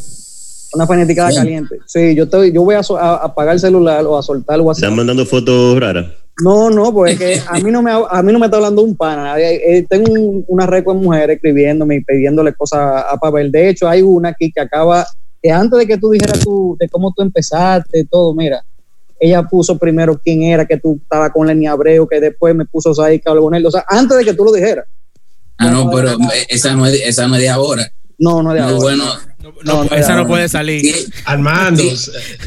Una 0.74 0.86
fanaticada 0.86 1.32
caliente. 1.32 1.78
Sí, 1.86 2.14
yo, 2.14 2.24
estoy, 2.24 2.52
yo 2.52 2.62
voy 2.62 2.74
a, 2.74 2.80
apagar 3.14 3.54
el 3.54 3.60
celular 3.60 4.04
o 4.04 4.18
a 4.18 4.22
soltar 4.22 4.56
el 4.56 4.62
WhatsApp. 4.62 4.84
¿Están 4.84 4.96
mandando 4.96 5.24
fotos 5.24 5.78
raras? 5.78 6.06
No, 6.42 6.68
no, 6.68 6.92
pues 6.92 7.16
que 7.16 7.40
a 7.46 7.60
mí 7.60 7.70
no 7.70 7.80
me, 7.80 7.92
a 7.92 8.22
mí 8.22 8.32
no 8.32 8.38
me 8.40 8.46
está 8.46 8.56
hablando 8.56 8.82
un 8.82 8.96
pana. 8.96 9.38
Eh, 9.38 9.86
tengo 9.88 10.12
una 10.48 10.66
red 10.66 10.82
con 10.82 11.00
mujeres 11.00 11.36
escribiéndome 11.36 11.96
y 11.96 12.04
pidiéndole 12.04 12.52
cosas 12.54 13.04
a 13.08 13.16
Pavel. 13.18 13.52
De 13.52 13.68
hecho, 13.68 13.88
hay 13.88 14.02
una 14.02 14.30
aquí 14.30 14.50
que 14.50 14.60
acaba, 14.60 15.06
que 15.40 15.52
antes 15.52 15.78
de 15.78 15.86
que 15.86 15.96
tú 15.96 16.10
dijeras 16.10 16.40
tú, 16.40 16.76
de 16.80 16.88
cómo 16.88 17.12
tú 17.16 17.22
empezaste, 17.22 18.04
todo, 18.10 18.34
mira, 18.34 18.64
ella 19.20 19.44
puso 19.44 19.78
primero 19.78 20.20
quién 20.22 20.42
era, 20.42 20.66
que 20.66 20.76
tú 20.76 20.98
estabas 21.00 21.30
con 21.30 21.46
Lenny 21.46 21.68
Abreu, 21.68 22.08
que 22.08 22.20
después 22.20 22.54
me 22.54 22.64
puso 22.64 22.92
Saika 22.92 23.32
O 23.32 23.70
sea, 23.70 23.84
antes 23.86 24.18
de 24.18 24.24
que 24.24 24.34
tú 24.34 24.44
lo 24.44 24.52
dijeras. 24.52 24.86
Ah, 25.56 25.70
no, 25.70 25.88
pero 25.88 26.16
esa 26.48 26.74
no 26.74 26.84
es, 26.84 26.94
esa 26.94 27.28
no 27.28 27.36
es 27.36 27.42
de 27.42 27.48
ahora. 27.48 27.88
No, 28.18 28.42
no 28.42 28.52
de 28.52 28.60
ahora. 28.60 28.76
Bueno, 28.76 29.04
no, 29.64 29.84
esa 29.84 30.16
no 30.16 30.26
puede 30.26 30.48
salir. 30.48 30.94
Armando, 31.24 31.82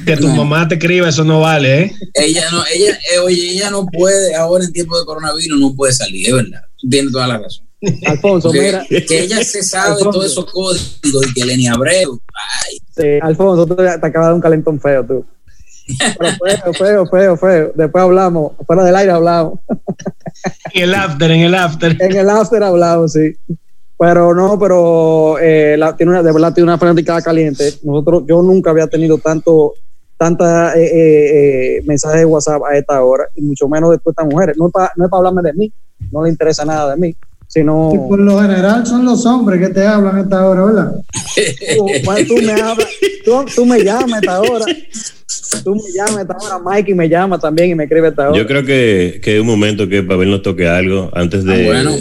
que 0.05 0.17
tu 0.17 0.27
mamá 0.27 0.67
te 0.67 0.75
escriba, 0.75 1.09
eso 1.09 1.23
no 1.23 1.41
vale, 1.41 1.81
¿eh? 1.81 1.95
Ella 2.13 2.49
no, 2.51 2.63
ella, 2.73 2.97
eh, 3.13 3.19
oye, 3.19 3.51
ella 3.51 3.69
no 3.69 3.85
puede, 3.85 4.35
ahora 4.35 4.65
en 4.65 4.73
tiempo 4.73 4.97
de 4.97 5.05
coronavirus 5.05 5.59
no 5.59 5.75
puede 5.75 5.93
salir, 5.93 6.27
es 6.27 6.33
verdad. 6.33 6.61
Tienes 6.89 7.11
toda 7.11 7.27
la 7.27 7.37
razón. 7.39 7.65
Alfonso, 8.05 8.51
mira. 8.51 8.85
Que 8.89 9.23
ella 9.23 9.43
se 9.43 9.63
sabe 9.63 10.01
todos 10.01 10.25
esos 10.25 10.45
códigos 10.51 11.27
y 11.29 11.33
que 11.33 11.45
Lenny 11.45 11.67
Abreu. 11.67 12.19
Ay. 12.65 12.77
Sí, 12.95 13.19
Alfonso, 13.21 13.67
tú 13.67 13.75
te, 13.75 13.87
acabas 13.87 14.13
de 14.13 14.19
dar 14.19 14.33
un 14.33 14.41
calentón 14.41 14.79
feo, 14.79 15.05
tú. 15.05 15.25
Pero 16.17 16.31
feo, 16.35 16.73
feo, 16.73 17.05
feo, 17.05 17.37
feo. 17.37 17.71
Después 17.75 18.03
hablamos, 18.03 18.53
fuera 18.65 18.83
del 18.83 18.95
aire 18.95 19.11
hablamos. 19.11 19.59
En 20.73 20.83
el 20.83 20.95
after, 20.95 21.31
en 21.31 21.41
el 21.41 21.55
after. 21.55 21.95
En 21.99 22.15
el 22.17 22.29
after 22.29 22.63
hablamos, 22.63 23.13
sí. 23.13 23.35
Pero 23.99 24.33
no, 24.35 24.59
pero 24.59 25.39
eh, 25.39 25.75
la, 25.77 25.95
tiene 25.95 26.11
una, 26.11 26.21
de 26.21 26.31
verdad 26.31 26.53
tiene 26.53 26.69
una 26.69 26.77
fanática 26.77 27.19
caliente. 27.21 27.73
Nosotros, 27.83 28.23
yo 28.27 28.41
nunca 28.41 28.69
había 28.69 28.87
tenido 28.87 29.17
tanto 29.17 29.73
tanta 30.17 30.75
eh, 30.75 31.77
eh, 31.77 31.81
mensajes 31.85 32.19
de 32.19 32.25
WhatsApp 32.25 32.61
a 32.63 32.75
esta 32.75 33.03
hora, 33.03 33.25
y 33.35 33.41
mucho 33.41 33.67
menos 33.67 33.91
de 33.91 33.99
estas 34.03 34.25
mujeres. 34.25 34.57
No 34.57 34.67
es 34.67 34.73
para 34.73 34.91
no 34.95 35.07
hablarme 35.11 35.41
de 35.43 35.53
mí, 35.53 35.71
no 36.11 36.23
le 36.23 36.31
interesa 36.31 36.65
nada 36.65 36.95
de 36.95 36.99
mí, 36.99 37.15
sino... 37.47 37.91
por 38.09 38.19
lo 38.19 38.41
general 38.41 38.85
son 38.85 39.05
los 39.05 39.25
hombres 39.27 39.59
que 39.59 39.73
te 39.73 39.85
hablan 39.85 40.17
a 40.17 40.21
esta 40.21 40.47
hora, 40.47 40.65
¿verdad? 40.65 40.91
tú, 42.27 42.35
me 42.37 42.51
hablas, 42.51 42.87
tú, 43.55 43.65
me 43.65 43.83
llamas 43.83 44.13
a 44.13 44.19
esta 44.19 44.41
hora. 44.41 44.65
Tú 45.63 45.75
me 45.75 45.91
llamas 45.93 46.17
a 46.17 46.21
esta 46.21 46.37
hora, 46.37 46.59
Mikey 46.59 46.95
me 46.95 47.07
llama 47.07 47.39
también 47.39 47.69
y 47.69 47.75
me 47.75 47.83
escribe 47.83 48.07
a 48.07 48.09
esta 48.09 48.29
hora. 48.29 48.37
Yo 48.37 48.47
creo 48.47 48.65
que, 48.65 49.21
que 49.23 49.35
es 49.35 49.41
un 49.41 49.47
momento 49.47 49.87
que 49.87 50.01
Pavel 50.01 50.31
nos 50.31 50.41
toque 50.41 50.67
algo 50.67 51.11
antes 51.13 51.43
de... 51.43 51.53
Ah, 51.53 51.65
bueno 51.65 51.91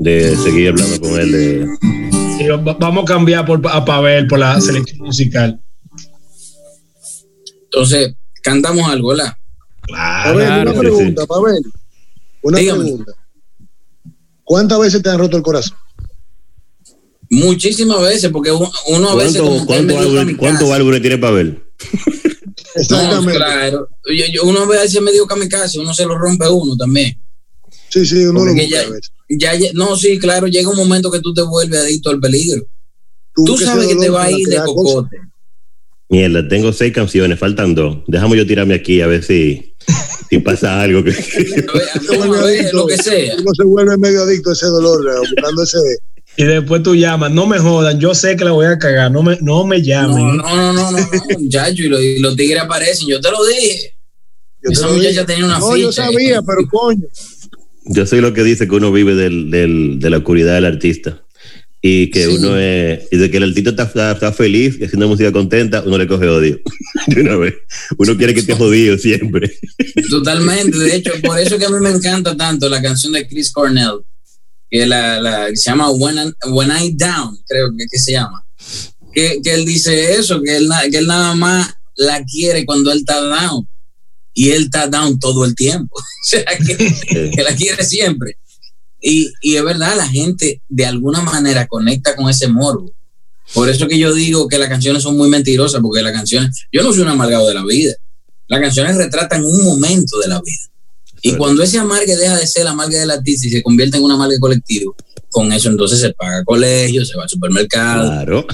de 0.00 0.34
seguir 0.34 0.70
hablando 0.70 1.00
con 1.00 1.20
él. 1.20 1.30
De... 1.30 2.56
vamos 2.78 3.04
a 3.04 3.06
cambiar 3.06 3.44
por, 3.44 3.60
a 3.68 3.84
Pavel 3.84 4.26
por 4.26 4.38
la 4.38 4.60
selección 4.60 4.98
musical. 5.06 5.60
Entonces, 7.64 8.14
cantamos 8.42 8.90
algo, 8.90 9.10
¿verdad? 9.10 9.34
Claro. 9.82 10.70
una 10.70 10.80
pregunta, 10.80 11.26
Pavel. 11.26 11.62
Una 12.42 12.58
pregunta. 12.58 13.12
¿Cuántas 14.42 14.80
veces 14.80 15.02
te 15.02 15.10
han 15.10 15.18
roto 15.18 15.36
el 15.36 15.42
corazón? 15.42 15.76
Muchísimas 17.28 18.00
veces, 18.00 18.30
porque 18.30 18.50
uno 18.50 19.10
a 19.10 19.14
veces. 19.14 19.42
¿Cuánto, 20.38 20.72
álbumes 20.72 21.00
tiene 21.02 21.18
Pavel? 21.18 21.62
Exactamente. 22.74 23.36
claro. 23.36 23.88
uno 24.44 24.60
a 24.60 24.66
veces 24.66 25.02
medio 25.02 25.26
kamikaze, 25.26 25.78
uno 25.78 25.92
se 25.92 26.06
lo 26.06 26.16
rompe 26.16 26.48
uno 26.48 26.76
también. 26.76 27.20
Sí, 27.90 28.06
sí, 28.06 28.24
uno 28.24 28.44
lo 28.44 28.54
ya, 28.54 28.82
ya, 29.38 29.52
no, 29.74 29.96
sí, 29.96 30.18
claro, 30.18 30.46
llega 30.46 30.68
un 30.68 30.76
momento 30.76 31.10
que 31.10 31.20
tú 31.20 31.32
te 31.32 31.42
vuelves 31.42 31.80
adicto 31.80 32.10
al 32.10 32.20
peligro. 32.20 32.66
Tú, 33.34 33.56
sabes 33.56 33.86
que 33.86 33.96
te 33.96 34.08
va 34.08 34.24
a 34.24 34.30
ir 34.30 34.46
de 34.46 34.56
cocote. 34.56 35.16
Mierda, 36.08 36.46
tengo 36.48 36.72
seis 36.72 36.92
canciones, 36.92 37.38
faltan 37.38 37.74
dos. 37.74 37.98
Déjame 38.08 38.36
yo 38.36 38.46
tirarme 38.46 38.74
aquí 38.74 39.00
a 39.00 39.06
ver 39.06 39.22
si, 39.22 39.74
si 40.28 40.38
pasa 40.40 40.80
algo. 40.80 41.04
Que... 41.04 41.12
lo 42.72 42.86
que 42.86 42.96
sea. 42.96 43.36
Uno 43.38 43.54
se 43.54 43.64
vuelve 43.64 43.96
medio 43.96 44.22
adicto 44.22 44.50
a 44.50 44.52
ese 44.52 44.66
dolor, 44.66 45.04
buscando 45.20 45.62
ese... 45.62 45.78
Y 46.36 46.44
después 46.44 46.82
tú 46.82 46.94
llamas, 46.94 47.30
no 47.32 47.46
me 47.46 47.58
jodan, 47.58 48.00
yo 48.00 48.14
sé 48.14 48.36
que 48.36 48.44
la 48.44 48.52
voy 48.52 48.66
a 48.66 48.78
cagar, 48.78 49.10
no 49.10 49.22
me, 49.22 49.36
no 49.40 49.64
me 49.64 49.82
llamen. 49.82 50.36
No, 50.36 50.56
no, 50.56 50.72
no, 50.72 50.90
no, 50.90 51.00
no, 51.00 51.38
muchacho, 51.38 51.82
y, 51.82 52.18
los, 52.18 52.36
tigres 52.36 52.62
aparecen, 52.62 53.08
yo 53.08 53.20
te 53.20 53.30
lo 53.30 53.44
dije. 53.44 53.94
Yo 54.62 54.70
Esa 54.70 54.88
muchacha 54.88 55.26
tenía 55.26 55.44
una 55.44 55.58
no, 55.58 55.76
Yo 55.76 55.92
sabía, 55.92 56.40
pero 56.42 56.66
coño. 56.70 57.06
Yo 57.84 58.06
soy 58.06 58.20
lo 58.20 58.32
que 58.34 58.44
dice 58.44 58.68
que 58.68 58.74
uno 58.74 58.92
vive 58.92 59.14
del, 59.14 59.50
del, 59.50 59.98
de 59.98 60.10
la 60.10 60.18
oscuridad 60.18 60.54
del 60.54 60.66
artista. 60.66 61.22
Y 61.82 62.10
que 62.10 62.28
uno 62.28 62.58
es. 62.58 63.08
Y 63.10 63.16
de 63.16 63.30
que 63.30 63.38
el 63.38 63.44
artista 63.44 63.70
está, 63.70 64.12
está, 64.12 64.32
feliz 64.32 64.76
y 64.78 64.84
haciendo 64.84 65.08
música 65.08 65.32
contenta, 65.32 65.82
uno 65.86 65.96
le 65.96 66.06
coge 66.06 66.28
odio. 66.28 66.60
De 67.06 67.22
una 67.22 67.36
vez. 67.36 67.54
Uno 67.96 68.18
quiere 68.18 68.34
que 68.34 68.40
esté 68.40 68.54
jodido 68.54 68.98
siempre. 68.98 69.50
Totalmente. 70.10 70.76
De 70.76 70.96
hecho, 70.96 71.12
por 71.22 71.38
eso 71.38 71.58
que 71.58 71.64
a 71.64 71.70
mí 71.70 71.80
me 71.80 71.88
encanta 71.88 72.36
tanto 72.36 72.68
la 72.68 72.82
canción 72.82 73.14
de 73.14 73.26
Chris 73.26 73.50
Cornell, 73.50 74.00
que 74.68 74.84
la, 74.84 75.20
la 75.22 75.46
se 75.54 75.70
llama 75.70 75.90
When, 75.90 76.18
I, 76.18 76.48
When 76.50 76.70
I 76.70 76.94
Down, 76.94 77.38
creo 77.48 77.70
que, 77.74 77.86
que 77.90 77.98
se 77.98 78.12
llama. 78.12 78.44
Que, 79.14 79.40
que, 79.42 79.54
él 79.54 79.64
dice 79.64 80.12
eso, 80.12 80.42
que 80.42 80.58
él, 80.58 80.68
que 80.90 80.98
él 80.98 81.06
nada 81.06 81.34
más 81.34 81.74
la 81.96 82.22
quiere 82.24 82.66
cuando 82.66 82.92
él 82.92 82.98
está 82.98 83.20
down 83.22 83.66
y 84.40 84.52
él 84.52 84.62
está 84.62 84.86
down 84.86 85.20
todo 85.20 85.44
el 85.44 85.54
tiempo. 85.54 85.94
o 85.98 86.02
sea, 86.22 86.44
que, 86.44 87.42
la 87.42 87.54
quiere 87.54 87.84
siempre. 87.84 88.38
Y, 88.98 89.30
y, 89.42 89.56
es 89.56 89.62
verdad, 89.62 89.94
la 89.98 90.08
gente 90.08 90.62
de 90.66 90.86
alguna 90.86 91.20
manera 91.20 91.66
conecta 91.66 92.16
con 92.16 92.30
ese 92.30 92.48
morbo. 92.48 92.90
Por 93.52 93.68
eso 93.68 93.86
que 93.86 93.98
yo 93.98 94.14
digo 94.14 94.48
que 94.48 94.56
las 94.56 94.70
canciones 94.70 95.02
son 95.02 95.18
muy 95.18 95.28
mentirosas, 95.28 95.82
porque 95.82 96.00
las 96.00 96.14
canciones, 96.14 96.56
yo 96.72 96.82
no 96.82 96.90
soy 96.90 97.02
un 97.02 97.08
amargado 97.08 97.48
de 97.48 97.54
la 97.54 97.66
vida. 97.66 97.92
Las 98.48 98.60
canciones 98.62 98.96
retratan 98.96 99.44
un 99.44 99.62
momento 99.62 100.18
de 100.20 100.28
la 100.28 100.40
vida. 100.40 100.62
Y 101.20 101.32
cuando 101.34 101.62
ese 101.62 101.78
amargue 101.78 102.16
deja 102.16 102.38
de 102.38 102.46
ser 102.46 102.64
la 102.64 102.70
amargue 102.70 102.96
del 102.96 103.10
artista 103.10 103.46
y 103.46 103.50
se 103.50 103.62
convierte 103.62 103.98
en 103.98 104.04
un 104.04 104.12
amargue 104.12 104.40
colectivo, 104.40 104.96
con 105.28 105.52
eso 105.52 105.68
entonces 105.68 106.00
se 106.00 106.14
paga 106.14 106.44
colegio, 106.44 107.04
se 107.04 107.14
va 107.14 107.24
al 107.24 107.28
supermercado. 107.28 108.08
Claro. 108.08 108.46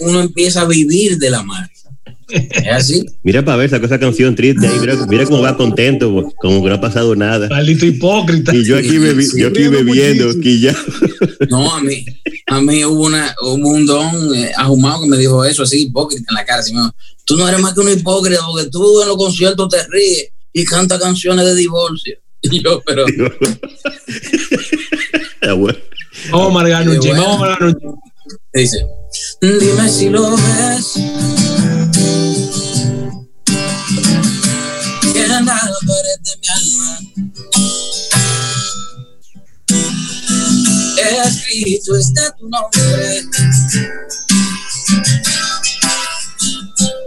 uno 0.00 0.20
empieza 0.20 0.62
a 0.62 0.64
vivir 0.64 1.16
del 1.18 1.34
amargue. 1.34 1.74
Es 2.28 2.72
así. 2.72 3.04
Mira 3.22 3.44
para 3.44 3.58
ver, 3.58 3.70
sacó 3.70 3.86
esa 3.86 3.98
canción 3.98 4.34
triste 4.34 4.66
ahí. 4.66 4.78
Mira, 4.80 4.96
mira 5.08 5.24
cómo 5.24 5.42
va 5.42 5.56
contento, 5.56 6.32
como 6.36 6.62
que 6.62 6.68
no 6.68 6.74
ha 6.74 6.80
pasado 6.80 7.14
nada. 7.14 7.48
Maldito 7.48 7.86
hipócrita. 7.86 8.54
Y 8.54 8.64
yo 8.64 8.76
aquí, 8.76 8.98
bebi 8.98 9.26
yo 9.36 9.48
aquí 9.48 9.68
bebiendo, 9.68 10.30
aquí 10.30 10.60
ya. 10.60 10.76
No, 11.50 11.74
a 11.74 11.80
mí, 11.82 12.04
a 12.46 12.60
mí 12.60 12.84
hubo, 12.84 13.06
una, 13.06 13.34
hubo 13.42 13.68
un 13.68 13.86
don 13.86 14.34
eh, 14.34 14.52
ahumado 14.56 15.02
que 15.02 15.08
me 15.08 15.18
dijo 15.18 15.44
eso 15.44 15.62
así, 15.62 15.82
hipócrita 15.82 16.24
en 16.28 16.34
la 16.34 16.44
cara. 16.44 16.60
Así, 16.60 16.72
tú 17.24 17.36
no 17.36 17.48
eres 17.48 17.60
más 17.60 17.74
que 17.74 17.80
un 17.80 17.90
hipócrita 17.90 18.40
porque 18.46 18.68
tú 18.70 19.02
en 19.02 19.08
los 19.08 19.16
conciertos 19.16 19.68
te 19.68 19.78
ríes 19.88 20.28
y 20.52 20.64
cantas 20.64 21.00
canciones 21.00 21.44
de 21.44 21.54
divorcio. 21.54 22.16
Y 22.46 22.62
yo, 22.62 22.82
pero. 22.84 23.06
Vamos 26.30 26.46
a 26.46 26.50
amargar 26.50 26.88
un 26.88 26.98
vamos 26.98 27.42
a 27.42 27.64
un 27.64 27.98
Dice: 28.52 28.86
Dime 29.40 29.88
si 29.88 30.08
lo 30.08 30.30
ves 30.36 30.94
de 41.24 42.30
tu 42.38 42.48
nombre 42.50 43.22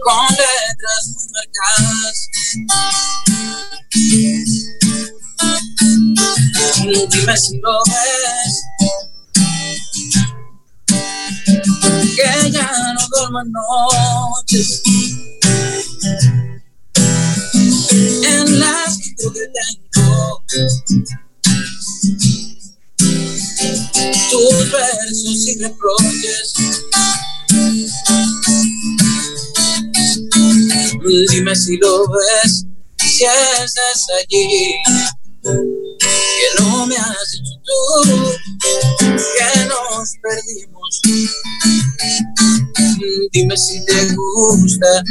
con 0.03 0.27
letras 0.32 1.03
muy 1.13 1.25
marcadas. 1.34 2.17
Dime 7.12 7.38
si 7.38 7.60
lo 7.60 7.84
ves. 7.86 8.53
Que 12.15 12.51
ya 12.51 12.71
no 12.93 13.08
duermo 13.10 13.41
noches 13.43 14.82
en 18.23 18.60
las 18.60 18.97
que 18.97 19.13
tengo 19.15 20.43
tus 24.29 24.71
versos 24.71 25.47
y 25.47 25.60
reproches. 25.60 26.53
Dime 31.31 31.55
si 31.55 31.77
lo 31.77 32.05
ves, 32.07 32.65
si 32.97 33.25
estás 33.25 34.05
allí. 34.19 34.75
Que 35.43 36.62
no 36.62 36.86
me 36.86 36.95
has 36.95 37.31
dicho 37.31 37.55
tú 37.65 38.33
que 39.15 39.65
nos 39.65 40.13
perdimos. 40.21 41.01
Dime 43.31 43.57
si 43.57 43.86
te 43.86 44.13
gusta 44.13 45.03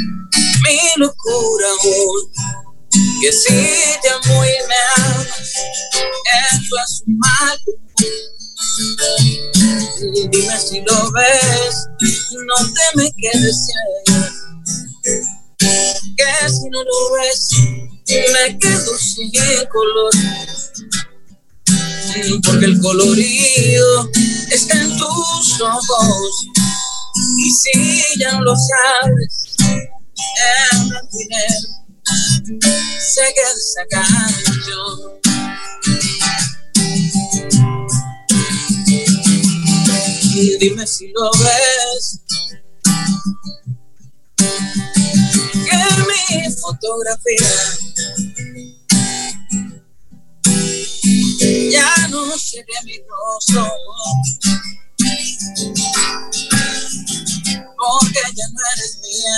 mi 0.63 0.79
locura 0.97 1.67
aún. 1.81 2.31
Que 3.21 3.31
si 3.31 3.53
te 4.01 4.09
amo 4.09 4.45
y 4.45 4.67
me 4.67 4.75
amas, 4.95 5.53
eso 6.51 6.75
es 6.85 7.03
un 7.05 7.17
mal. 7.17 7.59
Dime 10.31 10.59
si 10.59 10.81
lo 10.81 11.11
ves, 11.11 11.87
no 12.31 12.55
te 12.73 12.85
me 12.95 13.11
quedes 13.13 13.65
ciega. 13.65 14.31
Que 16.17 16.49
si 16.49 16.69
no 16.69 16.83
lo 16.83 17.13
ves 17.13 17.49
me 18.07 18.57
quedo 18.57 18.97
sin 18.97 19.31
color. 19.69 20.11
Porque 22.43 22.65
el 22.65 22.79
colorido 22.79 24.09
está 24.51 24.81
en 24.81 24.97
tus 24.97 25.61
ojos. 25.61 26.47
Y 27.37 27.51
si 27.51 28.19
ya 28.19 28.31
no 28.33 28.41
lo 28.41 28.55
sabes 28.55 29.47
y 31.11 31.25
negro 31.27 31.69
se 32.99 33.21
queda 33.33 33.51
esa 33.55 33.83
canción 33.89 35.17
dime 40.59 40.85
si 40.85 41.07
lo 41.13 41.31
ves. 41.31 42.21
Que 45.65 45.77
mi 46.07 46.53
fotografía 46.53 47.53
ya 51.71 52.07
no 52.09 52.37
se 52.37 52.63
mi 52.85 52.97
rostro. 53.07 53.67
Porque 57.77 58.21
ya 58.35 58.47
no 58.53 58.59
eres 58.75 58.93
mía. 59.03 59.35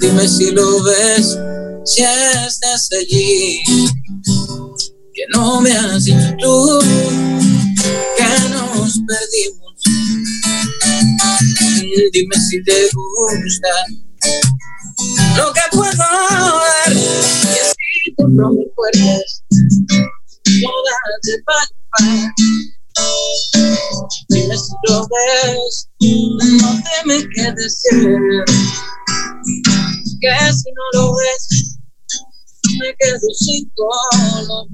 Dime 0.00 0.28
si 0.28 0.50
lo 0.50 0.82
ves 0.82 1.38
si 1.84 2.02
estás 2.02 2.88
allí. 2.92 3.62
Que 5.14 5.24
no 5.34 5.60
me 5.60 5.72
has 5.72 6.04
dicho 6.04 6.36
tú 6.38 7.39
que 8.16 8.48
nos 8.50 9.00
perdimos 9.06 9.70
dime 12.12 12.36
si 12.48 12.62
te 12.64 12.88
gusta 12.92 13.68
lo 15.36 15.52
que 15.52 15.60
puedo 15.72 15.90
ver. 15.90 16.96
Y 16.96 17.58
así 17.58 18.14
no 18.18 18.52
me 18.52 18.64
puertas 18.74 19.42
todas 20.62 21.20
de 21.22 21.34
Dime 24.28 24.56
si 24.56 24.72
lo 24.88 25.06
ves, 25.08 25.88
no 26.00 26.82
te 26.82 27.06
me 27.06 27.18
quedes. 27.34 27.82
Que 30.20 30.52
si 30.52 30.70
no 30.72 31.00
lo 31.00 31.14
ves, 31.14 31.78
me 32.78 32.94
quedo 32.98 33.28
sin 33.34 33.70
color. 33.74 34.66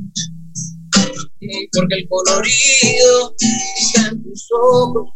Porque 1.72 1.94
el 1.94 2.08
colorido 2.08 3.34
está 3.38 4.08
en 4.08 4.22
tus 4.22 4.48
ojos 4.52 5.10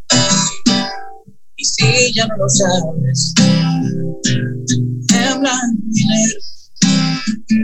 y 1.57 1.65
si 1.65 2.15
ya 2.15 2.27
no 2.27 2.37
lo 2.37 2.49
sabes, 2.49 3.35
en 4.73 5.41
blanco 5.41 5.83
y 5.93 6.07
negro 6.07 6.41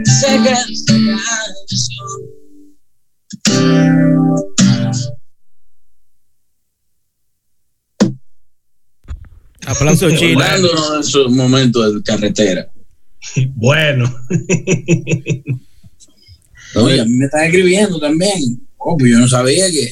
se 0.05 0.27
queda 0.27 0.65
esta 0.69 0.93
canción. 0.93 2.07
Aplauso 9.65 10.09
Chile. 10.11 10.45
en 10.95 11.03
su 11.03 11.29
momento 11.29 11.91
de 11.91 12.01
carretera. 12.03 12.71
Bueno. 13.55 14.13
Oye, 16.83 17.01
a 17.01 17.05
mí 17.05 17.11
me 17.17 17.25
están 17.25 17.45
escribiendo 17.45 17.99
también. 17.99 18.67
Oh, 18.77 18.97
pues 18.97 19.11
yo 19.11 19.19
no 19.19 19.27
sabía 19.27 19.69
que 19.69 19.89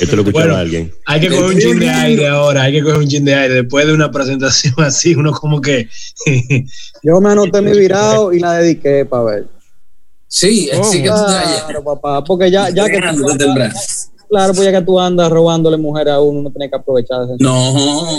esto 0.00 0.16
lo 0.16 0.22
escuchaba 0.22 0.60
alguien. 0.60 0.92
Hay 1.06 1.20
que 1.20 1.28
coger 1.28 1.44
un 1.44 1.58
chin 1.58 1.78
de 1.78 1.88
aire 1.88 2.28
ahora, 2.28 2.62
hay 2.62 2.72
que 2.72 2.82
coger 2.82 2.98
un 2.98 3.08
chin 3.08 3.24
de 3.24 3.34
aire. 3.34 3.54
Después 3.54 3.86
de 3.86 3.94
una 3.94 4.10
presentación 4.10 4.74
así, 4.78 5.14
uno 5.14 5.32
como 5.32 5.60
que. 5.60 5.88
Yo 7.02 7.20
me 7.20 7.30
anoté 7.30 7.62
mi 7.62 7.76
virado 7.76 8.32
y 8.32 8.40
la 8.40 8.54
dediqué 8.54 9.04
para 9.06 9.22
ver. 9.24 9.46
Sí, 10.28 10.68
sí 10.90 11.02
que 11.02 11.08
tú 11.08 11.14
Claro, 11.14 11.84
papá, 11.84 12.24
porque 12.24 12.50
ya, 12.50 12.68
ya 12.70 12.86
que. 12.86 12.98
claro, 12.98 14.54
pues 14.54 14.64
ya 14.64 14.72
que 14.72 14.82
tú 14.82 14.98
andas 14.98 15.30
robándole 15.30 15.76
mujer 15.76 16.10
a 16.10 16.20
uno, 16.20 16.40
uno 16.40 16.50
tiene 16.50 16.68
que 16.68 16.76
aprovechar. 16.76 17.20
No. 17.38 18.16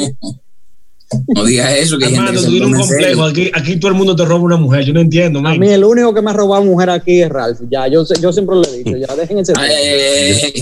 No 1.28 1.46
digas 1.46 1.74
eso. 1.74 1.98
Que 1.98 2.06
Hermano, 2.06 2.42
tú 2.42 2.50
tienes 2.50 2.68
un 2.68 2.74
complejo. 2.74 3.24
Aquí, 3.24 3.50
aquí 3.54 3.80
todo 3.80 3.92
el 3.92 3.98
mundo 3.98 4.16
te 4.16 4.26
roba 4.26 4.44
una 4.44 4.58
mujer. 4.58 4.84
Yo 4.84 4.94
no 4.94 5.00
entiendo. 5.00 5.40
A 5.40 5.56
mí 5.56 5.70
el 5.70 5.84
único 5.84 6.14
que 6.14 6.22
me 6.22 6.32
ha 6.32 6.34
robado 6.34 6.64
mujer 6.64 6.90
aquí 6.90 7.22
es 7.22 7.30
Ralph. 7.30 7.60
Ya, 7.70 7.88
yo, 7.88 8.04
yo 8.22 8.34
siempre 8.34 8.56
lo 8.56 8.64
he 8.68 8.84
dicho. 8.84 8.98
Ya, 8.98 9.16
dejen 9.16 9.40
ese. 9.40 9.54
Ay, 9.56 10.54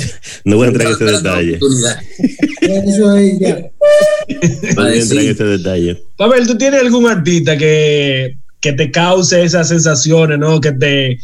no 0.43 0.58
voy 0.58 0.65
a 0.65 0.69
entrar 0.69 0.88
en 0.88 0.93
ese 0.93 1.05
detalle. 1.05 1.60
eso 2.62 3.12
ahí 3.12 3.39
ya. 3.39 3.71
No 4.75 4.84
voy 4.84 4.93
a 4.93 5.01
entrar 5.01 5.23
en 5.23 5.31
ese 5.31 5.43
detalle. 5.43 6.03
Pavel, 6.17 6.47
¿tú 6.47 6.58
tienes 6.58 6.81
algún 6.81 7.08
artista 7.08 7.58
que, 7.58 8.38
que 8.62 8.73
te 8.73 8.91
cause 8.91 9.43
esas 9.43 9.67
sensaciones, 9.67 10.38
¿no? 10.38 10.62
Que 10.62 10.73
te, 10.73 11.17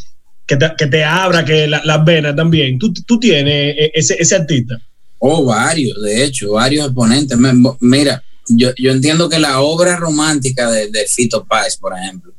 que 0.47 0.57
te, 0.57 0.71
que 0.77 0.87
te 0.87 1.03
abra 1.03 1.45
que 1.45 1.67
las 1.67 2.05
venas 2.05 2.35
también. 2.35 2.79
¿Tú, 2.79 2.91
tú 2.93 3.19
tienes 3.19 3.75
e, 3.77 3.91
ese, 3.93 4.15
ese 4.19 4.35
artista? 4.35 4.81
Oh, 5.19 5.45
varios, 5.45 6.01
de 6.01 6.23
hecho, 6.23 6.53
varios 6.53 6.85
exponentes. 6.87 7.37
Mira, 7.79 8.23
yo, 8.57 8.69
yo 8.77 8.91
entiendo 8.91 9.29
que 9.29 9.39
la 9.39 9.61
obra 9.61 9.97
romántica 9.97 10.69
de, 10.69 10.89
de, 10.89 11.05
Fito 11.07 11.45
Páez, 11.45 11.77
por 11.77 11.97
ejemplo, 11.97 12.33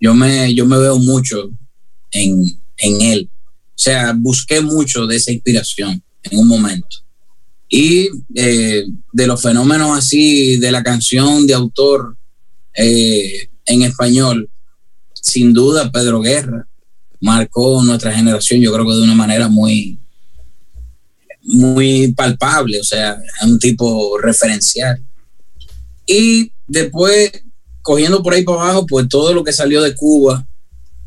yo 0.00 0.14
me, 0.14 0.54
yo 0.54 0.66
me 0.66 0.78
veo 0.78 0.98
mucho 0.98 1.50
en, 2.10 2.44
en 2.76 3.00
él. 3.00 3.30
O 3.30 3.80
sea, 3.80 4.12
busqué 4.16 4.60
mucho 4.60 5.06
de 5.06 5.16
esa 5.16 5.32
inspiración 5.32 6.02
en 6.22 6.38
un 6.38 6.48
momento. 6.48 6.88
Y 7.68 8.08
eh, 8.34 8.84
de 9.12 9.26
los 9.26 9.42
fenómenos 9.42 9.96
así, 9.96 10.56
de 10.56 10.72
la 10.72 10.82
canción 10.82 11.46
de 11.46 11.54
autor 11.54 12.16
eh, 12.74 13.48
en 13.66 13.82
español, 13.82 14.48
sin 15.12 15.52
duda 15.52 15.92
Pedro 15.92 16.20
Guerra 16.20 16.66
marcó 17.20 17.82
nuestra 17.82 18.12
generación, 18.12 18.60
yo 18.60 18.72
creo 18.72 18.86
que 18.86 18.94
de 18.94 19.02
una 19.02 19.14
manera 19.14 19.48
muy, 19.48 19.98
muy 21.42 22.12
palpable, 22.12 22.80
o 22.80 22.84
sea, 22.84 23.12
es 23.12 23.46
un 23.46 23.58
tipo 23.58 24.18
referencial. 24.18 25.02
Y 26.08 26.52
después, 26.66 27.30
cogiendo 27.82 28.22
por 28.22 28.32
ahí 28.32 28.42
para 28.42 28.62
abajo, 28.62 28.86
pues 28.86 29.06
todo 29.08 29.34
lo 29.34 29.44
que 29.44 29.52
salió 29.52 29.82
de 29.82 29.94
Cuba 29.94 30.44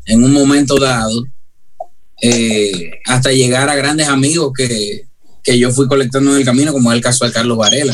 en 0.06 0.22
un 0.22 0.32
momento 0.32 0.78
dado, 0.78 1.24
eh, 2.22 2.92
hasta 3.06 3.32
llegar 3.32 3.68
a 3.68 3.74
grandes 3.74 4.06
amigos 4.06 4.52
que, 4.56 5.06
yo 5.58 5.72
fui 5.72 5.88
colectando 5.88 6.30
en 6.30 6.36
el 6.36 6.44
camino, 6.44 6.72
como 6.72 6.92
es 6.92 6.96
el 6.96 7.02
caso 7.02 7.24
de 7.24 7.32
Carlos 7.32 7.58
Varela, 7.58 7.92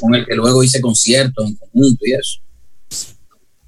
con 0.00 0.14
el 0.14 0.24
que 0.24 0.34
luego 0.34 0.64
hice 0.64 0.80
conciertos 0.80 1.46
en 1.46 1.54
conjunto 1.56 2.06
y 2.06 2.12
eso. 2.12 2.40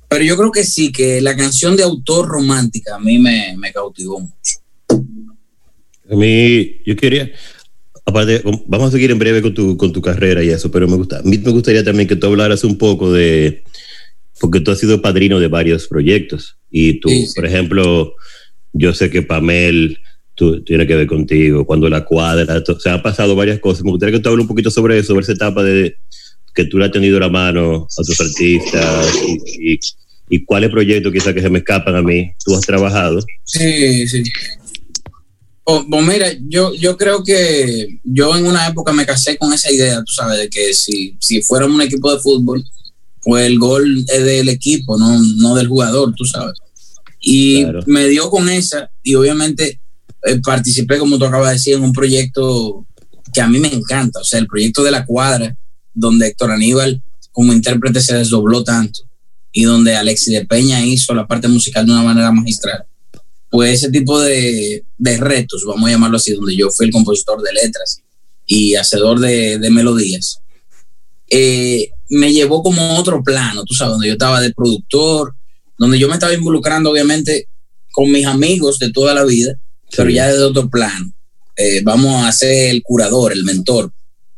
Pero 0.09 0.25
yo 0.25 0.39
creo 0.39 0.51
que 0.51 0.65
sí, 0.65 0.91
que 0.91 1.21
la 1.21 1.37
canción 1.37 1.77
de 1.77 1.83
autor 1.83 2.27
romántica 2.27 2.97
a 2.97 2.99
mí 2.99 3.19
me, 3.19 3.55
me 3.59 3.73
cautivó 3.73 4.21
mucho. 4.21 4.59
A 6.11 6.17
mí, 6.17 6.79
yo 6.87 6.97
quería, 6.97 7.31
aparte, 8.11 8.43
vamos 8.67 8.89
a 8.89 8.93
seguir 8.93 9.11
en 9.11 9.19
breve 9.19 9.43
con 9.43 9.55
tu, 9.55 9.77
con 9.77 9.93
tu 9.93 10.01
carrera 10.01 10.43
y 10.45 10.51
eso, 10.51 10.71
pero 10.71 10.87
me, 10.87 10.97
gusta, 10.97 11.19
a 11.19 11.23
mí 11.23 11.39
me 11.39 11.51
gustaría 11.51 11.85
también 11.85 12.09
que 12.09 12.17
tú 12.17 12.27
hablaras 12.27 12.65
un 12.65 12.77
poco 12.77 13.13
de, 13.13 13.63
porque 14.41 14.61
tú 14.61 14.71
has 14.71 14.79
sido 14.79 15.03
padrino 15.03 15.41
de 15.41 15.49
varios 15.49 15.87
proyectos 15.89 16.57
y 16.71 17.01
tú, 17.01 17.11
por 17.35 17.47
ejemplo, 17.47 18.15
yo 18.73 18.95
sé 18.95 19.11
que 19.11 19.23
Pamel 19.23 19.99
tú, 20.35 20.63
tiene 20.65 20.87
que 20.87 20.97
ver 20.97 21.07
contigo, 21.07 21.67
cuando 21.67 21.89
la 21.89 22.05
cuadra, 22.05 22.63
o 22.67 22.81
sea, 22.81 22.95
han 22.95 23.03
pasado 23.03 23.37
varias 23.37 23.59
cosas. 23.61 23.85
Me 23.85 23.91
gustaría 23.91 24.17
que 24.17 24.23
tú 24.23 24.31
hables 24.31 24.43
un 24.43 24.49
poquito 24.49 24.71
sobre 24.71 24.99
eso, 24.99 25.09
sobre 25.09 25.23
esa 25.23 25.33
etapa 25.33 25.63
de 25.63 25.97
que 26.55 26.65
tú 26.65 26.79
le 26.79 26.87
has 26.87 26.91
tenido 26.91 27.21
la 27.21 27.29
mano 27.29 27.87
a 27.87 28.01
otros 28.01 28.21
artistas 28.21 29.23
y, 29.59 29.79
y, 30.31 30.45
cuáles 30.45 30.71
proyectos 30.71 31.13
quizás 31.13 31.35
que 31.35 31.43
se 31.43 31.51
me 31.51 31.59
escapan 31.59 31.97
a 31.97 32.03
mí, 32.03 32.33
tú 32.45 32.55
has 32.57 32.63
trabajado. 32.63 33.21
Sí, 33.45 34.09
sí. 34.09 34.23
Pues, 35.65 36.07
mira, 36.07 36.27
yo, 36.49 36.75
yo 36.75 36.97
creo 36.97 37.23
que 37.23 38.01
yo 38.03 38.37
en 38.37 38.47
una 38.47 38.67
época 38.67 38.93
me 38.93 39.07
casé 39.07 39.37
con 39.37 39.53
esa 39.53 39.71
idea, 39.71 40.03
tú 40.05 40.13
sabes, 40.13 40.39
de 40.39 40.49
que 40.49 40.75
si, 40.75 41.17
si 41.21 41.43
fuéramos 41.43 41.77
un 41.77 41.83
equipo 41.83 42.13
de 42.13 42.21
fútbol, 42.21 42.65
pues 43.23 43.47
el 43.47 43.59
gol 43.59 44.05
es 44.09 44.25
del 44.25 44.49
equipo, 44.49 44.99
no, 44.99 45.19
no 45.37 45.55
del 45.55 45.69
jugador, 45.69 46.13
tú 46.17 46.25
sabes. 46.25 46.55
Y 47.21 47.67
me 47.87 48.09
dio 48.09 48.31
con 48.31 48.49
esa 48.49 48.91
y 49.03 49.15
obviamente 49.15 49.81
eh, 50.25 50.41
participé, 50.43 50.99
como 50.99 51.19
tú 51.19 51.27
acabas 51.27 51.49
de 51.49 51.55
decir, 51.55 51.75
en 51.75 51.85
un 51.85 51.93
proyecto 51.93 52.87
que 53.33 53.41
a 53.41 53.49
mí 53.49 53.59
me 53.59 53.73
encanta, 53.73 54.21
o 54.21 54.25
sea, 54.25 54.41
el 54.41 54.47
proyecto 54.47 54.83
de 54.83 54.91
la 54.91 55.05
cuadra, 55.05 55.57
donde 55.95 56.29
Héctor 56.29 56.51
Aníbal 56.51 57.03
como 57.31 57.53
intérprete 57.53 58.01
se 58.01 58.17
desdobló 58.17 58.65
tanto 58.65 59.03
y 59.53 59.65
donde 59.65 59.97
Alexis 59.97 60.33
de 60.33 60.47
Peña 60.47 60.85
hizo 60.85 61.15
la 61.15 61.27
parte 61.27 61.49
musical 61.49 61.87
de 61.87 61.93
una 61.93 62.03
manera 62.03 62.33
magistral. 62.33 62.85
Pues 63.51 63.75
ese 63.75 63.91
tipo 63.91 64.21
de, 64.21 64.85
de 64.97 65.17
retos, 65.17 65.65
vamos 65.67 65.89
a 65.89 65.93
llamarlo 65.93 66.17
así, 66.17 66.33
donde 66.33 66.57
yo 66.57 66.71
fui 66.71 66.87
el 66.87 66.93
compositor 66.93 67.43
de 67.43 67.53
letras 67.53 68.01
y 68.47 68.75
hacedor 68.77 69.19
de, 69.19 69.59
de 69.59 69.71
melodías, 69.71 70.41
eh, 71.31 71.91
me 72.09 72.33
llevó 72.33 72.63
como 72.63 72.99
otro 72.99 73.23
plano, 73.23 73.63
tú 73.65 73.75
sabes, 73.75 73.93
donde 73.93 74.09
yo 74.09 74.15
estaba 74.15 74.41
de 74.41 74.53
productor, 74.53 75.35
donde 75.79 75.99
yo 75.99 76.09
me 76.09 76.15
estaba 76.15 76.35
involucrando 76.35 76.91
obviamente 76.91 77.49
con 77.93 78.11
mis 78.11 78.27
amigos 78.27 78.79
de 78.79 78.91
toda 78.91 79.15
la 79.15 79.25
vida, 79.25 79.55
pero 79.97 80.11
ya 80.11 80.29
de 80.29 80.43
otro 80.43 80.69
plano. 80.69 81.13
Eh, 81.57 81.83
vamos 81.85 82.25
a 82.25 82.33
ser 82.33 82.71
el 82.71 82.83
curador, 82.83 83.33
el 83.33 83.45
mentor, 83.45 83.93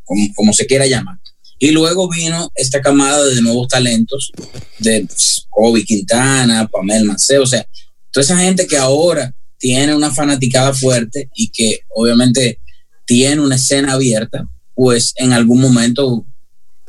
como, 0.04 0.26
como, 0.34 0.52
se 0.52 0.66
quiera 0.66 0.86
llamar. 0.86 1.18
Y 1.58 1.70
luego 1.70 2.10
vino 2.10 2.50
esta 2.54 2.80
camada 2.80 3.24
de 3.24 3.40
nuevos 3.40 3.68
talentos, 3.68 4.32
de 4.78 5.06
Kobe 5.48 5.84
Quintana, 5.84 6.68
Pamel 6.68 7.04
Maceo, 7.04 7.44
o 7.44 7.46
sea, 7.46 7.66
toda 8.12 8.22
esa 8.22 8.38
gente 8.38 8.66
que 8.66 8.76
ahora 8.76 9.34
tiene 9.58 9.94
una 9.94 10.10
fanaticada 10.10 10.72
fuerte 10.74 11.28
y 11.34 11.48
que 11.48 11.80
obviamente 11.88 12.58
tiene 13.06 13.40
una 13.40 13.56
escena 13.56 13.94
abierta, 13.94 14.48
pues 14.74 15.14
en 15.16 15.32
algún 15.32 15.60
momento 15.60 16.24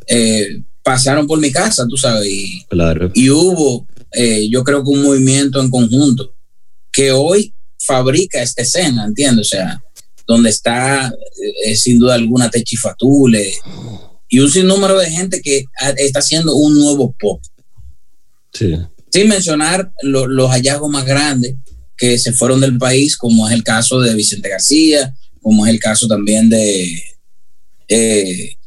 eh, 0.07 0.61
pasaron 0.83 1.25
por 1.25 1.39
mi 1.39 1.51
casa, 1.51 1.85
tú 1.87 1.97
sabes, 1.97 2.27
y, 2.27 2.65
claro. 2.65 3.11
y 3.13 3.29
hubo, 3.29 3.87
eh, 4.11 4.47
yo 4.49 4.63
creo 4.63 4.83
que 4.83 4.89
un 4.89 5.03
movimiento 5.03 5.61
en 5.61 5.69
conjunto 5.69 6.33
que 6.91 7.11
hoy 7.11 7.53
fabrica 7.79 8.41
esta 8.41 8.61
escena, 8.61 9.05
¿entiendes? 9.05 9.47
O 9.47 9.49
sea, 9.49 9.83
donde 10.27 10.49
está 10.49 11.13
eh, 11.65 11.75
sin 11.75 11.99
duda 11.99 12.15
alguna 12.15 12.49
Techi 12.49 12.77
Fatule 12.77 13.53
y 14.29 14.39
un 14.39 14.49
sinnúmero 14.49 14.97
de 14.97 15.09
gente 15.09 15.41
que 15.41 15.65
está 15.97 16.19
haciendo 16.19 16.55
un 16.55 16.79
nuevo 16.79 17.13
pop. 17.19 17.41
Sí. 18.53 18.77
Sin 19.13 19.27
mencionar 19.27 19.91
los 20.01 20.49
hallazgos 20.49 20.89
más 20.89 21.05
grandes 21.05 21.53
que 21.95 22.17
se 22.17 22.33
fueron 22.33 22.59
del 22.59 22.79
país, 22.79 23.15
como 23.15 23.47
es 23.47 23.53
el 23.53 23.63
caso 23.63 23.99
de 23.99 24.15
Vicente 24.15 24.49
García, 24.49 25.13
como 25.39 25.67
es 25.67 25.71
el 25.71 25.79
caso 25.79 26.07
también 26.07 26.49
de 26.49 26.99
eh, 27.89 28.57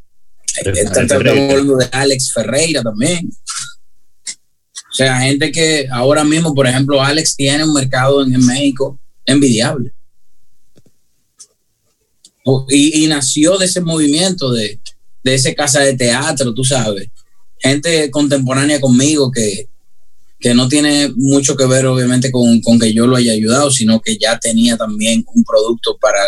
Estamos 0.65 1.11
hablando 1.11 1.77
de 1.79 1.89
Alex 1.91 2.33
Ferreira 2.33 2.81
también. 2.81 3.29
O 3.29 4.95
sea, 4.95 5.19
gente 5.19 5.51
que 5.51 5.89
ahora 5.91 6.23
mismo, 6.23 6.55
por 6.55 6.69
ejemplo, 6.69 7.03
Alex 7.03 7.35
tiene 7.35 7.65
un 7.65 7.75
mercado 7.75 8.25
en, 8.25 8.47
México 8.47 9.01
envidiable. 9.25 9.93
Y, 12.69 13.05
nació 13.09 13.59
de 13.59 13.67
ese 13.67 13.81
movimiento, 13.81 14.53
de, 14.53 14.79
de 15.25 15.35
ese 15.35 15.57
casa 15.57 15.81
de 15.81 15.97
teatro, 15.97 16.55
tú 16.55 16.63
sabes. 16.63 17.09
Gente 17.59 18.13
contemporánea 18.13 18.81
conmigo 18.81 19.33
que, 19.33 19.69
que 20.39 20.55
no 20.55 20.69
tiene 20.69 21.11
mucho 21.17 21.57
que 21.57 21.67
ver, 21.67 21.87
obviamente, 21.87 22.31
con, 22.31 22.61
con, 22.61 22.79
que 22.79 22.93
yo 22.93 23.07
lo 23.07 23.17
haya 23.17 23.33
ayudado, 23.33 23.71
sino 23.71 24.01
que 24.01 24.19
ya 24.19 24.39
tenía 24.39 24.77
también 24.77 25.25
un 25.35 25.45
producto 25.45 25.97
para 25.99 26.19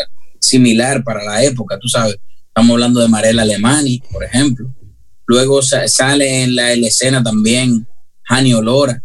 similar 0.40 1.05
para 1.05 1.25
la 1.25 1.42
época, 1.42 1.79
tú 1.79 1.88
sabes. 1.88 2.16
Estamos 2.47 2.75
hablando 2.75 3.01
de 3.01 3.09
Marela 3.09 3.42
Alemani, 3.42 4.03
por 4.11 4.25
ejemplo. 4.25 4.75
Luego 5.27 5.61
sale 5.62 6.42
en 6.42 6.57
la, 6.57 6.73
escena 6.73 7.23
también 7.23 7.87
Hani 8.29 8.55
Olora. 8.55 9.03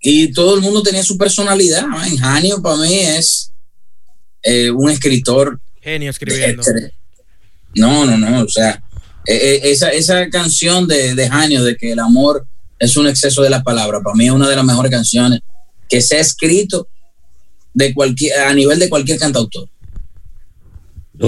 Y 0.00 0.32
todo 0.32 0.54
el 0.54 0.62
mundo 0.62 0.82
tenía 0.82 1.02
su 1.02 1.18
personalidad. 1.18 1.84
Janio 2.18 2.62
para 2.62 2.76
mí 2.76 2.94
es 2.94 3.52
eh, 4.42 4.70
un 4.70 4.88
escritor. 4.88 5.60
Genio 5.82 6.10
escribiendo. 6.10 6.62
No, 7.74 8.06
no, 8.06 8.16
no. 8.16 8.44
O 8.44 8.48
sea, 8.48 8.82
e, 9.26 9.34
e, 9.34 9.70
esa, 9.72 9.90
esa 9.90 10.30
canción 10.30 10.86
de, 10.86 11.14
de 11.14 11.28
Janio, 11.28 11.62
de 11.64 11.76
que 11.76 11.92
el 11.92 11.98
amor 11.98 12.46
es 12.80 12.96
un 12.96 13.06
exceso 13.06 13.42
de 13.42 13.50
las 13.50 13.62
palabras, 13.62 14.02
para 14.02 14.16
mí 14.16 14.26
es 14.26 14.32
una 14.32 14.48
de 14.48 14.56
las 14.56 14.64
mejores 14.64 14.90
canciones 14.90 15.40
que 15.88 16.00
se 16.00 16.16
ha 16.16 16.20
escrito 16.20 16.88
de 17.72 17.94
cualquier, 17.94 18.40
a 18.40 18.52
nivel 18.52 18.80
de 18.80 18.88
cualquier 18.88 19.18
cantautor 19.18 19.68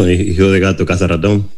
hijo 0.01 0.51
de 0.51 0.61
gato, 0.61 0.87
casa 0.87 1.07
ratón. 1.07 1.49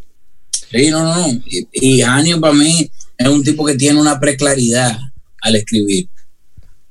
Sí, 0.70 0.90
no, 0.90 1.04
no. 1.04 1.30
Y, 1.46 1.68
y 1.72 2.02
Anio 2.02 2.40
para 2.40 2.54
mí 2.54 2.90
es 3.16 3.28
un 3.28 3.44
tipo 3.44 3.64
que 3.64 3.76
tiene 3.76 4.00
una 4.00 4.18
preclaridad 4.18 4.98
al 5.40 5.56
escribir. 5.56 6.08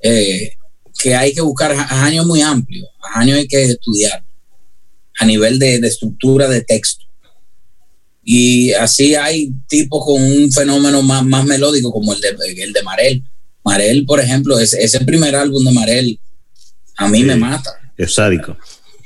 Eh, 0.01 0.53
que 0.97 1.15
hay 1.15 1.33
que 1.33 1.41
buscar. 1.41 1.71
A 1.71 2.05
Anio 2.05 2.21
es 2.21 2.27
muy 2.27 2.41
amplio. 2.41 2.87
A 3.01 3.19
Anio 3.19 3.35
hay 3.35 3.47
que 3.47 3.63
estudiar 3.63 4.23
a 5.19 5.25
nivel 5.25 5.59
de, 5.59 5.75
estructura 5.75 6.47
de 6.47 6.61
texto. 6.61 7.05
Y 8.23 8.71
así 8.73 9.15
hay 9.15 9.51
tipos 9.67 10.05
con 10.05 10.21
un 10.21 10.51
fenómeno 10.51 11.01
más, 11.01 11.25
más 11.25 11.45
melódico 11.45 11.91
como 11.91 12.13
el 12.13 12.21
de, 12.21 12.35
el 12.57 12.71
de 12.71 12.83
Marel. 12.83 13.23
Marel, 13.63 14.05
por 14.05 14.19
ejemplo, 14.19 14.57
ese, 14.59 14.81
ese 14.83 15.01
primer 15.01 15.35
álbum 15.35 15.63
de 15.63 15.71
Marel 15.71 16.19
a 16.97 17.07
mí 17.07 17.23
me 17.23 17.35
mata. 17.35 17.71
Es 17.97 18.13
sádico. 18.13 18.57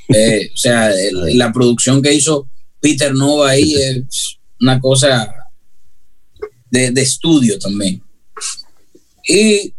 Eh, 0.09 0.49
o 0.53 0.57
sea, 0.57 0.91
la 1.11 1.51
producción 1.51 2.01
que 2.01 2.13
hizo 2.13 2.47
Peter 2.79 3.13
Nova 3.13 3.49
ahí 3.49 3.73
es 3.73 4.37
una 4.59 4.79
cosa 4.79 5.33
de, 6.69 6.87
estudio 7.01 7.57
también. 7.59 8.01
Y 9.27 9.73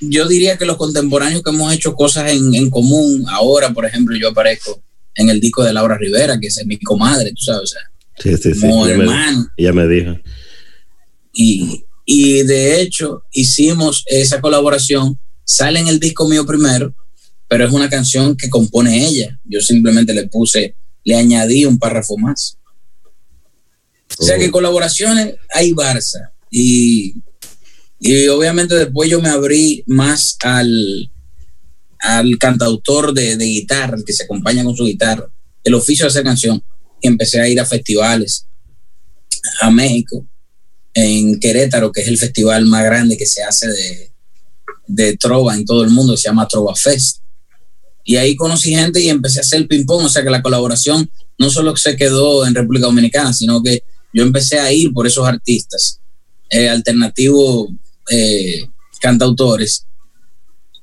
yo 0.00 0.26
diría 0.26 0.56
que 0.56 0.64
los 0.64 0.76
contemporáneos 0.76 1.42
que 1.42 1.50
hemos 1.50 1.72
hecho 1.72 1.94
cosas 1.94 2.30
en, 2.32 2.70
común, 2.70 3.24
ahora, 3.28 3.72
por 3.72 3.84
ejemplo, 3.86 4.16
yo 4.16 4.30
aparezco 4.30 4.80
en 5.14 5.30
el 5.30 5.40
disco 5.40 5.64
de 5.64 5.72
Laura 5.72 5.96
Rivera, 5.98 6.38
que 6.38 6.46
es 6.46 6.64
mi 6.64 6.78
comadre, 6.78 7.30
tú 7.30 7.42
sabes, 7.42 7.62
o 7.62 7.66
sea, 7.66 7.80
sí, 8.18 8.36
sí, 8.36 8.54
sí. 8.54 8.60
como 8.60 8.86
hermano. 8.86 9.48
ella 9.56 9.72
me 9.72 9.86
dijo. 9.86 10.18
Y, 11.32 11.84
y 12.04 12.42
de 12.42 12.80
hecho, 12.80 13.22
hicimos 13.32 14.04
esa 14.06 14.40
colaboración, 14.40 15.18
sale 15.44 15.78
en 15.78 15.88
el 15.88 16.00
disco 16.00 16.28
mío 16.28 16.46
primero, 16.46 16.94
pero 17.48 17.66
es 17.66 17.72
una 17.72 17.88
canción 17.88 18.36
que 18.36 18.50
compone 18.50 19.06
ella. 19.06 19.38
Yo 19.44 19.60
simplemente 19.60 20.12
le 20.14 20.26
puse, 20.28 20.74
le 21.04 21.16
añadí 21.16 21.64
un 21.64 21.78
párrafo 21.78 22.16
más. 22.16 22.58
O 24.18 24.24
sea 24.24 24.38
que 24.38 24.48
oh. 24.48 24.52
colaboraciones 24.52 25.34
hay 25.54 25.72
Barça. 25.72 26.30
Y, 26.50 27.14
y 28.00 28.28
obviamente 28.28 28.74
después 28.74 29.10
yo 29.10 29.20
me 29.20 29.28
abrí 29.28 29.82
más 29.86 30.36
al, 30.42 31.10
al 32.00 32.38
cantautor 32.38 33.12
de, 33.12 33.36
de 33.36 33.44
guitarra, 33.44 33.96
el 33.96 34.04
que 34.04 34.12
se 34.12 34.24
acompaña 34.24 34.64
con 34.64 34.76
su 34.76 34.84
guitarra, 34.84 35.30
el 35.64 35.74
oficio 35.74 36.04
de 36.04 36.10
esa 36.10 36.22
canción. 36.22 36.62
Y 37.00 37.08
empecé 37.08 37.40
a 37.40 37.48
ir 37.48 37.60
a 37.60 37.66
festivales 37.66 38.46
a 39.60 39.70
México, 39.70 40.26
en 40.94 41.38
Querétaro, 41.38 41.92
que 41.92 42.00
es 42.00 42.08
el 42.08 42.18
festival 42.18 42.66
más 42.66 42.84
grande 42.84 43.16
que 43.16 43.26
se 43.26 43.42
hace 43.42 43.68
de, 43.68 44.10
de 44.88 45.16
trova 45.16 45.54
en 45.54 45.64
todo 45.64 45.84
el 45.84 45.90
mundo, 45.90 46.16
se 46.16 46.28
llama 46.28 46.48
Trova 46.48 46.74
Fest. 46.74 47.18
Y 48.04 48.16
ahí 48.16 48.34
conocí 48.34 48.74
gente 48.74 49.00
y 49.00 49.08
empecé 49.08 49.38
a 49.38 49.42
hacer 49.42 49.68
ping-pong, 49.68 50.06
o 50.06 50.08
sea 50.08 50.24
que 50.24 50.30
la 50.30 50.42
colaboración 50.42 51.08
no 51.38 51.50
solo 51.50 51.76
se 51.76 51.96
quedó 51.96 52.46
en 52.46 52.54
República 52.54 52.86
Dominicana, 52.86 53.32
sino 53.32 53.62
que 53.62 53.82
yo 54.12 54.22
empecé 54.22 54.58
a 54.58 54.72
ir 54.72 54.92
por 54.92 55.06
esos 55.06 55.26
artistas 55.26 56.00
eh, 56.50 56.68
alternativos 56.68 57.68
eh, 58.10 58.62
cantautores 59.00 59.86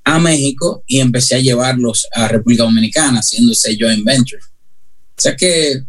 a 0.03 0.19
México 0.19 0.83
y 0.85 0.99
empecé 0.99 1.35
a 1.35 1.39
llevarlos 1.39 2.07
a 2.13 2.27
República 2.27 2.63
Dominicana 2.63 3.19
haciendo 3.19 3.53
ese 3.53 3.75
joint 3.77 4.05
venture. 4.05 4.41
O 5.17 5.21
sea 5.21 5.35
que 5.35 5.83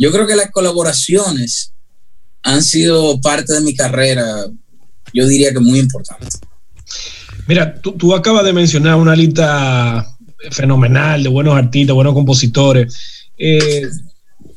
yo 0.00 0.10
creo 0.10 0.26
que 0.26 0.34
las 0.34 0.50
colaboraciones 0.50 1.74
han 2.42 2.62
sido 2.62 3.20
parte 3.20 3.52
de 3.52 3.60
mi 3.60 3.76
carrera, 3.76 4.46
yo 5.12 5.28
diría 5.28 5.52
que 5.52 5.60
muy 5.60 5.78
importante. 5.78 6.26
Mira, 7.46 7.78
tú, 7.82 8.14
acabas 8.14 8.46
de 8.46 8.54
mencionar 8.54 8.96
una 8.96 9.14
lista 9.14 10.06
fenomenal, 10.52 11.22
de 11.22 11.28
buenos 11.28 11.54
artistas, 11.54 11.94
buenos 11.94 12.14
compositores. 12.14 13.28
Eh, 13.36 13.82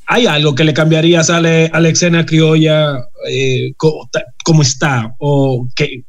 ¿Hay 0.08 0.28
algo 0.28 0.56
que 0.56 0.64
le 0.64 0.74
cambiaría 0.74 1.20
a 1.20 1.41
la 1.41 1.89
escena 1.89 2.26
criolla 2.26 3.06
eh, 3.28 3.74
como 4.44 4.62
está? 4.62 5.14
¿O 5.18 5.68
que, 5.76 6.06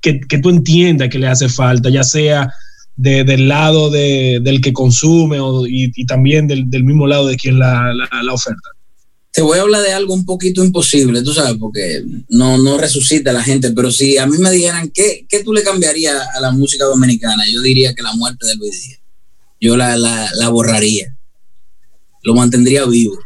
que, 0.00 0.38
tú 0.38 0.50
entiendas 0.50 1.08
que 1.08 1.18
le 1.18 1.26
hace 1.26 1.48
falta, 1.48 1.90
ya 1.90 2.04
sea 2.04 2.52
del 2.96 3.48
lado 3.48 3.90
del 3.90 4.60
que 4.62 4.72
consume 4.72 5.38
y, 5.68 6.06
también 6.06 6.46
del, 6.46 6.84
mismo 6.84 7.06
lado 7.06 7.26
de 7.26 7.36
quien 7.36 7.58
la, 7.58 7.92
oferta. 8.32 8.68
Te 9.36 9.42
voy 9.42 9.58
a 9.58 9.60
hablar 9.60 9.82
de 9.82 9.92
algo 9.92 10.14
un 10.14 10.24
poquito 10.24 10.64
imposible, 10.64 11.20
tú 11.20 11.34
sabes, 11.34 11.58
porque 11.60 12.02
no, 12.30 12.56
no 12.56 12.78
resucita 12.78 13.32
a 13.32 13.34
la 13.34 13.42
gente, 13.42 13.70
pero 13.72 13.90
si 13.90 14.16
a 14.16 14.26
mí 14.26 14.38
me 14.38 14.50
dijeran, 14.50 14.88
¿qué, 14.88 15.26
¿qué 15.28 15.44
tú 15.44 15.52
le 15.52 15.62
cambiarías 15.62 16.16
a 16.34 16.40
la 16.40 16.52
música 16.52 16.86
dominicana? 16.86 17.44
Yo 17.46 17.60
diría 17.60 17.94
que 17.94 18.02
la 18.02 18.14
muerte 18.14 18.46
de 18.46 18.54
Luis 18.54 18.82
Díaz. 18.82 19.00
Yo 19.60 19.76
la, 19.76 19.94
la, 19.98 20.48
borraría, 20.48 21.14
lo 22.22 22.34
mantendría 22.34 22.86
vivo. 22.86 23.18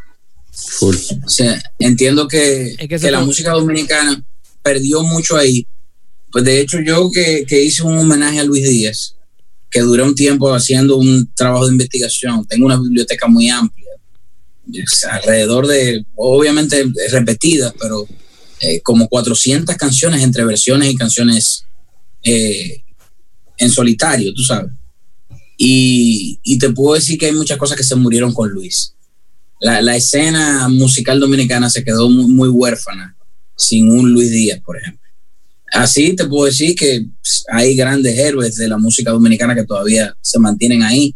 O 0.80 1.28
sea, 1.28 1.62
entiendo 1.78 2.26
que, 2.26 2.74
que, 2.88 3.10
la 3.12 3.20
música 3.20 3.52
dominicana 3.52 4.20
perdió 4.64 5.04
mucho 5.04 5.36
ahí. 5.36 5.64
Pues 6.32 6.44
de 6.44 6.60
hecho 6.60 6.80
yo 6.80 7.08
que, 7.12 7.44
que 7.46 7.62
hice 7.62 7.84
un 7.84 7.96
homenaje 7.96 8.40
a 8.40 8.44
Luis 8.44 8.68
Díaz, 8.68 9.14
que 9.70 9.78
duré 9.78 10.02
un 10.02 10.16
tiempo 10.16 10.52
haciendo 10.52 10.96
un 10.96 11.30
trabajo 11.36 11.66
de 11.66 11.72
investigación. 11.72 12.44
Tengo 12.46 12.66
una 12.66 12.80
biblioteca 12.80 13.28
muy 13.28 13.48
amplia, 13.48 13.89
alrededor 15.10 15.66
de, 15.66 16.04
obviamente 16.16 16.84
repetidas, 17.10 17.74
pero 17.78 18.06
eh, 18.60 18.80
como 18.82 19.08
400 19.08 19.76
canciones 19.76 20.22
entre 20.22 20.44
versiones 20.44 20.90
y 20.90 20.96
canciones 20.96 21.64
eh, 22.22 22.82
en 23.58 23.70
solitario, 23.70 24.32
tú 24.34 24.42
sabes. 24.42 24.72
Y, 25.56 26.38
y, 26.42 26.58
te 26.58 26.70
puedo 26.70 26.94
decir 26.94 27.18
que 27.18 27.26
hay 27.26 27.32
muchas 27.32 27.58
cosas 27.58 27.76
que 27.76 27.84
se 27.84 27.94
murieron 27.94 28.32
con 28.32 28.48
Luis. 28.48 28.94
La, 29.60 29.82
la 29.82 29.94
escena 29.94 30.68
musical 30.68 31.20
dominicana 31.20 31.68
se 31.68 31.84
quedó 31.84 32.08
muy, 32.08 32.32
muy 32.32 32.48
huérfana 32.48 33.14
sin 33.56 33.90
un 33.90 34.10
Luis 34.10 34.30
Díaz, 34.30 34.60
por 34.64 34.78
ejemplo. 34.78 35.00
Así 35.72 36.16
te 36.16 36.26
puedo 36.26 36.46
decir 36.46 36.74
que 36.74 37.06
hay 37.48 37.76
grandes 37.76 38.18
héroes 38.18 38.56
de 38.56 38.68
la 38.68 38.78
música 38.78 39.10
dominicana 39.10 39.54
que 39.54 39.64
todavía 39.64 40.14
se 40.20 40.38
mantienen 40.38 40.82
ahí 40.82 41.14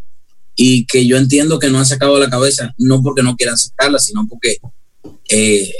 y 0.57 0.87
que 0.87 1.07
yo 1.07 1.17
entiendo 1.17 1.59
que 1.59 1.69
no 1.69 1.79
han 1.79 1.87
sacado 1.87 2.19
la 2.19 2.31
cabeza, 2.31 2.75
no 2.79 3.03
porque 3.03 3.23
no 3.23 3.37
quieran 3.37 3.59
sacarla, 3.59 3.99
sino 3.99 4.27
porque 4.29 4.59
eh, 5.29 5.73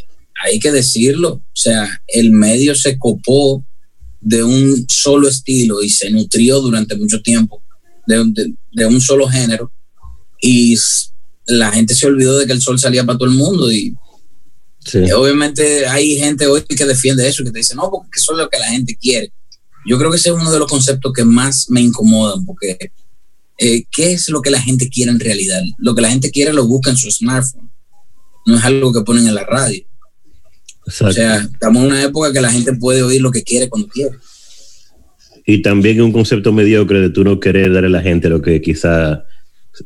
hay 0.45 0.59
que 0.59 0.73
decirlo, 0.73 1.33
o 1.33 1.43
sea, 1.53 1.89
el 2.09 2.33
medio 2.33 2.75
se 2.75 2.99
copó 2.99 3.65
de 4.21 4.43
un 4.43 4.87
solo 4.89 5.29
estilo 5.29 5.83
y 5.83 5.91
se 5.91 6.11
nutrió 6.11 6.61
durante 6.61 6.97
mucho 6.97 7.21
tiempo 7.23 7.63
de, 8.07 8.55
de 8.73 8.87
un 8.87 9.01
solo 9.01 9.29
género 9.29 9.71
y 10.41 10.77
la 11.47 11.71
gente 11.73 11.95
se 11.95 12.07
olvidó 12.07 12.39
de 12.39 12.47
que 12.47 12.53
el 12.53 12.63
sol 12.63 12.79
salía 12.79 13.05
para 13.05 13.19
todo 13.19 13.29
el 13.29 13.37
mundo 13.37 13.71
y 13.71 13.95
Obviamente 15.17 15.87
hay 15.87 16.17
gente 16.17 16.47
hoy 16.47 16.63
que 16.63 16.85
defiende 16.85 17.27
eso, 17.27 17.43
que 17.43 17.51
te 17.51 17.59
dice, 17.59 17.75
no, 17.75 17.91
porque 17.91 18.19
eso 18.19 18.33
es 18.33 18.39
lo 18.39 18.49
que 18.49 18.59
la 18.59 18.69
gente 18.69 18.97
quiere. 18.97 19.33
Yo 19.87 19.99
creo 19.99 20.11
que 20.11 20.17
ese 20.17 20.31
es 20.31 20.35
uno 20.35 20.51
de 20.51 20.59
los 20.59 20.71
conceptos 20.71 21.13
que 21.13 21.25
más 21.25 21.71
me 21.71 21.81
incomodan, 21.81 22.45
porque 22.45 22.77
eh, 23.59 23.85
¿qué 23.95 24.13
es 24.13 24.29
lo 24.29 24.43
que 24.43 24.51
la 24.51 24.61
gente 24.61 24.89
quiere 24.89 25.11
en 25.11 25.21
realidad? 25.21 25.63
Lo 25.79 25.95
que 25.95 26.03
la 26.03 26.11
gente 26.11 26.31
quiere 26.31 26.53
lo 26.53 26.67
busca 26.67 26.91
en 26.91 26.97
su 26.97 27.11
smartphone, 27.11 27.71
no 28.47 28.57
es 28.57 28.65
algo 28.65 28.93
que 28.93 29.03
ponen 29.03 29.27
en 29.27 29.35
la 29.35 29.45
radio. 29.45 29.83
O 30.87 31.13
sea, 31.13 31.37
estamos 31.37 31.83
en 31.83 31.89
una 31.89 32.03
época 32.03 32.33
que 32.33 32.41
la 32.41 32.51
gente 32.51 32.75
puede 32.75 33.03
oír 33.03 33.21
lo 33.21 33.31
que 33.31 33.43
quiere 33.43 33.71
cuando 33.71 33.89
quiere. 33.89 34.17
Y 35.47 35.63
también 35.63 36.01
un 36.03 36.13
concepto 36.13 36.53
mediocre 36.53 37.01
de 37.01 37.11
tú 37.11 37.25
no 37.25 37.41
querer 37.41 37.73
darle 37.73 37.89
a 37.89 37.91
la 37.91 38.03
gente 38.03 38.29
lo 38.29 38.43
que 38.43 38.61
quizá 38.61 39.25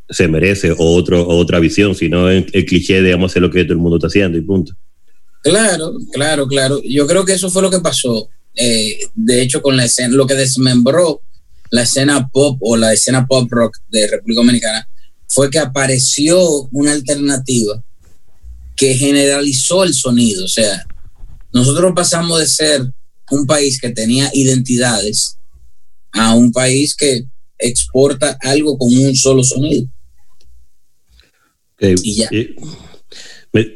se 0.09 0.29
merece 0.29 0.73
o, 0.73 0.95
otro, 0.95 1.27
otra 1.27 1.61
visión, 1.61 1.95
sino 1.95 2.29
el, 2.29 2.47
el 2.53 2.65
cliché 2.65 3.01
de 3.01 3.13
vamos 3.13 3.31
a 3.31 3.33
hacer 3.33 3.43
lo 3.43 3.51
que 3.51 3.65
todo 3.65 3.75
el 3.75 3.79
mundo 3.79 3.97
está 3.97 4.09
haciendo 4.09 4.39
y 4.39 4.43
punto. 4.43 4.75
Claro, 5.43 5.95
claro, 6.13 6.47
claro. 6.47 6.81
Yo 6.83 7.07
creo 7.07 7.25
que 7.25 7.35
eso 7.35 7.51
fue 7.51 7.63
lo 7.63 7.71
que 7.71 7.81
pasó. 7.81 8.29
Eh, 8.55 8.99
de 9.15 9.43
hecho, 9.43 9.63
con 9.63 9.77
la 9.77 9.85
escena, 9.85 10.15
lo 10.17 10.27
que 10.27 10.35
desmembró 10.35 11.23
la 11.71 11.83
escena 11.83 12.29
pop 12.29 12.59
o 12.61 12.77
la 12.77 12.93
escena 12.93 13.27
pop 13.27 13.51
rock 13.51 13.79
de 13.89 14.07
República 14.07 14.41
Dominicana 14.41 14.89
fue 15.27 15.51
que 15.51 15.59
apareció 15.59 16.41
una 16.73 16.93
alternativa 16.93 17.83
que 18.77 18.95
generalizó 18.95 19.85
el 19.85 19.93
sonido. 19.93 20.45
O 20.45 20.49
sea, 20.49 20.87
nosotros 21.53 21.93
pasamos 21.95 22.41
de 22.41 22.47
ser 22.47 22.93
un 23.31 23.47
país 23.47 23.81
que 23.81 23.91
tenía 23.91 24.31
identidades 24.33 25.37
a 26.13 26.35
un 26.35 26.53
país 26.53 26.95
que 26.95 27.25
exporta 27.59 28.39
algo 28.41 28.79
con 28.79 28.97
un 28.97 29.15
solo 29.15 29.43
sonido. 29.45 29.87
y 31.81 32.17
ya. 32.17 32.31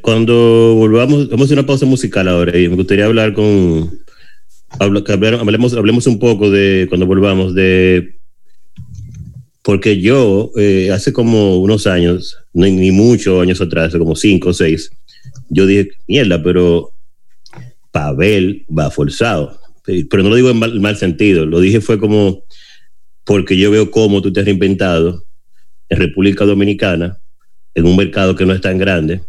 Cuando 0.03 0.75
volvamos, 0.77 1.29
vamos 1.29 1.43
a 1.43 1.45
hacer 1.47 1.59
una 1.59 1.67
pausa 1.67 1.87
musical 1.87 2.29
ahora 2.29 2.57
y 2.59 2.69
me 2.69 2.77
gustaría 2.77 3.07
hablar 3.07 3.33
con. 3.33 4.02
Hablemos, 4.79 6.07
un 6.07 6.19
poco 6.19 6.51
de 6.51 6.87
cuando 6.89 7.07
volvamos 7.07 7.55
de. 7.55 8.17
Porque 9.63 10.01
yo, 10.01 10.51
eh, 10.57 10.91
hace 10.93 11.13
como 11.13 11.59
unos 11.59 11.87
años, 11.87 12.37
ni, 12.53 12.91
muchos 12.91 13.41
años 13.41 13.61
atrás, 13.61 13.95
como 13.97 14.17
cinco 14.17 14.49
o 14.49 14.53
seis, 14.53 14.91
yo 15.49 15.67
dije, 15.67 15.91
mierda, 16.09 16.43
pero 16.43 16.91
Pavel 17.93 18.67
va 18.77 18.91
forzado. 18.91 19.61
Pero 19.85 20.23
no 20.23 20.31
lo 20.31 20.37
digo 20.37 20.51
en 20.51 20.59
mal, 20.59 20.81
mal 20.81 20.97
sentido, 20.97 21.47
lo 21.47 21.61
dije 21.61 21.81
fue 21.81 21.99
como 21.99 22.45
porque 23.25 23.57
yo 23.57 23.71
veo 23.71 23.91
cómo 23.91 24.21
tú 24.21 24.33
te 24.33 24.41
has 24.41 24.47
reinventado 24.47 25.25
en 25.89 25.99
República 25.99 26.45
Dominicana, 26.45 27.19
en 27.75 27.87
un 27.87 27.97
mercado 27.97 28.35
que 28.35 28.47
no 28.47 28.53
es 28.53 28.61
tan 28.61 28.79
grande, 28.79 29.23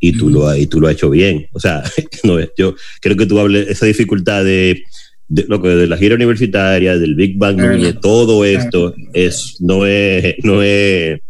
y 0.00 0.16
tú, 0.16 0.28
lo, 0.28 0.54
y 0.54 0.66
tú 0.66 0.80
lo 0.80 0.88
has 0.88 0.94
hecho 0.94 1.10
bien. 1.10 1.48
O 1.52 1.60
sea, 1.60 1.82
no, 2.24 2.38
yo 2.56 2.74
creo 3.00 3.16
que 3.16 3.26
tú 3.26 3.38
hables 3.38 3.68
esa 3.68 3.86
dificultad 3.86 4.44
de, 4.44 4.82
lo 5.28 5.60
que 5.60 5.68
de 5.68 5.86
la 5.86 5.96
gira 5.96 6.14
universitaria, 6.14 6.98
del 6.98 7.14
Big 7.14 7.38
Bang, 7.38 7.56
de 7.56 7.92
todo 7.94 8.44
esto 8.44 8.94
es, 9.12 9.56
no 9.60 9.86
es, 9.86 10.36
no 10.42 10.62
es, 10.62 11.20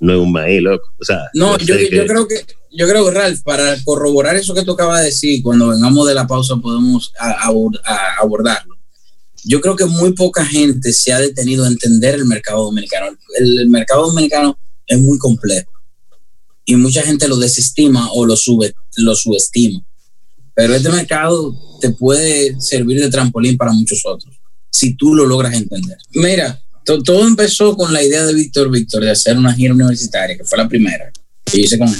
no 0.00 0.12
es 0.12 0.18
un 0.18 0.32
maíz, 0.32 0.62
loco. 0.62 0.88
O 0.98 1.04
sea, 1.04 1.28
no, 1.34 1.56
yo, 1.58 1.76
yo, 1.76 2.06
creo 2.06 2.26
que, 2.26 2.36
yo 2.72 2.88
creo 2.88 3.04
que 3.06 3.10
Ralph, 3.12 3.42
para 3.42 3.76
corroborar 3.84 4.36
eso 4.36 4.54
que 4.54 4.64
tú 4.64 4.72
acabas 4.72 5.00
de 5.00 5.06
decir, 5.06 5.42
cuando 5.42 5.68
vengamos 5.68 6.06
de 6.08 6.14
la 6.14 6.26
pausa 6.26 6.56
podemos 6.56 7.12
abordarlo. 8.18 8.76
Yo 9.42 9.62
creo 9.62 9.74
que 9.74 9.86
muy 9.86 10.12
poca 10.12 10.44
gente 10.44 10.92
se 10.92 11.14
ha 11.14 11.18
detenido 11.18 11.64
a 11.64 11.68
entender 11.68 12.14
el 12.14 12.26
mercado 12.26 12.64
dominicano. 12.64 13.16
el 13.38 13.70
mercado 13.70 14.08
dominicano 14.08 14.58
es 14.86 14.98
muy 14.98 15.16
complejo 15.16 15.79
y 16.70 16.76
mucha 16.76 17.02
gente 17.02 17.26
lo 17.26 17.36
desestima 17.36 18.12
o 18.12 18.24
lo, 18.24 18.36
sube, 18.36 18.72
lo 18.98 19.16
subestima. 19.16 19.82
Pero 20.54 20.72
este 20.72 20.88
mercado 20.88 21.52
te 21.80 21.90
puede 21.90 22.60
servir 22.60 23.00
de 23.00 23.10
trampolín 23.10 23.56
para 23.56 23.72
muchos 23.72 24.02
otros, 24.04 24.32
si 24.70 24.94
tú 24.94 25.16
lo 25.16 25.26
logras 25.26 25.54
entender. 25.54 25.98
Mira, 26.12 26.62
todo 26.84 27.26
empezó 27.26 27.76
con 27.76 27.92
la 27.92 28.04
idea 28.04 28.24
de 28.24 28.34
Víctor 28.34 28.70
Víctor 28.70 29.02
de 29.02 29.10
hacer 29.10 29.36
una 29.36 29.52
gira 29.52 29.74
universitaria, 29.74 30.36
que 30.36 30.44
fue 30.44 30.58
la 30.58 30.68
primera 30.68 31.10
que 31.44 31.60
hice 31.60 31.76
con. 31.76 31.92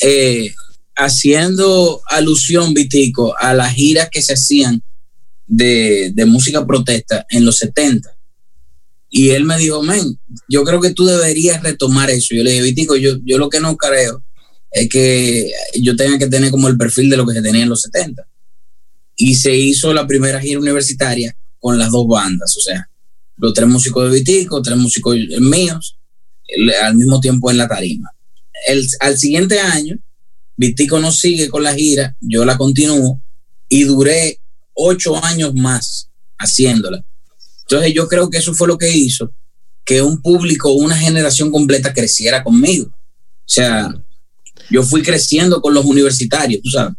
Eh, 0.00 0.54
haciendo 0.96 2.00
alusión, 2.08 2.72
Vitico, 2.72 3.36
a 3.38 3.52
las 3.52 3.74
giras 3.74 4.08
que 4.10 4.22
se 4.22 4.32
hacían 4.32 4.82
de, 5.46 6.10
de 6.14 6.24
música 6.24 6.66
protesta 6.66 7.26
en 7.28 7.44
los 7.44 7.58
70 7.58 8.13
y 9.16 9.30
él 9.30 9.44
me 9.44 9.56
dijo, 9.56 9.80
men, 9.80 10.18
yo 10.48 10.64
creo 10.64 10.80
que 10.80 10.92
tú 10.92 11.04
deberías 11.04 11.62
retomar 11.62 12.10
eso. 12.10 12.34
Yo 12.34 12.42
le 12.42 12.50
dije, 12.50 12.62
Vitico, 12.64 12.96
yo, 12.96 13.16
yo 13.24 13.38
lo 13.38 13.48
que 13.48 13.60
no 13.60 13.76
creo 13.76 14.24
es 14.72 14.88
que 14.88 15.52
yo 15.80 15.94
tenga 15.94 16.18
que 16.18 16.26
tener 16.26 16.50
como 16.50 16.66
el 16.66 16.76
perfil 16.76 17.08
de 17.08 17.16
lo 17.16 17.24
que 17.24 17.34
se 17.34 17.40
tenía 17.40 17.62
en 17.62 17.68
los 17.68 17.82
70. 17.82 18.26
Y 19.14 19.36
se 19.36 19.54
hizo 19.54 19.94
la 19.94 20.04
primera 20.04 20.40
gira 20.40 20.58
universitaria 20.58 21.32
con 21.60 21.78
las 21.78 21.92
dos 21.92 22.08
bandas, 22.08 22.56
o 22.56 22.60
sea, 22.60 22.90
los 23.36 23.54
tres 23.54 23.68
músicos 23.68 24.10
de 24.10 24.18
Vitico, 24.18 24.60
tres 24.60 24.76
músicos 24.76 25.16
míos, 25.38 25.96
al 26.82 26.96
mismo 26.96 27.20
tiempo 27.20 27.52
en 27.52 27.58
la 27.58 27.68
tarima. 27.68 28.10
El, 28.66 28.84
al 28.98 29.16
siguiente 29.16 29.60
año, 29.60 29.96
Vitico 30.56 30.98
no 30.98 31.12
sigue 31.12 31.48
con 31.48 31.62
la 31.62 31.72
gira, 31.72 32.16
yo 32.20 32.44
la 32.44 32.58
continúo 32.58 33.22
y 33.68 33.84
duré 33.84 34.40
ocho 34.74 35.24
años 35.24 35.54
más 35.54 36.10
haciéndola 36.36 37.04
entonces 37.68 37.92
yo 37.94 38.08
creo 38.08 38.30
que 38.30 38.38
eso 38.38 38.54
fue 38.54 38.68
lo 38.68 38.78
que 38.78 38.90
hizo 38.90 39.30
que 39.84 40.02
un 40.02 40.20
público, 40.22 40.72
una 40.72 40.96
generación 40.96 41.50
completa 41.50 41.92
creciera 41.92 42.42
conmigo. 42.42 42.86
O 42.86 43.48
sea, 43.48 43.94
yo 44.70 44.82
fui 44.82 45.02
creciendo 45.02 45.60
con 45.60 45.74
los 45.74 45.84
universitarios, 45.84 46.62
tú 46.62 46.70
sabes. 46.70 46.94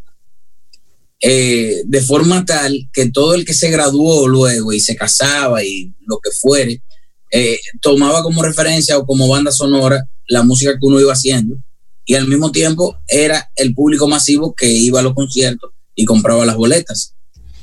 Eh, 1.21 1.81
de 1.85 2.01
forma 2.01 2.45
tal 2.45 2.89
que 2.93 3.09
todo 3.09 3.33
el 3.33 3.45
que 3.45 3.53
se 3.53 3.71
graduó 3.71 4.27
luego 4.27 4.73
y 4.73 4.79
se 4.79 4.95
casaba 4.95 5.63
y 5.63 5.93
lo 6.05 6.19
que 6.19 6.29
fuere, 6.29 6.83
eh, 7.31 7.57
tomaba 7.81 8.21
como 8.21 8.43
referencia 8.43 8.97
o 8.97 9.05
como 9.05 9.27
banda 9.27 9.51
sonora 9.51 10.07
la 10.27 10.43
música 10.43 10.73
que 10.73 10.85
uno 10.85 10.99
iba 10.99 11.13
haciendo 11.13 11.57
y 12.05 12.13
al 12.15 12.27
mismo 12.27 12.51
tiempo 12.51 12.97
era 13.07 13.49
el 13.55 13.73
público 13.73 14.07
masivo 14.07 14.53
que 14.53 14.67
iba 14.67 14.99
a 14.99 15.03
los 15.03 15.15
conciertos 15.15 15.71
y 15.95 16.05
compraba 16.05 16.45
las 16.45 16.57
boletas 16.57 17.14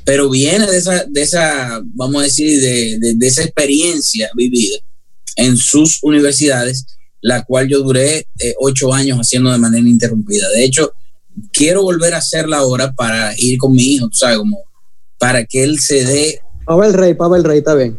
pero 0.05 0.31
viene 0.31 0.67
de 0.67 0.79
esa, 0.79 1.05
de 1.09 1.23
esa 1.23 1.81
vamos 1.95 2.23
a 2.23 2.25
decir, 2.25 2.61
de, 2.61 3.15
de, 3.15 3.27
esa 3.27 3.43
experiencia 3.43 4.31
vivida 4.35 4.77
en 5.37 5.57
sus 5.57 6.03
universidades, 6.03 6.87
la 7.21 7.45
cual 7.45 7.69
yo 7.69 7.83
duré 7.83 8.27
eh, 8.39 8.55
ocho 8.59 8.93
años 8.93 9.19
haciendo 9.19 9.51
de 9.51 9.59
manera 9.59 9.89
interrumpida. 9.89 10.49
De 10.51 10.65
hecho, 10.65 10.93
quiero 11.53 11.83
volver 11.83 12.15
a 12.15 12.19
hacerla 12.19 12.59
ahora 12.59 12.93
para 12.93 13.33
ir 13.39 13.59
con 13.59 13.73
mi 13.73 13.95
hijo, 13.95 14.09
tú 14.09 14.17
sabes, 14.17 14.39
como 14.39 14.59
para 15.19 15.45
que 15.45 15.63
él 15.63 15.79
se 15.79 16.05
dé... 16.05 16.41
Pavel 16.67 16.95
Rey, 16.95 17.15
Pavel 17.15 17.45
Rey, 17.45 17.59
está 17.59 17.75
bien. 17.75 17.99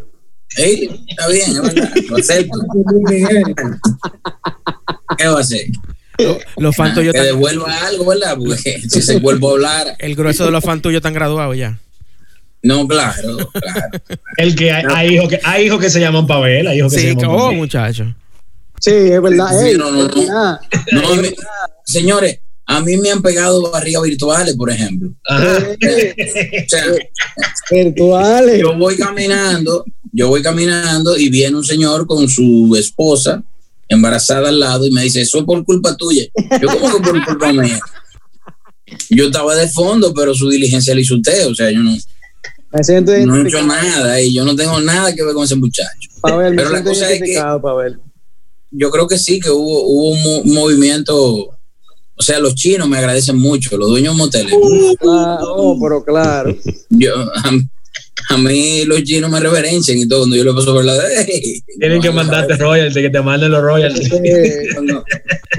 Sí, 0.50 0.90
está 1.08 1.28
bien, 1.30 1.52
es 1.52 1.62
verdad. 1.62 1.94
Lo 2.10 2.18
acepto. 2.18 2.60
¿Qué 5.18 5.28
va 5.28 5.38
a 5.38 5.42
hacer? 5.42 5.68
Los 6.58 6.76
fan 6.76 6.94
tuyos 6.94 7.14
Que 7.14 7.22
devuelva 7.22 7.88
algo, 7.88 8.06
¿verdad? 8.06 8.38
Porque 8.38 8.82
si 8.88 9.02
se 9.02 9.20
vuelve 9.20 9.48
a 9.48 9.52
hablar. 9.52 9.96
El 10.00 10.16
grueso 10.16 10.46
de 10.46 10.52
los 10.52 10.64
fan 10.64 10.82
tuyos 10.82 10.98
están 10.98 11.14
graduados 11.14 11.58
ya. 11.58 11.80
No, 12.64 12.88
claro, 12.88 13.38
claro. 13.52 13.90
El 14.38 14.56
que 14.56 14.72
hay, 14.72 14.84
hay 14.90 15.16
hijos 15.16 15.30
que 15.30 15.40
hay 15.44 15.66
hijos 15.66 15.80
que 15.82 15.90
se 15.90 16.00
llaman 16.00 16.26
Pavel, 16.26 16.66
hay 16.68 16.80
hijos 16.80 16.94
que 16.94 17.00
se 17.00 17.06
Sí, 17.06 17.08
llaman 17.10 17.22
que, 17.22 17.28
oh, 17.28 17.38
Pavel. 17.38 17.58
muchachos. 17.58 18.08
Sí, 18.80 18.92
es 18.92 19.22
verdad. 19.22 19.48
Sí, 19.60 19.68
ey, 19.70 19.78
no, 19.78 19.92
no, 19.92 20.04
no. 20.04 20.08
es 20.10 20.16
verdad. 20.16 20.60
No, 20.94 21.08
a 21.10 21.16
mí- 21.18 21.30
señores, 21.86 22.40
a 22.66 22.80
mí 22.80 22.96
me 22.98 23.12
han 23.12 23.22
pegado 23.22 23.70
barrigas 23.70 24.04
virtuales, 24.04 24.56
por 24.56 24.70
ejemplo. 24.72 25.14
Ajá. 25.28 25.58
O 26.66 26.70
sea, 26.70 26.84
Virtuales. 27.72 28.62
yo 28.62 28.78
voy 28.78 28.96
caminando, 28.98 29.86
yo 30.12 30.28
voy 30.30 30.42
caminando 30.42 31.18
y 31.18 31.30
viene 31.30 31.56
un 31.58 31.64
señor 31.66 32.08
con 32.08 32.28
su 32.30 32.76
esposa 32.78 33.44
embarazada 33.90 34.50
al 34.50 34.60
lado 34.60 34.86
y 34.88 34.92
me 34.92 35.04
dice, 35.04 35.22
eso 35.22 35.40
es 35.40 35.44
por 35.46 35.64
culpa 35.66 35.96
tuya. 35.98 36.24
Yo, 36.62 36.68
¿cómo 36.80 36.96
que 36.98 37.04
por 37.04 37.26
culpa 37.26 37.52
mía? 37.54 37.80
Yo 39.10 39.26
estaba 39.26 39.56
de 39.56 39.68
fondo, 39.70 40.14
pero 40.14 40.34
su 40.34 40.50
diligencia 40.50 40.94
la 40.96 41.02
hizo 41.02 41.16
usted, 41.16 41.48
o 41.48 41.56
sea, 41.56 41.72
yo 41.72 41.80
no, 41.80 41.96
Me 42.74 42.84
siento 42.84 43.12
no 43.26 43.36
he 43.38 43.48
hecho 43.48 43.62
nada 43.64 44.20
y 44.20 44.34
yo 44.34 44.44
no 44.44 44.56
tengo 44.56 44.80
nada 44.82 45.14
que 45.14 45.24
ver 45.24 45.34
con 45.34 45.44
ese 45.44 45.56
muchacho. 45.56 46.10
Pavel, 46.22 46.52
me 46.52 46.58
Pero 46.58 46.70
la 46.72 46.84
cosa 46.84 47.12
es 47.12 47.22
que- 47.22 47.40
Pavel. 47.62 48.00
Yo 48.72 48.90
creo 48.90 49.08
que 49.08 49.20
sí, 49.20 49.40
que 49.40 49.52
hubo, 49.52 49.84
hubo 49.84 50.10
un, 50.10 50.24
mo- 50.24 50.40
un 50.42 50.54
movimiento, 50.56 51.16
o 51.16 52.22
sea, 52.22 52.40
los 52.40 52.56
chinos 52.56 52.90
me 52.90 52.98
agradecen 52.98 53.38
mucho, 53.38 53.78
los 53.78 53.90
dueños 53.90 54.16
de 54.16 54.18
moteles. 54.18 54.54
Ah, 55.08 55.38
oh, 55.44 55.78
pero 55.80 56.04
claro. 56.04 56.56
Yo, 56.90 57.14
a, 57.16 57.52
a 58.30 58.38
mí 58.40 58.84
los 58.86 59.04
chinos 59.04 59.30
me 59.30 59.40
reverencian 59.40 59.96
y 60.00 60.08
todo, 60.08 60.22
cuando 60.22 60.36
yo 60.38 60.44
le 60.44 60.54
paso 60.54 60.74
por 60.74 60.84
la 60.84 60.96
de... 60.98 61.62
Tienen 61.80 62.02
que 62.02 62.10
mandarte 62.10 62.56
royalty, 62.58 63.00
que 63.02 63.10
te 63.12 63.22
manden 63.22 63.52
los 63.52 63.62
royalties. 63.62 64.12
Eh, 64.12 64.68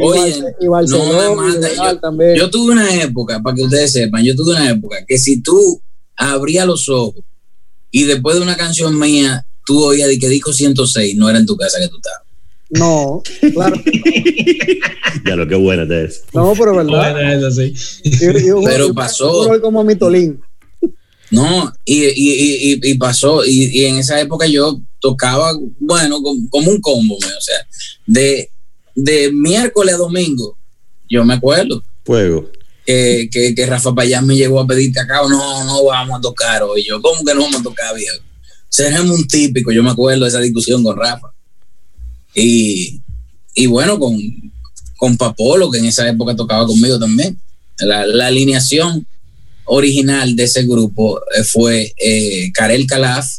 Oye, 0.00 0.30
y 0.60 0.64
no 0.66 0.72
me 1.12 1.36
manda. 1.36 1.72
igual 1.72 1.94
Yo, 1.94 2.00
también. 2.00 2.34
yo 2.34 2.50
tuve 2.50 2.72
una 2.72 2.92
época, 3.00 3.40
para 3.40 3.54
que 3.54 3.62
ustedes 3.62 3.92
sepan, 3.92 4.24
yo 4.24 4.34
tuve 4.34 4.52
una 4.56 4.70
época 4.70 4.96
que 5.06 5.18
si 5.18 5.40
tú 5.40 5.80
abrías 6.16 6.66
los 6.66 6.88
ojos 6.88 7.22
y 7.90 8.04
después 8.04 8.36
de 8.36 8.42
una 8.42 8.56
canción 8.56 8.98
mía, 8.98 9.46
tú 9.66 9.82
oías 9.84 10.08
de 10.08 10.18
que 10.18 10.28
disco 10.28 10.52
106, 10.52 11.16
no 11.16 11.28
era 11.28 11.38
en 11.38 11.46
tu 11.46 11.56
casa 11.56 11.78
que 11.80 11.88
tú 11.88 11.96
estabas. 11.96 12.22
No, 12.70 13.22
claro. 13.52 13.76
Ya 15.26 15.36
lo 15.36 15.46
que 15.48 15.54
buena 15.54 15.86
te 15.88 16.04
es. 16.04 16.24
No, 16.34 16.52
pero 16.58 16.72
es 16.72 16.86
verdad. 16.86 17.14
Bueno, 17.14 17.32
eso 17.48 17.50
sí. 17.50 17.72
Yo- 18.20 18.32
yo- 18.32 18.60
Pero 18.64 18.88
yo- 18.88 18.94
pasó. 18.94 19.54
yo 19.54 19.60
como 19.62 19.82
Mitolín. 19.84 20.40
No, 21.30 21.72
y, 21.84 22.04
y, 22.04 22.80
y, 22.82 22.94
pasó, 22.98 23.44
y, 23.44 23.64
y 23.80 23.84
en 23.86 23.96
esa 23.96 24.20
época 24.20 24.46
yo 24.46 24.80
tocaba, 25.00 25.52
bueno, 25.80 26.20
como, 26.22 26.48
como 26.50 26.70
un 26.70 26.80
combo, 26.80 27.16
o 27.16 27.40
sea, 27.40 27.66
de, 28.06 28.50
de 28.94 29.32
miércoles 29.32 29.94
a 29.94 29.98
domingo, 29.98 30.56
yo 31.08 31.24
me 31.24 31.34
acuerdo 31.34 31.82
Fuego. 32.04 32.50
Que, 32.84 33.28
que, 33.30 33.54
que 33.54 33.66
Rafa 33.66 33.94
Payán 33.94 34.26
me 34.26 34.36
llegó 34.36 34.60
a 34.60 34.66
pedirte 34.66 35.00
acá, 35.00 35.20
no, 35.28 35.64
no 35.64 35.84
vamos 35.84 36.18
a 36.18 36.20
tocar 36.20 36.62
hoy, 36.62 36.84
yo, 36.84 37.00
¿cómo 37.00 37.24
que 37.24 37.34
no 37.34 37.42
vamos 37.42 37.60
a 37.60 37.62
tocar, 37.62 37.94
viejo? 37.94 38.18
Seremos 38.68 39.18
un 39.18 39.26
típico, 39.28 39.70
yo 39.70 39.82
me 39.82 39.90
acuerdo 39.90 40.24
de 40.24 40.30
esa 40.30 40.40
discusión 40.40 40.82
con 40.82 40.96
Rafa. 40.96 41.32
Y, 42.34 43.00
y 43.54 43.66
bueno, 43.66 43.98
con, 43.98 44.18
con 44.96 45.16
Papolo, 45.16 45.70
que 45.70 45.78
en 45.78 45.86
esa 45.86 46.08
época 46.08 46.34
tocaba 46.34 46.66
conmigo 46.66 46.98
también. 46.98 47.40
La, 47.78 48.04
la 48.04 48.26
alineación 48.26 49.06
original 49.66 50.34
de 50.34 50.44
ese 50.44 50.64
grupo 50.64 51.20
eh, 51.36 51.44
fue 51.44 51.94
eh, 51.96 52.50
Karel 52.52 52.86
Calaf, 52.86 53.38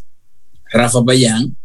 Rafa 0.72 1.04
Payán, 1.04 1.56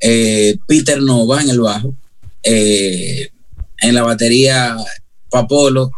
eh, 0.00 0.56
Peter 0.66 1.00
Nova 1.00 1.42
en 1.42 1.50
el 1.50 1.60
bajo, 1.60 1.94
eh, 2.42 3.30
en 3.78 3.94
la 3.94 4.02
batería 4.02 4.76
Papolo 5.30 5.90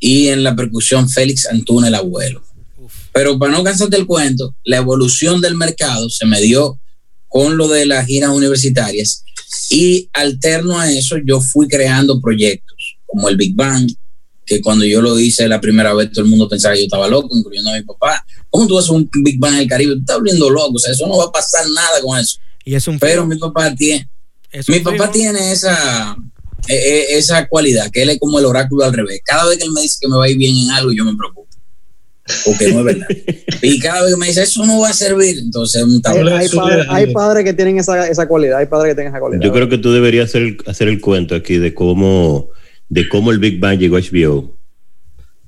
y 0.00 0.28
en 0.28 0.42
la 0.42 0.56
percusión 0.56 1.08
Félix 1.08 1.46
Antuna 1.46 1.88
el 1.88 1.94
abuelo. 1.94 2.42
Pero 3.12 3.38
para 3.38 3.52
no 3.52 3.62
cansarte 3.62 3.96
el 3.96 4.06
cuento, 4.06 4.56
la 4.64 4.78
evolución 4.78 5.40
del 5.40 5.54
mercado 5.54 6.08
se 6.08 6.26
me 6.26 6.40
dio 6.40 6.80
con 7.28 7.56
lo 7.56 7.68
de 7.68 7.86
las 7.86 8.06
giras 8.06 8.30
universitarias 8.30 9.24
y 9.68 10.08
alterno 10.12 10.78
a 10.78 10.90
eso 10.90 11.16
yo 11.24 11.40
fui 11.40 11.68
creando 11.68 12.20
proyectos 12.20 12.98
como 13.06 13.28
el 13.28 13.36
Big 13.36 13.54
Bang, 13.54 13.90
que 14.46 14.60
cuando 14.60 14.84
yo 14.84 15.00
lo 15.02 15.18
hice 15.18 15.48
la 15.48 15.60
primera 15.60 15.92
vez 15.94 16.10
todo 16.12 16.24
el 16.24 16.30
mundo 16.30 16.48
pensaba 16.48 16.74
que 16.74 16.80
yo 16.80 16.86
estaba 16.86 17.08
loco, 17.08 17.36
incluyendo 17.36 17.70
a 17.70 17.74
mi 17.74 17.82
papá. 17.82 18.24
¿Cómo 18.48 18.66
tú 18.66 18.78
haces 18.78 18.90
un 18.90 19.08
Big 19.22 19.38
Bang 19.38 19.54
en 19.54 19.60
el 19.60 19.68
Caribe? 19.68 19.94
Tú 19.94 20.00
estás 20.00 20.16
volviendo 20.16 20.50
loco, 20.50 20.74
o 20.74 20.78
sea, 20.78 20.92
eso 20.92 21.06
no 21.06 21.18
va 21.18 21.24
a 21.24 21.32
pasar 21.32 21.68
nada 21.68 22.00
con 22.02 22.18
eso. 22.18 22.38
Y 22.64 22.74
es 22.74 22.86
un 22.88 22.98
Pero 22.98 23.26
mi 23.26 23.36
papá 23.36 23.74
tiene, 23.74 24.08
mi 24.68 24.80
papá 24.80 25.10
tiene 25.10 25.52
esa, 25.52 26.16
eh, 26.68 26.74
eh, 26.74 27.06
esa 27.18 27.46
cualidad, 27.48 27.90
que 27.90 28.02
él 28.02 28.10
es 28.10 28.18
como 28.18 28.38
el 28.38 28.44
oráculo 28.44 28.84
al 28.84 28.92
revés. 28.92 29.20
Cada 29.24 29.48
vez 29.48 29.58
que 29.58 29.64
él 29.64 29.72
me 29.72 29.82
dice 29.82 29.98
que 30.00 30.08
me 30.08 30.16
va 30.16 30.24
a 30.24 30.28
ir 30.28 30.36
bien 30.36 30.56
en 30.56 30.70
algo, 30.70 30.92
yo 30.92 31.04
me 31.04 31.16
preocupo. 31.16 31.48
Porque 32.44 32.72
no 32.72 32.80
es 32.80 32.84
verdad. 32.84 33.06
y 33.62 33.78
cada 33.80 34.02
vez 34.02 34.14
que 34.14 34.20
me 34.20 34.26
dice, 34.28 34.42
eso 34.42 34.64
no 34.64 34.80
va 34.80 34.90
a 34.90 34.92
servir, 34.92 35.38
entonces 35.38 35.82
un 35.82 36.00
Hay, 36.04 36.48
padres, 36.48 36.86
hay 36.88 37.02
Ángel. 37.02 37.12
padres 37.12 37.44
que 37.44 37.54
tienen 37.54 37.78
esa, 37.78 38.08
esa 38.08 38.28
cualidad. 38.28 38.58
Hay 38.58 38.66
padres 38.66 38.92
que 38.92 38.94
tienen 38.94 39.12
esa 39.12 39.20
cualidad. 39.20 39.42
Yo 39.42 39.52
creo 39.52 39.68
que 39.68 39.78
tú 39.78 39.92
deberías 39.92 40.28
hacer 40.28 40.42
el, 40.42 40.58
hacer 40.66 40.88
el 40.88 41.00
cuento 41.00 41.34
aquí 41.34 41.58
de 41.58 41.74
cómo, 41.74 42.50
de 42.88 43.08
cómo 43.08 43.30
el 43.30 43.38
Big 43.38 43.58
Bang 43.58 43.78
llegó 43.78 43.96
a 43.96 44.00
HBO. 44.00 44.56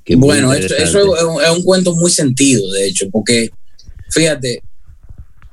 Que 0.05 0.17
Bueno, 0.17 0.53
eso, 0.53 0.63
interesante. 0.63 0.99
eso 0.99 1.17
es, 1.17 1.23
un, 1.23 1.43
es 1.43 1.51
un 1.51 1.63
cuento 1.63 1.95
muy 1.95 2.11
sentido, 2.11 2.69
de 2.73 2.89
hecho, 2.89 3.09
porque 3.11 3.51
fíjate, 4.11 4.63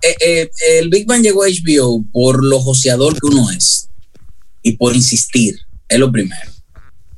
eh, 0.01 0.15
eh, 0.25 0.49
el 0.79 0.89
Big 0.89 1.05
Bang 1.05 1.21
llegó 1.21 1.43
a 1.43 1.47
HBO 1.47 2.03
por 2.11 2.43
lo 2.43 2.59
joseador 2.59 3.13
que 3.13 3.27
uno 3.27 3.51
es 3.51 3.88
y 4.61 4.73
por 4.73 4.95
insistir, 4.95 5.59
es 5.87 5.99
lo 5.99 6.11
primero. 6.11 6.51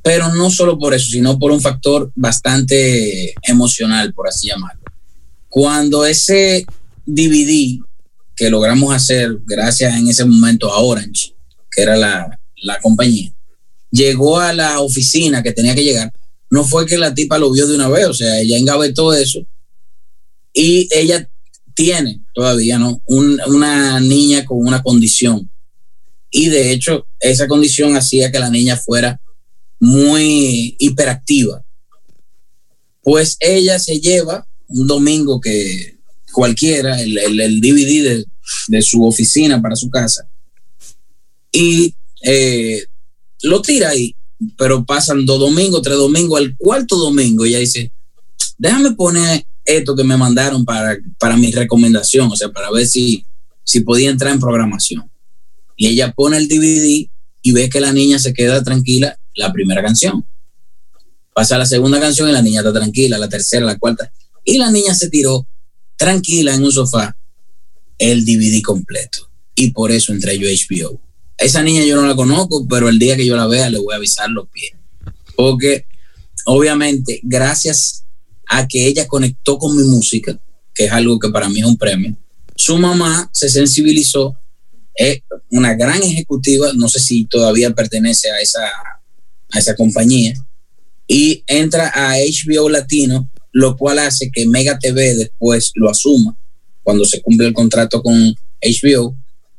Pero 0.02 0.34
no 0.34 0.50
solo 0.50 0.78
por 0.78 0.94
eso, 0.94 1.10
sino 1.10 1.38
por 1.38 1.52
un 1.52 1.60
factor 1.60 2.10
bastante 2.14 3.34
emocional, 3.42 4.12
por 4.14 4.28
así 4.28 4.48
llamarlo. 4.48 4.82
Cuando 5.48 6.04
ese 6.04 6.64
DVD 7.06 7.78
que 8.34 8.50
logramos 8.50 8.94
hacer, 8.94 9.38
gracias 9.44 9.94
en 9.94 10.08
ese 10.08 10.24
momento 10.24 10.72
a 10.72 10.78
Orange, 10.80 11.34
que 11.70 11.82
era 11.82 11.96
la, 11.96 12.40
la 12.62 12.80
compañía, 12.80 13.32
llegó 13.90 14.40
a 14.40 14.52
la 14.52 14.80
oficina 14.80 15.42
que 15.42 15.52
tenía 15.52 15.74
que 15.74 15.84
llegar, 15.84 16.10
no 16.50 16.64
fue 16.64 16.86
que 16.86 16.98
la 16.98 17.14
tipa 17.14 17.38
lo 17.38 17.52
vio 17.52 17.66
de 17.66 17.74
una 17.76 17.88
vez, 17.88 18.06
o 18.06 18.14
sea, 18.14 18.40
ella 18.40 18.56
engavetó 18.58 19.12
eso 19.12 19.46
y 20.52 20.88
ella 20.92 21.28
tiene 21.74 22.22
todavía, 22.34 22.78
¿no? 22.78 23.00
Un- 23.06 23.40
una 23.46 24.00
niña 24.00 24.44
con 24.44 24.58
una 24.58 24.82
condición. 24.82 25.50
Y 26.32 26.48
de 26.48 26.72
hecho, 26.72 27.06
esa 27.20 27.46
condición 27.46 27.94
hacía 27.96 28.32
que 28.32 28.40
la 28.40 28.50
niña 28.50 28.76
fuera 28.76 29.20
muy 29.78 30.74
hiperactiva. 30.80 31.62
Pues 33.02 33.36
ella 33.38 33.78
se 33.78 34.00
lleva 34.00 34.46
un 34.68 34.86
domingo 34.88 35.40
que 35.40 35.98
cualquiera, 36.32 37.00
el, 37.00 37.18
el- 37.18 37.40
el 37.40 37.60
DVD 37.60 38.24
de, 38.68 38.82
su 38.82 39.04
oficina 39.04 39.60
para 39.62 39.76
su 39.76 39.88
casa, 39.90 40.28
y 41.52 41.94
eh, 42.22 42.84
lo 43.42 43.60
tira 43.62 43.90
ahí 43.90 44.14
pero 44.56 44.84
pasan 44.84 45.24
dos 45.24 45.38
domingos, 45.38 45.82
tres 45.82 45.96
domingos, 45.96 46.40
al 46.40 46.56
cuarto 46.56 46.96
domingo 46.96 47.44
ella 47.44 47.58
dice, 47.60 47.92
déjame 48.58 48.92
poner 48.92 49.44
esto 49.64 49.94
que 49.94 50.02
me 50.04 50.16
mandaron 50.16 50.64
para, 50.64 50.98
para 51.18 51.36
mi 51.36 51.52
recomendación, 51.52 52.28
o 52.30 52.34
sea, 52.36 52.50
para 52.50 52.70
ver 52.72 52.86
si, 52.86 53.24
si 53.62 53.80
podía 53.80 54.10
entrar 54.10 54.32
en 54.32 54.40
programación. 54.40 55.08
Y 55.76 55.88
ella 55.88 56.12
pone 56.12 56.36
el 56.36 56.48
DVD 56.48 57.08
y 57.42 57.52
ve 57.52 57.68
que 57.68 57.80
la 57.80 57.92
niña 57.92 58.18
se 58.18 58.32
queda 58.32 58.62
tranquila 58.62 59.18
la 59.34 59.52
primera 59.52 59.82
canción. 59.82 60.26
Pasa 61.34 61.58
la 61.58 61.66
segunda 61.66 61.98
canción 61.98 62.28
y 62.28 62.32
la 62.32 62.42
niña 62.42 62.60
está 62.60 62.72
tranquila, 62.72 63.18
la 63.18 63.28
tercera, 63.28 63.64
la 63.64 63.78
cuarta. 63.78 64.12
Y 64.44 64.58
la 64.58 64.70
niña 64.70 64.94
se 64.94 65.08
tiró 65.08 65.46
tranquila 65.96 66.54
en 66.54 66.64
un 66.64 66.72
sofá 66.72 67.16
el 67.98 68.24
DVD 68.24 68.60
completo. 68.62 69.28
Y 69.54 69.70
por 69.70 69.92
eso 69.92 70.12
entré 70.12 70.38
yo 70.38 70.48
a 70.48 70.50
HBO. 70.50 71.00
Esa 71.38 71.62
niña 71.62 71.84
yo 71.84 71.96
no 71.96 72.06
la 72.06 72.14
conozco, 72.14 72.66
pero 72.68 72.88
el 72.88 72.98
día 72.98 73.16
que 73.16 73.26
yo 73.26 73.36
la 73.36 73.46
vea 73.46 73.70
le 73.70 73.78
voy 73.78 73.94
a 73.94 73.96
avisar 73.96 74.28
los 74.30 74.48
pies. 74.48 74.72
Porque 75.36 75.86
obviamente, 76.44 77.20
gracias 77.22 78.04
a 78.46 78.66
que 78.68 78.86
ella 78.86 79.06
conectó 79.08 79.58
con 79.58 79.76
mi 79.76 79.84
música, 79.84 80.38
que 80.74 80.86
es 80.86 80.92
algo 80.92 81.18
que 81.18 81.30
para 81.30 81.48
mí 81.48 81.60
es 81.60 81.66
un 81.66 81.76
premio, 81.76 82.16
su 82.56 82.78
mamá 82.78 83.30
se 83.32 83.48
sensibilizó, 83.48 84.36
es 84.94 85.22
una 85.50 85.74
gran 85.74 86.02
ejecutiva, 86.02 86.72
no 86.74 86.88
sé 86.88 87.00
si 87.00 87.24
todavía 87.24 87.70
pertenece 87.70 88.30
a 88.30 88.40
esa, 88.40 88.66
a 89.50 89.58
esa 89.58 89.74
compañía, 89.74 90.34
y 91.06 91.44
entra 91.46 91.92
a 91.94 92.16
HBO 92.16 92.68
Latino, 92.68 93.30
lo 93.52 93.76
cual 93.76 93.98
hace 93.98 94.30
que 94.32 94.46
Mega 94.46 94.78
TV 94.78 95.14
después 95.14 95.72
lo 95.74 95.90
asuma 95.90 96.36
cuando 96.82 97.04
se 97.04 97.20
cumple 97.20 97.48
el 97.48 97.52
contrato 97.52 98.02
con 98.02 98.34
HBO. 98.62 99.16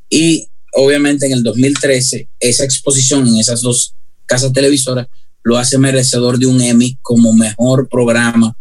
Y 0.09 0.47
obviamente 0.73 1.25
en 1.27 1.33
el 1.33 1.43
2013, 1.43 2.27
esa 2.39 2.63
exposición 2.63 3.27
en 3.27 3.37
esas 3.37 3.61
dos 3.61 3.95
casas 4.25 4.51
televisoras 4.53 5.07
lo 5.43 5.57
hace 5.57 5.77
merecedor 5.77 6.39
de 6.39 6.45
un 6.45 6.61
Emmy 6.61 6.97
como 7.01 7.33
mejor 7.33 7.87
programa 7.89 8.55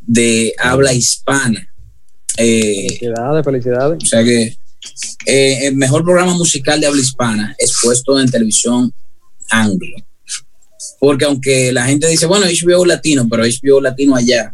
de 0.00 0.52
habla 0.58 0.92
hispana. 0.92 1.66
Eh, 2.36 2.88
Felicidades, 2.88 3.44
felicidades. 3.44 3.98
o 4.02 4.06
sea 4.06 4.24
que 4.24 4.56
eh, 5.26 5.66
el 5.66 5.76
mejor 5.76 6.04
programa 6.04 6.34
musical 6.34 6.80
de 6.80 6.86
habla 6.86 7.00
hispana 7.00 7.54
expuesto 7.58 8.18
en 8.20 8.30
televisión 8.30 8.92
anglo. 9.50 9.96
Porque 11.00 11.24
aunque 11.24 11.72
la 11.72 11.86
gente 11.86 12.08
dice, 12.08 12.26
bueno, 12.26 12.46
HBO 12.46 12.84
latino, 12.84 13.26
pero 13.28 13.44
HBO 13.44 13.80
latino 13.80 14.16
allá 14.16 14.52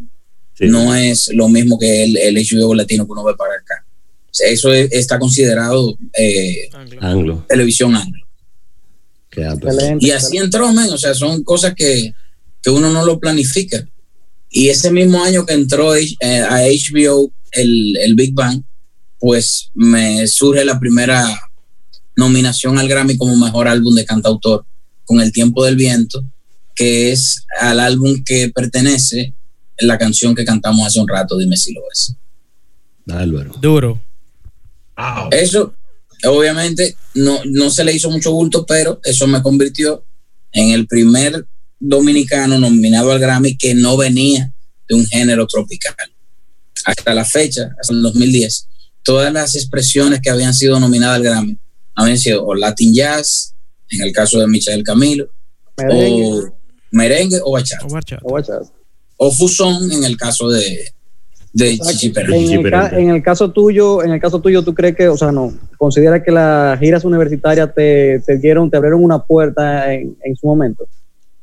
no 0.61 0.95
es 0.95 1.31
lo 1.33 1.49
mismo 1.49 1.79
que 1.79 2.05
el, 2.05 2.17
el, 2.17 2.37
HBO 2.37 2.75
latino 2.75 3.07
que 3.07 3.13
uno 3.13 3.25
ve 3.25 3.35
para 3.35 3.55
acá. 3.55 3.85
eso 4.41 4.73
está 4.73 5.19
considerado 5.19 5.97
eh, 6.13 6.69
anglo. 7.01 7.45
televisión 7.49 7.95
anglo. 7.97 8.27
y 10.01 10.11
así 10.11 10.37
entró, 10.37 10.73
men, 10.73 10.91
o 10.91 10.99
sea, 10.99 11.15
son 11.15 11.43
cosas 11.45 11.75
que, 11.75 12.13
que, 12.63 12.71
uno 12.71 12.91
no 12.91 13.05
lo 13.07 13.19
planifica. 13.19 13.87
Y 14.51 14.69
ese 14.69 14.91
mismo 14.91 15.23
año 15.23 15.47
que 15.47 15.55
entró 15.55 15.95
eh, 15.95 16.17
a 16.21 16.63
HBO 16.63 17.33
el, 17.53 17.97
el 17.99 18.15
Big 18.15 18.35
Bang, 18.35 18.63
pues 19.21 19.71
me 19.75 20.27
surge 20.27 20.65
la 20.65 20.81
primera 20.81 21.25
nominación 22.17 22.79
al 22.79 22.89
Grammy 22.89 23.17
como 23.17 23.37
mejor 23.37 23.69
álbum 23.69 23.95
de 23.95 24.05
cantautor 24.05 24.67
con 25.05 25.21
El 25.21 25.33
tiempo 25.33 25.65
del 25.65 25.77
viento, 25.77 26.25
que 26.75 27.13
es 27.13 27.45
al 27.61 27.81
álbum 27.81 28.23
que 28.25 28.49
pertenece 28.49 29.35
la 29.79 29.99
canción 29.99 30.35
que 30.35 30.45
cantamos 30.45 30.87
hace 30.87 31.01
un 31.01 31.09
rato, 31.09 31.37
dime 31.37 31.57
si 31.57 31.73
lo 31.73 31.81
es. 31.93 32.15
Álvaro. 33.09 33.53
Duro. 33.61 34.01
Eso, 35.31 35.75
obviamente, 36.25 36.97
no, 37.15 37.41
no 37.45 37.71
se 37.71 37.85
le 37.85 37.93
hizo 37.93 38.11
mucho 38.11 38.33
bulto, 38.33 38.65
pero 38.67 39.01
eso 39.03 39.27
me 39.27 39.43
convirtió 39.43 40.05
en 40.53 40.71
el 40.71 40.87
primer 40.87 41.47
dominicano 41.79 42.59
nominado 42.59 43.11
al 43.11 43.19
Grammy 43.19 43.57
que 43.57 43.75
no 43.75 43.97
venía 43.97 44.53
de 44.89 44.95
un 44.95 45.07
género 45.07 45.47
tropical. 45.47 45.95
Hasta 46.85 47.15
la 47.15 47.25
fecha, 47.25 47.75
hasta 47.81 47.95
el 47.95 48.03
2010, 48.03 48.69
todas 49.03 49.33
las 49.33 49.55
expresiones 49.55 50.21
que 50.21 50.31
habían 50.31 50.55
sido 50.55 50.79
nominadas 50.79 51.17
al 51.17 51.23
Grammy 51.23 51.59
habían 51.95 52.19
sido 52.19 52.45
o 52.45 52.55
Latin 52.55 52.95
Jazz, 52.95 53.55
en 53.91 54.03
el 54.03 54.13
caso 54.13 54.39
de 54.39 54.47
Michel 54.47 54.83
Camilo, 54.83 55.29
o 55.91 56.45
merengue 56.91 57.39
o 57.43 57.53
bachata. 57.53 57.87
O 58.23 58.33
bachata. 58.33 58.71
O, 59.17 59.31
fusón 59.31 59.93
en 59.93 60.05
el 60.05 60.17
caso 60.17 60.49
de, 60.49 60.93
de 61.53 61.79
Chichi 61.79 62.13
en, 62.17 63.11
el 63.11 63.23
caso 63.23 63.51
tuyo, 63.51 64.03
en 64.03 64.13
el 64.13 64.21
caso 64.21 64.41
tuyo, 64.41 64.63
¿tú 64.63 64.73
crees 64.73 64.97
que, 64.97 65.09
o 65.09 65.17
sea, 65.17 65.31
no, 65.31 65.53
considera 65.77 66.23
que 66.23 66.31
las 66.31 66.79
giras 66.79 67.05
universitarias 67.05 67.75
te, 67.75 68.21
te 68.21 68.39
dieron, 68.39 68.71
te 68.71 68.79
abrieron 68.79 69.05
una 69.05 69.23
puerta 69.23 69.93
en, 69.93 70.17
en, 70.25 70.37
su 70.37 70.47
momento? 70.47 70.87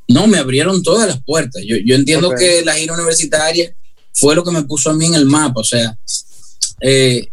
No, 0.07 0.25
me 0.25 0.37
abrieron 0.37 0.81
todas 0.81 1.07
las 1.07 1.21
puertas. 1.23 1.61
Yo, 1.67 1.75
yo 1.85 1.95
entiendo 1.95 2.31
que 2.31 2.63
la 2.65 2.73
gira 2.73 2.95
universitaria 2.95 3.71
fue 4.13 4.33
lo 4.33 4.43
que 4.43 4.51
me 4.51 4.63
puso 4.63 4.89
a 4.89 4.95
mí 4.95 5.05
en 5.05 5.13
el 5.13 5.25
mapa. 5.25 5.59
O 5.59 5.63
sea, 5.63 5.95
eh, 6.81 7.27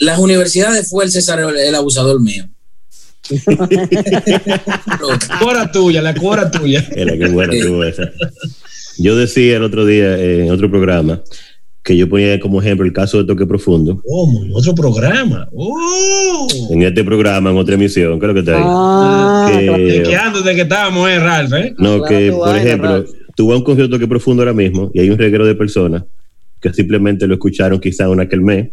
las 0.00 0.18
universidades 0.18 0.88
fue 0.88 1.04
el 1.04 1.10
César 1.10 1.40
el, 1.40 1.74
abusador 1.74 2.20
mío. 2.20 2.48
la 3.46 5.38
cuora 5.38 5.72
tuya, 5.72 6.02
la 6.02 6.14
cuora 6.14 6.50
tuya. 6.50 6.86
Era 6.94 7.16
que 7.16 7.28
buena 7.28 7.54
esa. 7.88 8.12
Yo 8.98 9.16
decía 9.16 9.56
el 9.56 9.62
otro 9.62 9.86
día 9.86 10.18
en 10.18 10.50
otro 10.50 10.70
programa 10.70 11.22
que 11.84 11.96
yo 11.96 12.08
ponía 12.08 12.40
como 12.40 12.62
ejemplo 12.62 12.86
el 12.86 12.94
caso 12.94 13.18
de 13.18 13.24
Toque 13.24 13.46
Profundo. 13.46 14.00
¿Cómo? 14.02 14.44
¿En 14.44 14.54
otro 14.54 14.74
programa? 14.74 15.48
¡Oh! 15.52 16.48
En 16.70 16.82
este 16.82 17.04
programa, 17.04 17.50
en 17.50 17.58
otra 17.58 17.74
emisión, 17.74 18.18
creo 18.18 18.32
que 18.32 18.40
está 18.40 18.56
ahí. 18.56 18.64
Ah, 18.66 19.50
que, 19.52 20.40
de 20.42 20.54
que 20.54 20.62
estábamos, 20.62 21.10
eh, 21.10 21.18
Ralph, 21.18 21.52
¿eh? 21.52 21.74
No, 21.76 22.02
que, 22.02 22.32
por 22.32 22.56
ejemplo, 22.56 23.04
tú 23.36 23.48
vas 23.48 23.56
a 23.56 23.58
un 23.58 23.64
concierto 23.64 23.96
Toque 23.96 24.08
Profundo 24.08 24.42
ahora 24.42 24.54
mismo 24.54 24.90
y 24.94 25.00
hay 25.00 25.10
un 25.10 25.18
reguero 25.18 25.44
de 25.44 25.54
personas 25.54 26.04
que 26.58 26.72
simplemente 26.72 27.26
lo 27.26 27.34
escucharon 27.34 27.78
quizá 27.78 28.04
en 28.04 28.20
aquel 28.20 28.40
mes 28.40 28.70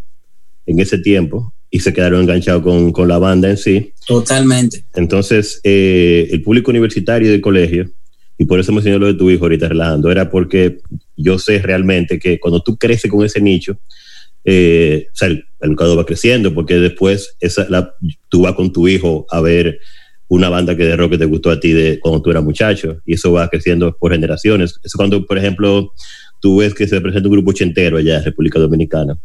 en 0.66 0.80
ese 0.80 0.97
tiempo 0.97 1.53
y 1.70 1.80
se 1.80 1.93
quedaron 1.93 2.22
enganchados 2.22 2.64
con, 2.64 2.91
con 2.91 3.07
la 3.07 3.18
banda 3.18 3.49
en 3.49 3.57
sí. 3.57 3.93
Totalmente. 4.05 4.84
Entonces, 4.93 5.62
eh, 5.64 6.28
el 6.32 6.41
público 6.41 6.70
universitario 6.70 7.32
del 7.32 7.39
colegio, 7.39 7.89
y 8.38 8.45
por 8.45 8.59
eso 8.59 8.72
me 8.74 8.80
enseñó 8.80 8.99
lo 8.99 9.07
de 9.07 9.14
tu 9.14 9.30
hijo 9.30 9.45
ahorita 9.45 9.70
relajando, 9.70 10.12
era 10.12 10.30
porque 10.30 10.80
yo 11.16 11.39
sé 11.39 11.59
realmente 11.59 12.20
que 12.20 12.39
cuando 12.39 12.62
tú 12.62 12.76
creces 12.76 13.09
con 13.09 13.26
ese 13.26 13.39
nicho, 13.39 13.78
eh, 14.43 15.07
o 15.14 15.16
sea, 15.16 15.30
el, 15.30 15.45
mercado 15.62 15.95
va 15.95 16.05
creciendo, 16.05 16.53
porque 16.53 16.76
después 16.76 17.36
esa, 17.39 17.68
la, 17.70 17.93
tú 18.30 18.41
vas 18.41 18.55
con 18.55 18.74
tu 18.74 18.88
hijo 18.88 19.28
a 19.30 19.39
ver 19.41 19.80
una 20.28 20.49
banda 20.49 20.76
que 20.76 20.86
de 20.86 20.95
rock 20.95 21.12
que 21.12 21.18
te 21.20 21.26
gustó 21.26 21.51
a 21.51 21.59
ti 21.59 21.72
de 21.72 21.99
cuando 21.99 22.22
tú 22.22 22.32
eras 22.32 22.43
muchacho, 22.43 22.97
y 23.05 23.14
eso 23.14 23.32
va 23.32 23.47
creciendo 23.47 23.95
por 23.97 24.12
generaciones. 24.12 24.80
Eso 24.84 24.97
cuando, 24.97 25.26
por 25.26 25.38
ejemplo, 25.38 25.93
tú 26.39 26.57
ves 26.57 26.74
que 26.74 26.88
se 26.88 26.99
presenta 26.99 27.30
un 27.30 27.34
grupo 27.34 27.51
ochentero 27.51 27.97
allá 27.97 28.18
en 28.18 28.24
República 28.26 28.59
Dominicana, 28.59 29.18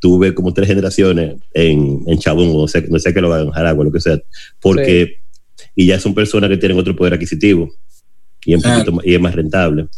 tuve 0.00 0.34
como 0.34 0.54
tres 0.54 0.68
generaciones 0.68 1.36
en, 1.52 2.02
en 2.06 2.18
Chabón, 2.18 2.52
no 2.52 2.68
sé, 2.68 2.86
no 2.88 2.98
sé 2.98 3.12
qué 3.12 3.20
lo 3.20 3.28
van 3.28 3.40
a 3.40 3.44
dejar 3.44 3.66
agua, 3.66 3.84
lo 3.84 3.92
que 3.92 4.00
sea, 4.00 4.20
porque, 4.60 5.18
y 5.74 5.86
ya 5.86 5.98
son 5.98 6.14
personas 6.14 6.50
que 6.50 6.56
tienen 6.56 6.78
otro 6.78 6.94
poder 6.94 7.14
adquisitivo 7.14 7.70
y, 8.44 8.54
y 8.54 9.14
es 9.14 9.20
más 9.20 9.34
rentable. 9.34 9.88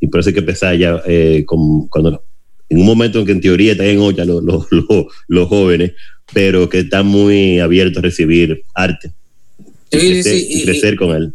Y 0.00 0.06
por 0.06 0.20
eso 0.20 0.30
hay 0.30 0.34
que 0.34 0.40
empezar 0.40 0.76
ya 0.76 1.02
eh, 1.06 1.44
con, 1.46 1.86
cuando, 1.88 2.24
en 2.68 2.78
un 2.78 2.86
momento 2.86 3.20
en 3.20 3.26
que 3.26 3.32
en 3.32 3.40
teoría 3.40 3.72
están 3.72 3.86
en 3.86 3.98
olla 3.98 4.24
los, 4.24 4.42
los, 4.70 5.06
los, 5.28 5.48
jóvenes, 5.48 5.92
pero 6.32 6.68
que 6.68 6.80
están 6.80 7.06
muy 7.06 7.58
abiertos 7.58 7.98
a 7.98 8.02
recibir 8.02 8.62
arte 8.74 9.12
y, 9.90 10.62
crecer, 10.62 10.96
con 10.96 11.16
él. 11.16 11.34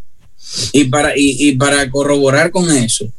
Y 0.72 0.86
para, 0.86 1.13
y, 1.16 1.53
para 1.55 1.89
corroborar 1.89 2.51
con 2.51 2.72
eso, 2.72 3.11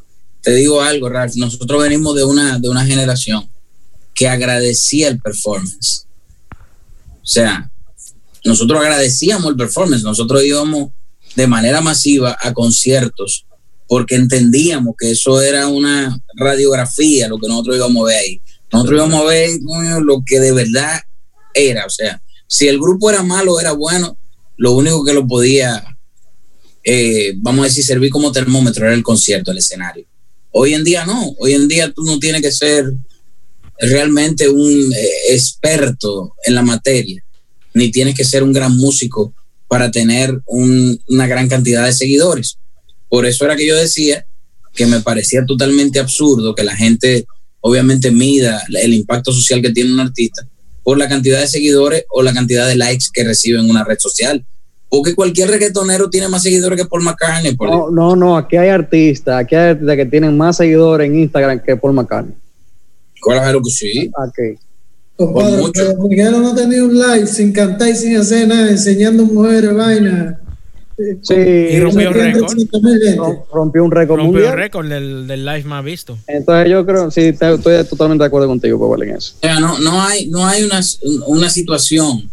te 0.42 0.54
digo 0.54 0.80
algo, 0.80 1.08
Ralph, 1.08 1.34
nosotros 1.36 1.82
venimos 1.82 2.16
de 2.16 2.24
una, 2.24 2.58
de 2.58 2.68
una 2.68 2.84
generación 2.86 3.46
que 4.16 4.26
agradecía 4.26 5.08
el 5.08 5.20
performance. 5.20 6.06
O 7.22 7.26
sea, 7.26 7.70
nosotros 8.44 8.80
agradecíamos 8.80 9.50
el 9.50 9.56
performance, 9.56 10.02
nosotros 10.02 10.42
íbamos 10.42 10.90
de 11.36 11.46
manera 11.46 11.80
masiva 11.80 12.36
a 12.40 12.52
conciertos 12.54 13.46
porque 13.86 14.16
entendíamos 14.16 14.94
que 14.98 15.12
eso 15.12 15.40
era 15.40 15.68
una 15.68 16.18
radiografía, 16.34 17.28
lo 17.28 17.38
que 17.38 17.46
nosotros 17.46 17.76
íbamos 17.76 18.02
a 18.02 18.06
ver 18.06 18.18
ahí. 18.18 18.40
Nosotros 18.72 18.98
íbamos 18.98 19.20
a 19.20 19.24
ver 19.24 19.50
lo 20.02 20.22
que 20.26 20.40
de 20.40 20.52
verdad 20.52 21.00
era, 21.54 21.86
o 21.86 21.90
sea, 21.90 22.20
si 22.48 22.68
el 22.68 22.78
grupo 22.78 23.10
era 23.10 23.22
malo 23.22 23.54
o 23.54 23.60
era 23.60 23.72
bueno, 23.72 24.18
lo 24.56 24.72
único 24.72 25.04
que 25.04 25.12
lo 25.12 25.26
podía, 25.26 25.84
eh, 26.82 27.34
vamos 27.36 27.64
a 27.64 27.68
decir, 27.68 27.84
servir 27.84 28.10
como 28.10 28.32
termómetro 28.32 28.86
era 28.86 28.94
el 28.94 29.02
concierto, 29.02 29.50
el 29.50 29.58
escenario. 29.58 30.06
Hoy 30.50 30.74
en 30.74 30.84
día 30.84 31.04
no, 31.04 31.34
hoy 31.38 31.52
en 31.52 31.68
día 31.68 31.92
tú 31.92 32.02
no 32.02 32.18
tienes 32.18 32.42
que 32.42 32.50
ser 32.50 32.92
realmente 33.78 34.48
un 34.48 34.92
eh, 34.92 35.08
experto 35.30 36.34
en 36.44 36.54
la 36.54 36.62
materia, 36.62 37.22
ni 37.74 37.90
tienes 37.90 38.14
que 38.14 38.24
ser 38.24 38.42
un 38.42 38.52
gran 38.52 38.76
músico 38.76 39.34
para 39.68 39.90
tener 39.90 40.40
una 40.46 41.26
gran 41.26 41.48
cantidad 41.48 41.84
de 41.84 41.92
seguidores. 41.92 42.58
Por 43.08 43.26
eso 43.26 43.44
era 43.44 43.56
que 43.56 43.66
yo 43.66 43.76
decía 43.76 44.24
que 44.74 44.86
me 44.86 45.00
parecía 45.00 45.44
totalmente 45.44 45.98
absurdo 45.98 46.54
que 46.54 46.62
la 46.64 46.76
gente 46.76 47.26
obviamente 47.60 48.10
mida 48.10 48.62
el 48.68 48.94
impacto 48.94 49.32
social 49.32 49.60
que 49.60 49.72
tiene 49.72 49.92
un 49.92 50.00
artista 50.00 50.46
por 50.84 50.98
la 50.98 51.08
cantidad 51.08 51.40
de 51.40 51.48
seguidores 51.48 52.04
o 52.10 52.22
la 52.22 52.32
cantidad 52.32 52.68
de 52.68 52.76
likes 52.76 53.06
que 53.12 53.24
recibe 53.24 53.58
en 53.58 53.68
una 53.68 53.82
red 53.82 53.98
social. 53.98 54.44
Porque 54.88 55.16
cualquier 55.16 55.50
reggaetonero 55.50 56.08
tiene 56.08 56.28
más 56.28 56.44
seguidores 56.44 56.80
que 56.80 56.86
Paul 56.86 57.02
McCartney. 57.02 57.56
no, 57.58 57.90
no, 57.90 58.14
no, 58.14 58.36
aquí 58.36 58.56
hay 58.56 58.68
artistas, 58.68 59.40
aquí 59.40 59.56
hay 59.56 59.70
artistas 59.70 59.96
que 59.96 60.06
tienen 60.06 60.36
más 60.36 60.58
seguidores 60.58 61.08
en 61.08 61.18
Instagram 61.18 61.60
que 61.60 61.76
Paul 61.76 61.94
McCartney. 61.94 62.36
Claro 63.26 63.60
que 63.62 63.70
sí. 63.70 64.10
Okay. 64.28 64.56
Compadre, 65.16 65.96
Miguel 65.98 66.32
no 66.32 66.54
tenía 66.54 66.84
un 66.84 66.94
live 66.94 67.26
sin 67.26 67.52
cantar 67.52 67.88
y 67.88 67.96
sin 67.96 68.16
hacer 68.16 68.46
nada, 68.46 68.70
enseñando 68.70 69.24
mujeres 69.24 69.74
vaina. 69.74 70.40
Sí, 71.22 71.34
y 71.34 71.80
rompió 71.80 72.08
un 72.08 72.14
récord. 72.14 72.52
Rompió 73.52 73.84
un 73.84 73.90
récord 73.90 74.18
Rompió 74.18 74.48
el 74.48 74.54
récord 74.54 74.88
del, 74.88 75.26
del, 75.26 75.44
live 75.44 75.64
más 75.64 75.84
visto. 75.84 76.18
Entonces 76.26 76.70
yo 76.70 76.86
creo, 76.86 77.10
sí, 77.10 77.20
estoy 77.22 77.84
totalmente 77.84 78.22
de 78.22 78.26
acuerdo 78.26 78.48
contigo, 78.48 78.78
Pablo, 78.78 79.04
en 79.04 79.16
eso. 79.16 79.34
O 79.36 79.40
sea, 79.40 79.60
no, 79.60 79.78
no 79.78 80.02
hay, 80.02 80.28
no 80.28 80.46
hay 80.46 80.62
una, 80.62 80.80
una 81.26 81.50
situación 81.50 82.30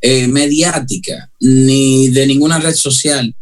eh, 0.00 0.28
mediática 0.28 1.30
ni 1.40 2.08
de 2.08 2.26
ninguna 2.26 2.58
red 2.58 2.74
social 2.74 3.34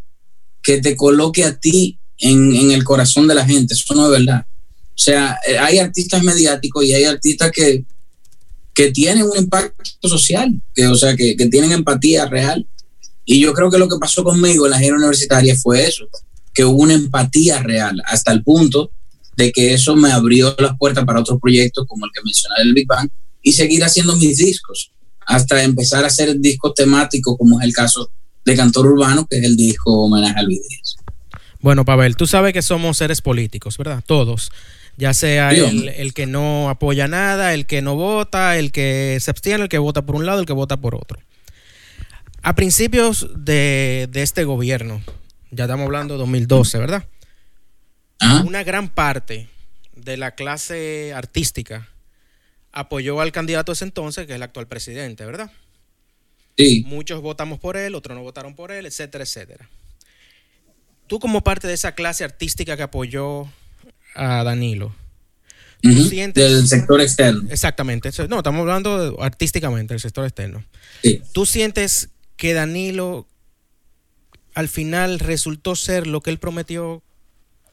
que 0.63 0.81
te 0.81 0.97
coloque 0.97 1.45
a 1.45 1.57
ti 1.59 1.99
en, 2.19 2.55
en 2.55 2.71
el 2.71 2.85
corazón 2.85 3.27
de 3.27 3.35
la 3.35 3.45
gente. 3.45 3.75
Eso 3.75 3.95
no 3.95 4.07
es 4.07 4.13
verdad. 4.13 4.45
O 4.95 4.99
sea, 4.99 5.39
eh, 5.49 5.59
hay 5.59 5.79
artistas 5.79 6.23
mediáticos 6.23 6.85
y 6.85 6.93
hay 6.93 7.05
artistas 7.05 7.51
que, 7.51 7.85
que 8.75 8.91
tienen 8.91 9.25
un 9.25 9.37
impacto 9.37 10.09
social, 10.09 10.61
que, 10.75 10.87
o 10.87 10.95
sea, 10.95 11.17
que, 11.17 11.37
que 11.37 11.47
tienen 11.47 11.73
empatía 11.73 12.27
real. 12.27 12.67
Y 13.25 13.41
yo 13.41 13.53
creo 13.53 13.71
que 13.71 13.79
lo 13.79 13.89
que 13.89 13.99
pasó 13.99 14.23
conmigo 14.23 14.67
en 14.67 14.73
la 14.73 14.79
gira 14.79 14.97
universitaria 14.97 15.57
fue 15.57 15.87
eso, 15.87 16.07
que 16.53 16.65
hubo 16.65 16.83
una 16.83 16.95
empatía 16.95 17.63
real, 17.63 18.03
hasta 18.07 18.33
el 18.33 18.43
punto 18.43 18.91
de 19.37 19.51
que 19.53 19.73
eso 19.73 19.97
me 19.97 20.13
abrió 20.13 20.55
las 20.59 20.77
puertas 20.77 21.05
para 21.05 21.21
otros 21.21 21.39
proyectos 21.41 21.87
como 21.89 22.05
el 22.05 22.13
que 22.13 22.21
mencioné 22.23 22.57
del 22.59 22.75
Big 22.75 22.87
Bang 22.87 23.09
y 23.43 23.53
seguir 23.53 23.83
haciendo 23.83 24.15
mis 24.17 24.39
discos, 24.39 24.93
hasta 25.27 25.63
empezar 25.63 26.05
a 26.05 26.09
hacer 26.09 26.39
discos 26.39 26.75
temáticos, 26.75 27.37
como 27.39 27.61
es 27.61 27.67
el 27.67 27.73
caso 27.73 28.11
de 28.45 28.57
Cantor 28.57 28.87
Urbano, 28.87 29.27
que 29.29 29.39
es 29.39 29.45
el 29.45 29.57
disco 29.57 30.05
homenaje 30.05 30.39
a 30.39 30.43
Luis 30.43 30.61
Bueno, 31.61 31.85
Pavel, 31.85 32.17
tú 32.17 32.27
sabes 32.27 32.53
que 32.53 32.63
somos 32.63 32.99
seres 32.99 33.23
políticos, 33.23 33.79
¿verdad? 33.79 34.03
Todos 34.07 34.51
Ya 35.03 35.15
sea 35.15 35.51
el, 35.51 36.15
que 36.15 36.27
no 36.27 36.71
apoya 36.71 37.09
nada, 37.09 37.55
el 37.55 37.67
que 37.67 37.83
no 37.83 37.97
vota, 37.97 38.57
el 38.57 38.71
que 38.71 39.19
se 39.21 39.33
abstiene, 39.33 39.65
el 39.65 39.69
que 39.69 39.79
vota 39.79 40.07
por 40.07 40.15
un 40.15 40.27
lado, 40.27 40.39
el 40.39 40.47
que 40.47 40.53
vota 40.53 40.77
por 40.77 40.95
otro. 40.95 41.19
A 42.41 42.55
principios 42.55 43.29
de, 43.35 44.09
este 44.15 44.45
gobierno, 44.45 45.03
ya 45.51 45.65
estamos 45.65 45.87
hablando 45.87 46.15
de 46.15 46.19
2012, 46.19 46.79
¿verdad? 46.79 47.05
Una 48.45 48.63
gran 48.63 48.91
parte 48.91 49.49
de 49.97 50.17
la 50.17 50.37
clase 50.37 51.13
artística 51.13 51.89
apoyó 52.71 53.21
al 53.21 53.33
candidato 53.33 53.73
de 53.73 53.75
ese 53.75 53.87
entonces, 53.87 54.29
que 54.29 54.35
es 54.35 54.37
el 54.37 54.45
actual 54.45 54.69
presidente, 54.69 55.25
¿verdad? 55.25 55.51
Sí. 56.57 56.85
Muchos 56.87 57.21
votamos 57.23 57.59
por 57.59 57.77
él, 57.77 57.97
otros 57.97 58.17
no 58.17 58.23
votaron 58.23 58.55
por 58.55 58.71
él, 58.71 58.87
etcétera, 58.87 59.25
etcétera. 59.25 59.69
Tú 61.09 61.19
como 61.19 61.43
parte 61.43 61.67
de 61.67 61.75
esa 61.75 61.97
clase 61.97 62.23
artística 62.23 62.77
que 62.77 62.85
apoyó 62.85 63.49
a 64.15 64.45
Danilo, 64.45 64.95
del 65.83 66.69
sector 66.69 67.01
externo. 67.01 67.43
Exactamente. 67.51 68.11
No, 68.29 68.39
estamos 68.39 68.61
hablando 68.61 69.21
artísticamente 69.21 69.95
del 69.95 70.01
sector 70.01 70.25
externo. 70.25 70.65
Sí. 71.03 71.21
¿Tú 71.33 71.45
sientes 71.45 72.11
que 72.37 72.55
Danilo 72.55 73.27
al 74.55 74.69
final 74.69 75.19
resultó 75.19 75.75
ser 75.77 76.07
lo 76.07 76.21
que 76.21 76.31
él 76.31 76.39
prometió 76.39 77.03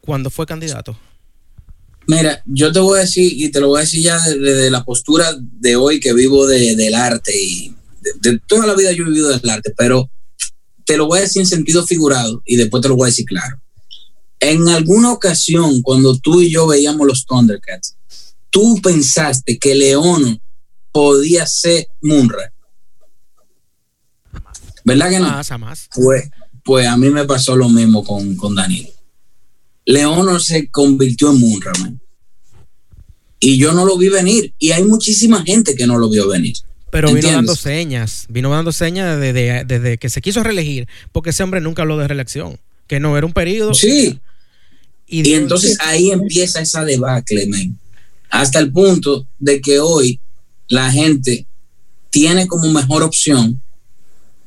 cuando 0.01 0.29
fue 0.29 0.45
candidato? 0.45 0.97
Mira, 2.07 2.41
yo 2.45 2.71
te 2.71 2.79
voy 2.79 2.97
a 2.97 3.01
decir, 3.01 3.31
y 3.35 3.49
te 3.49 3.59
lo 3.59 3.67
voy 3.67 3.79
a 3.79 3.81
decir 3.81 4.01
ya 4.01 4.19
desde, 4.19 4.71
la 4.71 4.83
postura 4.83 5.35
de 5.37 5.75
hoy 5.75 5.99
que 5.99 6.13
vivo 6.13 6.47
del 6.47 6.95
arte 6.95 7.31
y 7.39 7.75
de, 8.21 8.39
toda 8.47 8.65
la 8.65 8.73
vida 8.73 8.91
yo 8.93 9.03
he 9.03 9.07
vivido 9.09 9.29
del 9.29 9.47
arte, 9.47 9.73
pero 9.77 10.09
te 10.85 10.97
lo 10.97 11.05
voy 11.05 11.19
a 11.19 11.21
decir 11.21 11.41
en 11.41 11.45
sentido 11.45 11.85
figurado 11.85 12.41
y 12.45 12.55
después 12.55 12.81
te 12.81 12.89
lo 12.89 12.95
voy 12.95 13.05
a 13.05 13.11
decir 13.11 13.25
claro. 13.25 13.61
En 14.39 14.67
alguna 14.69 15.11
ocasión, 15.11 15.81
cuando 15.81 16.17
tú 16.17 16.41
y 16.41 16.51
yo 16.51 16.67
veíamos 16.67 17.05
los 17.05 17.25
Thundercats, 17.25 17.95
tú 18.49 18.79
pensaste 18.81 19.57
que 19.57 19.75
León 19.75 20.41
podía 20.91 21.45
ser 21.45 21.87
Munra. 22.01 22.51
¿Verdad 24.83 25.09
que 25.09 25.19
no? 25.19 25.29
Más, 25.29 25.59
más. 25.59 25.89
Pues, 25.93 26.29
pues 26.63 26.87
a 26.87 26.97
mí 26.97 27.09
me 27.09 27.25
pasó 27.25 27.55
lo 27.55 27.69
mismo 27.69 28.03
con, 28.03 28.35
con 28.35 28.55
Danilo. 28.55 28.89
León 29.85 30.39
se 30.39 30.69
convirtió 30.69 31.31
en 31.31 31.39
Munra, 31.39 31.71
man. 31.79 31.99
Y 33.39 33.57
yo 33.57 33.71
no 33.73 33.85
lo 33.85 33.97
vi 33.97 34.09
venir. 34.09 34.53
Y 34.59 34.71
hay 34.71 34.83
muchísima 34.83 35.43
gente 35.43 35.75
que 35.75 35.87
no 35.87 35.97
lo 35.97 36.09
vio 36.09 36.27
venir. 36.27 36.55
Pero 36.91 37.13
vino 37.13 37.31
dando 37.31 37.55
señas, 37.55 38.25
vino 38.29 38.49
dando 38.49 38.71
señas 38.71 39.19
desde, 39.19 39.97
que 39.97 40.09
se 40.09 40.21
quiso 40.21 40.43
reelegir, 40.43 40.87
porque 41.11 41.29
ese 41.29 41.43
hombre 41.43 41.61
nunca 41.61 41.83
habló 41.83 41.97
de 41.97 42.07
reelección, 42.07 42.59
que 42.89 42.99
no 42.99 43.15
era 43.15 43.25
un 43.25 43.33
periodo. 43.33 43.73
Sí. 43.73 44.19
Y, 45.07 45.33
entonces 45.33 45.77
ahí 45.79 46.09
empieza 46.09 46.59
esa 46.59 46.83
debacle, 46.83 47.47
man. 47.47 47.79
Hasta 48.29 48.59
el 48.59 48.71
punto 48.71 49.27
de 49.37 49.61
que 49.61 49.79
hoy 49.79 50.19
la 50.67 50.91
gente 50.91 51.47
tiene 52.09 52.47
como 52.47 52.71
mejor 52.71 53.03
opción 53.03 53.61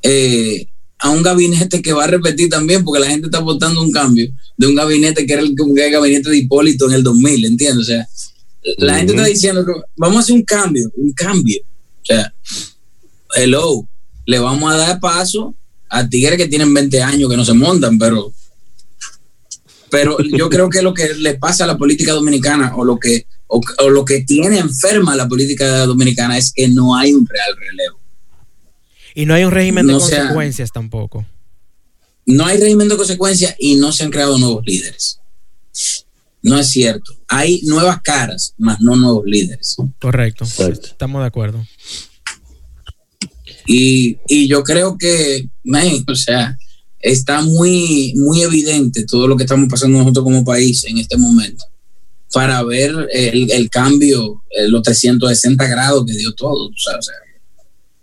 eh, 0.03 0.67
a 0.99 1.11
un 1.11 1.23
gabinete 1.23 1.81
que 1.81 1.93
va 1.93 2.05
a 2.05 2.09
repetir 2.09 2.49
también, 2.49 2.85
porque 2.85 3.01
la 3.01 3.09
gente 3.09 3.27
está 3.27 3.39
votando 3.39 3.81
un 3.81 3.93
cambio 3.93 4.29
de 4.57 4.67
un 4.67 4.75
gabinete 4.75 5.25
que 5.25 5.33
era 5.33 5.43
el, 5.43 5.55
gabinete 5.55 6.31
de 6.31 6.39
Hipólito 6.39 6.87
en 6.89 6.95
el 6.95 7.03
2000, 7.03 7.45
¿entiendes? 7.45 7.83
O 7.83 7.85
sea, 7.85 8.09
la 8.79 8.99
gente 8.99 9.13
está 9.13 9.25
diciendo 9.25 9.65
que 9.65 9.73
vamos 9.97 10.17
a 10.17 10.21
hacer 10.21 10.35
un 10.35 10.43
cambio, 10.43 10.91
un 10.97 11.13
cambio. 11.13 11.61
O 12.03 12.05
sea, 12.05 12.35
hello, 13.37 13.89
le 14.27 14.39
vamos 14.41 14.73
a 14.73 14.77
dar 14.77 15.01
paso 15.01 15.55
a 15.93 16.09
tigres 16.09 16.39
que 16.39 16.49
tienen 16.49 16.73
20 16.73 17.03
años 17.03 17.29
que 17.29 17.37
no 17.37 17.45
se 17.45 17.53
montan, 17.53 17.99
pero 17.99 18.33
pero 19.91 20.17
yo 20.21 20.49
creo 20.49 20.71
que 20.71 20.81
lo 20.81 20.95
que 20.95 21.13
le 21.15 21.35
pasa 21.35 21.65
a 21.65 21.67
la 21.67 21.77
política 21.77 22.13
dominicana 22.13 22.75
o 22.77 22.85
lo 22.85 22.99
que 22.99 23.27
o, 23.47 23.61
lo 23.91 24.05
que 24.07 24.21
tiene 24.23 24.59
enferma 24.59 25.15
la 25.15 25.29
política 25.29 25.85
dominicana 25.85 26.39
es 26.39 26.51
que 26.51 26.67
no 26.69 26.97
hay 26.97 27.13
un 27.13 27.27
real 27.27 27.55
relevo. 27.59 28.01
Y 29.15 29.27
no 29.27 29.35
hay 29.35 29.45
un 29.45 29.51
régimen 29.51 29.87
de 29.87 29.93
consecuencias 29.93 30.73
tampoco. 30.73 31.27
No 32.25 32.47
hay 32.47 32.59
régimen 32.59 32.89
de 32.89 32.97
consecuencias 32.97 33.55
y 33.59 33.75
no 33.75 33.93
se 33.93 34.05
han 34.05 34.11
creado 34.11 34.39
nuevos 34.39 34.65
líderes. 34.65 35.21
No 36.41 36.59
es 36.59 36.69
cierto. 36.69 37.13
Hay 37.29 37.61
nuevas 37.65 38.01
caras, 38.01 38.55
más 38.57 38.81
no 38.81 38.97
nuevos 38.97 39.25
líderes. 39.27 39.77
Correcto. 40.01 40.45
Estamos 40.45 41.21
de 41.21 41.27
acuerdo. 41.27 41.67
Y, 43.67 44.47
yo 44.49 44.63
creo 44.63 44.97
que, 44.99 45.49
o 46.07 46.15
sea, 46.15 46.57
está 47.01 47.43
muy, 47.43 48.15
muy 48.17 48.43
evidente 48.43 49.05
todo 49.05 49.27
lo 49.27 49.37
que 49.37 49.45
estamos 49.45 49.69
pasando 49.69 49.99
nosotros 49.99 50.25
como 50.25 50.45
país 50.45 50.85
en 50.85 50.99
este 50.99 51.17
momento 51.17 51.65
para 52.33 52.63
ver 52.63 52.95
el, 53.13 53.69
cambio, 53.69 54.43
eh, 54.51 54.69
los 54.69 54.83
360 54.83 55.67
grados 55.67 56.07
que 56.07 56.15
dio 56.15 56.33
todo. 56.33 56.69
O 56.69 56.77
sea, 56.77 56.95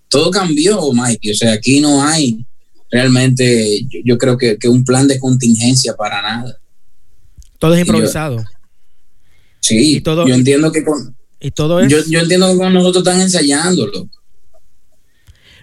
todo 0.07 0.29
cambió, 0.29 0.91
Mike. 0.93 1.31
O 1.31 1.35
sea, 1.35 1.53
aquí 1.53 1.79
no 1.79 2.03
hay 2.03 2.45
realmente, 2.91 3.87
yo, 4.03 4.17
creo 4.17 4.37
que, 4.37 4.57
un 4.67 4.83
plan 4.83 5.07
de 5.07 5.19
contingencia 5.19 5.95
para 5.95 6.21
nada. 6.21 6.57
Todo 7.57 7.73
es 7.75 7.81
improvisado. 7.81 8.43
sí, 9.59 10.01
todo, 10.01 10.27
yo 10.27 10.33
entiendo 10.33 10.71
que 10.71 10.83
con... 10.83 11.15
Y 11.39 11.51
todo 11.51 11.79
es... 11.79 11.89
Yo, 11.89 12.19
entiendo 12.19 12.51
que 12.51 12.57
con 12.57 12.73
nosotros 12.73 13.05
están 13.05 13.21
ensayándolo. 13.21 14.09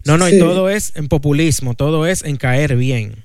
No, 0.06 0.16
no, 0.16 0.28
y 0.28 0.38
todo 0.38 0.70
es 0.70 0.92
en 0.94 1.08
populismo, 1.08 1.74
todo 1.74 2.06
es 2.06 2.22
en 2.22 2.36
caer 2.36 2.76
bien. 2.76 3.24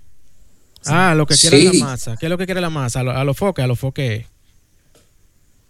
Ah, 0.85 1.13
lo 1.15 1.27
que 1.27 1.35
quiere 1.35 1.63
la 1.63 1.73
masa. 1.73 2.17
¿Qué 2.19 2.25
es 2.25 2.29
lo 2.29 2.37
que 2.37 2.45
quiere 2.45 2.59
la 2.59 2.71
masa? 2.71 3.01
A 3.01 3.03
los 3.03 3.25
lo 3.25 3.33
foques, 3.35 3.63
a 3.63 3.67
los 3.67 3.79
foques. 3.79 4.25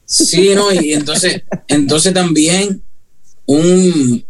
Sí, 0.06 0.52
no, 0.56 0.74
y 0.74 0.94
entonces, 0.94 1.44
entonces 1.68 2.14
también 2.14 2.82
un 3.46 4.26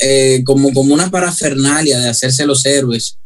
eh, 0.00 0.42
como, 0.44 0.72
como 0.72 0.94
una 0.94 1.10
parafernalia 1.10 1.98
de 1.98 2.08
hacerse 2.08 2.44
los 2.44 2.66
héroes 2.66 3.18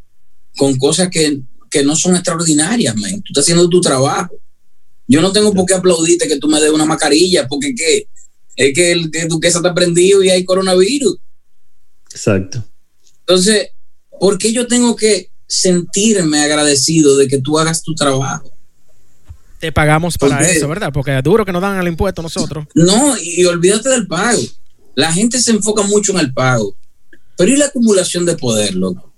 con 0.57 0.79
cosas 0.79 1.09
que, 1.09 1.43
no 1.85 1.97
son 1.97 2.17
extraordinarias, 2.17 2.97
man. 2.97 3.23
Tú 3.23 3.33
estás 3.33 3.45
haciendo 3.45 3.69
tu 3.69 3.81
trabajo. 3.81 4.35
Yo 5.07 5.23
no 5.23 5.33
tengo 5.33 5.55
por 5.55 5.65
qué 5.67 5.75
aplaudirte 5.75 6.29
que 6.29 6.39
tú 6.39 6.49
me 6.49 6.61
des 6.61 6.71
una 6.71 6.85
mascarilla, 6.85 7.49
porque 7.49 7.75
¿qué? 7.75 8.09
es 8.57 8.75
que 8.75 8.93
el 8.93 9.11
que 9.11 9.27
tu 9.27 9.41
queso 9.41 9.59
está 9.59 9.73
prendido 9.73 10.23
y 10.23 10.31
hay 10.31 10.45
coronavirus. 10.45 11.17
Exacto. 12.11 12.65
Entonces, 13.31 13.69
¿por 14.19 14.39
qué 14.39 14.53
yo 14.53 14.67
tengo 14.67 14.97
que 14.97 15.31
sentirme 15.47 16.41
agradecido 16.41 17.17
de 17.17 17.29
que 17.29 17.39
tú 17.39 17.59
hagas 17.59 17.83
tu 17.83 17.95
trabajo? 17.95 18.51
Te 19.61 19.71
pagamos 19.71 20.19
para 20.19 20.41
eso, 20.51 20.67
¿verdad? 20.67 20.91
Porque 20.93 21.17
es 21.17 21.23
duro 21.23 21.45
que 21.45 21.53
nos 21.53 21.63
dan 21.63 21.79
el 21.79 21.87
impuesto 21.87 22.23
nosotros. 22.23 22.67
No, 22.75 23.15
y 23.23 23.45
olvídate 23.45 23.89
del 23.91 24.09
pago. 24.09 24.41
La 24.97 25.13
gente 25.13 25.39
se 25.39 25.53
enfoca 25.53 25.83
mucho 25.83 26.13
en 26.13 26.19
el 26.19 26.33
pago. 26.33 26.75
Pero 27.37 27.53
¿y 27.53 27.57
la 27.57 27.67
acumulación 27.67 28.27
de 28.27 28.37
poder, 28.37 28.75
loco? 28.75 29.11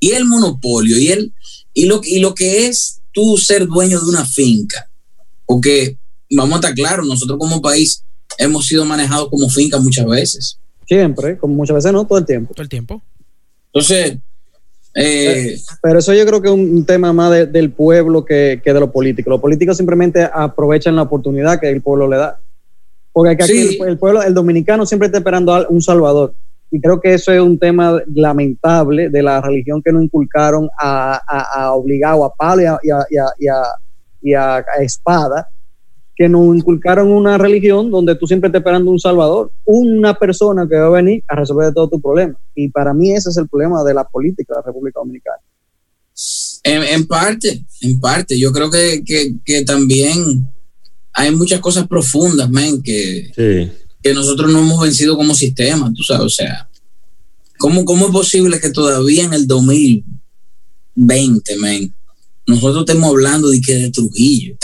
y 0.00 0.10
el 0.10 0.24
monopolio 0.24 0.98
y, 0.98 1.12
el, 1.12 1.32
y, 1.72 1.86
lo, 1.86 2.00
y 2.02 2.18
lo 2.18 2.34
que 2.34 2.66
es 2.66 3.00
tú 3.12 3.36
ser 3.36 3.68
dueño 3.68 4.00
de 4.00 4.06
una 4.08 4.24
finca. 4.24 4.90
Porque 5.46 5.96
vamos 6.28 6.54
a 6.54 6.56
estar 6.56 6.74
claros, 6.74 7.06
nosotros 7.06 7.38
como 7.38 7.62
país 7.62 8.02
hemos 8.38 8.66
sido 8.66 8.84
manejados 8.84 9.28
como 9.28 9.48
finca 9.48 9.78
muchas 9.78 10.06
veces. 10.06 10.58
Siempre, 10.88 11.38
como 11.38 11.54
muchas 11.54 11.76
veces 11.76 11.92
no, 11.92 12.04
todo 12.04 12.18
el 12.18 12.26
tiempo. 12.26 12.52
Todo 12.52 12.64
el 12.64 12.68
tiempo. 12.68 13.00
Entonces, 13.72 14.18
eh, 14.94 15.56
pero 15.82 15.98
eso 15.98 16.12
yo 16.12 16.26
creo 16.26 16.42
que 16.42 16.48
es 16.48 16.54
un 16.54 16.84
tema 16.84 17.12
más 17.12 17.50
del 17.50 17.70
pueblo 17.70 18.24
que, 18.24 18.60
de 18.62 18.80
los 18.80 18.90
políticos. 18.90 19.30
Los 19.30 19.40
políticos 19.40 19.76
simplemente 19.76 20.28
aprovechan 20.30 20.96
la 20.96 21.02
oportunidad 21.02 21.58
que 21.58 21.70
el 21.70 21.80
pueblo 21.80 22.08
le 22.08 22.16
da. 22.16 22.38
Porque 23.12 23.30
aquí 23.30 23.78
el, 23.80 23.98
pueblo, 23.98 24.22
el 24.22 24.34
dominicano 24.34 24.86
siempre 24.86 25.06
está 25.06 25.18
esperando 25.18 25.54
a 25.54 25.66
un 25.68 25.82
salvador. 25.82 26.34
Y 26.70 26.80
creo 26.80 27.00
que 27.00 27.14
eso 27.14 27.32
es 27.32 27.40
un 27.40 27.58
tema 27.58 28.00
lamentable 28.14 29.10
de 29.10 29.22
la 29.22 29.40
religión 29.42 29.82
que 29.82 29.92
nos 29.92 30.04
inculcaron 30.04 30.68
a, 30.78 31.20
a, 31.26 31.64
a 31.64 31.72
obligado 31.72 32.24
a 32.24 32.34
palo 32.34 32.62
y 32.62 32.90
a, 32.90 33.06
y 33.40 33.46
y 34.22 34.34
a, 34.34 34.64
espada, 34.80 35.48
que 36.14 36.28
nos 36.28 36.56
inculcaron 36.56 37.08
una 37.08 37.38
religión 37.38 37.90
donde 37.90 38.14
tú 38.14 38.26
siempre 38.26 38.48
estás 38.48 38.60
esperando 38.60 38.90
un 38.90 38.98
salvador, 38.98 39.50
una 39.64 40.14
persona 40.14 40.68
que 40.68 40.76
va 40.76 40.86
a 40.86 40.90
venir 40.90 41.22
a 41.26 41.36
resolver 41.36 41.72
todo 41.72 41.88
tu 41.88 42.00
problema. 42.00 42.36
Y 42.54 42.68
para 42.68 42.92
mí 42.92 43.12
ese 43.12 43.30
es 43.30 43.36
el 43.36 43.48
problema 43.48 43.82
de 43.82 43.94
la 43.94 44.04
política 44.04 44.54
de 44.54 44.60
la 44.60 44.66
República 44.66 45.00
Dominicana. 45.00 45.38
En, 46.64 47.06
parte, 47.06 47.64
en 47.80 47.98
parte. 47.98 48.38
Yo 48.38 48.52
creo 48.52 48.70
que, 48.70 49.02
que, 49.44 49.64
también 49.64 50.46
hay 51.12 51.34
muchas 51.34 51.60
cosas 51.60 51.88
profundas, 51.88 52.48
men, 52.50 52.82
que, 52.82 53.32
sí 53.34 53.82
que 54.02 54.14
nosotros 54.14 54.52
no 54.52 54.60
hemos 54.60 54.82
vencido 54.82 55.16
como 55.16 55.34
sistema, 55.34 55.92
tú 55.94 56.02
sabes, 56.02 56.26
o 56.26 56.28
sea, 56.28 56.68
¿cómo, 57.58 57.84
cómo 57.84 58.06
es 58.06 58.12
posible 58.12 58.60
que 58.60 58.70
todavía 58.70 59.24
en 59.24 59.32
el 59.32 59.46
2020, 59.46 61.56
men, 61.58 61.94
nosotros 62.46 62.80
estemos 62.80 63.10
hablando 63.10 63.48
de 63.48 63.60
que 63.60 63.76
de 63.76 63.90
Trujillo? 63.90 64.56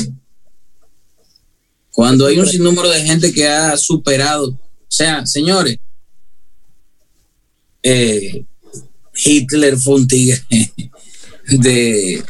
Cuando 1.99 2.29
hay 2.29 2.39
un 2.39 2.47
sinnúmero 2.47 2.89
de 2.91 3.01
gente 3.01 3.33
que 3.33 3.49
ha 3.49 3.77
superado, 3.77 4.51
o 4.51 4.61
sea, 4.87 5.27
señores, 5.27 5.79
eh, 7.83 8.45
Hitler 9.17 9.77
fue 9.77 9.97
un 9.97 10.07
tigre 10.07 10.41
de, 11.49 12.23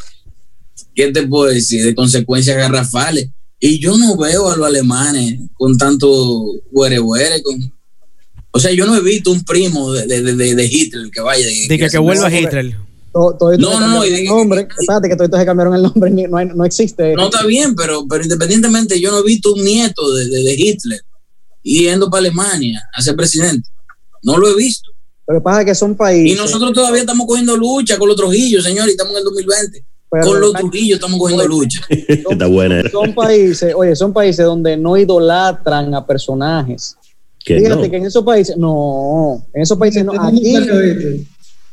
¿qué 0.95 1.13
te 1.13 1.27
puedo 1.27 1.53
decir? 1.53 1.85
De 1.85 1.95
consecuencias 1.95 2.57
garrafales. 2.57 3.29
Y 3.61 3.79
yo 3.79 3.99
no 3.99 4.17
veo 4.17 4.49
a 4.49 4.57
los 4.57 4.67
alemanes 4.67 5.39
con 5.53 5.77
tanto 5.77 6.47
huere 6.71 6.99
huere, 6.99 7.43
con... 7.43 7.71
O 8.53 8.59
sea, 8.59 8.73
yo 8.73 8.87
no 8.87 8.97
he 8.97 9.03
visto 9.03 9.31
un 9.31 9.45
primo 9.45 9.93
de, 9.93 10.07
de, 10.07 10.35
de, 10.35 10.55
de 10.55 10.65
Hitler 10.65 11.11
que 11.11 11.21
vaya. 11.21 11.47
De 11.47 11.79
que, 11.79 11.91
que, 11.91 11.99
vuelva 11.99 12.35
Hitler. 12.35 12.75
Todo, 13.13 13.37
todo 13.37 13.57
no, 13.57 13.81
no, 13.81 13.89
no. 13.89 14.07
Y 14.07 14.25
nombre. 14.25 14.69
Espérate, 14.79 15.09
que 15.09 15.17
todos 15.17 15.39
se 15.39 15.47
cambiaron 15.47 15.75
el 15.75 15.83
nombre, 15.83 16.11
no, 16.11 16.45
no, 16.45 16.65
existe. 16.65 17.15
No 17.15 17.25
está 17.25 17.45
bien, 17.47 17.75
pero, 17.75 18.07
pero 18.09 18.23
independientemente, 18.23 19.01
yo 19.01 19.11
no 19.11 19.21
he 19.21 19.25
visto 19.25 19.55
un 19.55 19.65
nieto 19.65 20.13
de, 20.15 20.29
de, 20.29 20.55
Hitler 20.55 21.01
yendo 21.63 22.11
para 22.11 22.21
Alemania 22.21 22.83
a 22.95 23.03
ser 23.03 23.17
presidente. 23.17 23.69
No 24.23 24.37
lo 24.37 24.49
he 24.49 24.57
visto. 24.57 24.91
Lo 25.27 25.35
que 25.35 25.41
pasa 25.41 25.61
es 25.61 25.67
que 25.67 25.75
son 25.75 25.95
países. 25.95 26.33
Y 26.33 26.41
nosotros 26.41 26.73
todavía 26.73 27.01
estamos 27.01 27.27
cogiendo 27.27 27.57
lucha 27.57 27.99
con 27.99 28.09
los 28.09 28.17
Trujillos, 28.17 28.65
señor, 28.65 28.89
y 28.89 28.93
estamos 28.93 29.13
en 29.13 29.19
el 29.19 29.25
2020. 29.25 29.85
con 30.09 30.41
los 30.41 30.53
Trujillos 30.55 30.97
estamos 30.97 31.19
cogiendo 31.19 31.47
lucha. 31.47 31.81
Está 31.91 32.47
buena. 32.47 32.89
Son 32.91 33.15
países, 33.15 33.75
oye, 33.75 33.95
son 33.95 34.13
países 34.13 34.45
donde 34.45 34.77
no 34.77 34.97
idolatran 34.97 35.95
a 35.95 36.07
personajes. 36.07 36.97
Fíjate 37.45 37.91
que 37.91 37.97
en 37.97 38.07
esos 38.07 38.25
países, 38.25 38.57
no, 38.57 39.47
en 39.55 39.63
esos 39.63 39.79
países 39.79 40.05
no. 40.05 40.13
Aquí, 40.21 40.55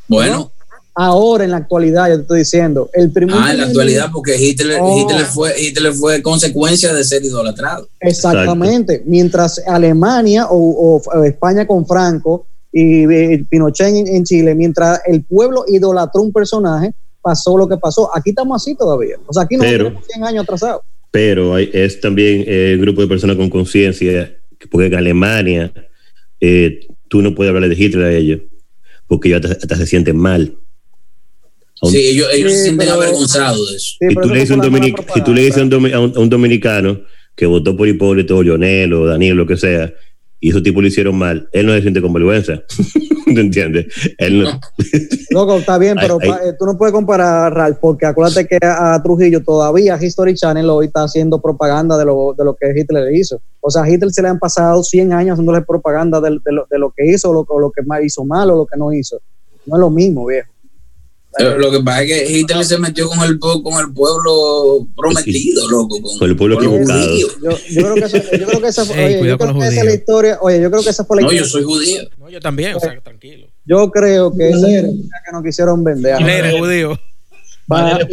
bueno. 0.07 0.51
Ahora, 0.97 1.43
en 1.43 1.51
la 1.51 1.57
actualidad, 1.57 2.07
yo 2.07 2.15
te 2.15 2.21
estoy 2.21 2.39
diciendo, 2.39 2.89
el 2.93 3.11
primer. 3.11 3.35
Ah, 3.37 3.51
en 3.51 3.57
la 3.57 3.63
actualidad, 3.65 4.09
porque 4.13 4.37
Hitler, 4.37 4.79
Hitler, 4.97 5.25
fue, 5.25 5.53
Hitler 5.61 5.91
fue 5.91 6.21
consecuencia 6.21 6.93
de 6.93 7.03
ser 7.03 7.21
idolatrado. 7.25 7.89
Exactamente. 7.99 9.03
Mientras 9.05 9.61
Alemania 9.67 10.47
o, 10.49 11.01
España 11.25 11.67
con 11.67 11.85
Franco 11.85 12.47
y, 12.71 13.37
Pinochet 13.43 13.93
en, 14.07 14.23
Chile, 14.23 14.55
mientras 14.55 15.01
el 15.05 15.21
pueblo 15.25 15.65
idolatró 15.67 16.21
un 16.21 16.31
personaje, 16.31 16.93
pasó 17.21 17.57
lo 17.57 17.67
que 17.67 17.75
pasó. 17.75 18.09
Aquí 18.15 18.29
estamos 18.29 18.61
así 18.61 18.73
todavía. 18.73 19.17
O 19.27 19.33
sea, 19.33 19.43
aquí 19.43 19.57
no 19.57 19.63
tenemos 19.63 20.05
100 20.07 20.23
años 20.23 20.43
atrasados. 20.43 20.81
Pero 21.11 21.55
hay, 21.55 21.69
es 21.73 21.99
también 21.99 22.45
eh, 22.47 22.71
un 22.75 22.81
grupo 22.81 23.01
de 23.01 23.07
personas 23.07 23.35
con 23.35 23.49
conciencia, 23.49 24.33
porque 24.71 24.87
en 24.87 24.95
Alemania 24.95 25.73
eh, 26.39 26.87
tú 27.09 27.21
no 27.21 27.35
puedes 27.35 27.53
hablar 27.53 27.69
de 27.69 27.75
Hitler 27.75 28.05
a 28.05 28.13
ellos, 28.13 28.39
porque 29.07 29.27
ellos 29.27 29.51
hasta 29.51 29.75
se 29.75 29.87
sienten 29.87 30.15
mal 30.15 30.57
sí, 31.83 31.97
ellos, 31.97 32.27
se 32.31 32.63
sienten 32.63 32.89
avergonzados 32.89 33.69
de 33.69 33.77
eso. 33.77 33.95
si, 33.99 34.15
tú 34.15 34.29
le 34.29 34.39
dices 34.39 34.57
si 35.13 35.21
tú 35.21 35.33
le 35.33 35.41
dices 35.41 35.57
a 35.93 35.99
un, 35.99 36.29
dominicano 36.29 37.01
que 37.35 37.45
votó 37.45 37.75
por 37.75 37.87
Hipólito, 37.87 38.41
Lionel 38.41 38.93
o 38.93 39.05
Daniel, 39.05 39.35
lo 39.35 39.45
que 39.45 39.57
sea, 39.57 39.93
y 40.39 40.49
esos 40.49 40.63
tipos 40.63 40.81
lo 40.81 40.87
hicieron 40.87 41.17
mal, 41.17 41.49
él 41.51 41.65
no 41.65 41.73
se 41.73 41.81
siente 41.81 42.01
con 42.01 42.13
vergüenza. 42.13 42.61
¿Te 43.25 43.41
entiendes? 43.41 43.87
Él 44.17 44.43
no. 44.43 44.59
Loco, 45.31 45.57
está 45.57 45.77
bien, 45.77 45.97
pero 45.99 46.21
eh, 46.21 46.53
tú 46.57 46.65
no 46.65 46.77
puedes 46.77 46.93
comparar, 46.93 47.53
Ralph, 47.53 47.79
porque 47.81 48.05
acuérdate 48.05 48.47
que 48.47 48.59
a, 48.61 49.01
Trujillo 49.03 49.43
todavía 49.43 49.97
History 50.01 50.35
Channel 50.35 50.69
hoy 50.69 50.85
está 50.85 51.03
haciendo 51.03 51.41
propaganda 51.41 51.97
de 51.97 52.05
lo, 52.05 52.33
de 52.37 52.45
lo 52.45 52.55
que 52.55 52.71
Hitler 52.75 53.13
hizo. 53.13 53.41
O 53.59 53.69
sea, 53.69 53.83
a 53.83 53.89
Hitler 53.89 54.11
se 54.11 54.21
le 54.21 54.29
han 54.29 54.39
pasado 54.39 54.83
100 54.83 55.13
años 55.13 55.33
haciéndole 55.33 55.63
propaganda 55.63 56.21
de, 56.21 56.31
lo, 56.31 56.67
de 56.69 56.79
lo, 56.79 56.93
que 56.95 57.05
hizo, 57.07 57.33
lo, 57.33 57.45
o 57.47 57.59
lo 57.59 57.71
que 57.71 57.81
hizo 58.03 58.23
mal 58.23 58.51
o 58.51 58.55
lo 58.55 58.65
que 58.65 58.77
no 58.77 58.93
hizo. 58.93 59.19
No 59.65 59.75
es 59.77 59.79
lo 59.79 59.89
mismo, 59.89 60.27
viejo. 60.27 60.49
Lo 61.37 61.71
que 61.71 61.79
pasa 61.81 62.03
es 62.03 62.07
que 62.07 62.37
Hitler 62.37 62.65
se 62.65 62.77
metió 62.77 63.09
con 63.09 63.19
el, 63.23 63.39
con 63.39 63.79
el 63.79 63.93
pueblo 63.93 64.87
prometido, 64.95 65.69
loco. 65.69 66.01
Con, 66.01 66.29
el 66.29 66.35
pueblo 66.35 66.55
equivocado. 66.55 67.17
Yo, 67.17 67.27
yo, 67.41 67.57
creo 67.69 67.95
que 67.95 68.39
yo 68.39 68.47
creo 68.47 68.61
que 68.61 68.67
esa, 68.67 68.83
oye, 68.93 69.27
yo 69.27 69.37
creo 69.37 69.53
que 69.53 69.67
esa 69.67 69.79
es 69.79 69.85
la 69.85 69.93
historia. 69.93 70.37
Oye, 70.41 70.61
yo 70.61 70.71
creo 70.71 70.83
que 70.83 70.89
esa 70.89 71.03
fue 71.03 71.17
la 71.17 71.21
historia. 71.23 71.41
No, 71.41 71.45
yo 71.45 71.51
soy 71.51 71.63
judío. 71.63 72.01
No, 72.17 72.29
yo 72.29 72.39
también, 72.39 72.75
o 72.75 72.79
sea, 72.79 72.99
tranquilo. 73.01 73.47
Yo 73.65 73.91
creo 73.91 74.35
que 74.35 74.49
esa 74.49 74.69
es 74.69 74.83
la 74.83 75.21
que 75.25 75.31
no 75.33 75.43
quisieron 75.43 75.83
vender. 75.83 76.21
Él 76.21 76.29
era 76.29 76.57
judío. 76.57 76.99
Para, 77.67 78.07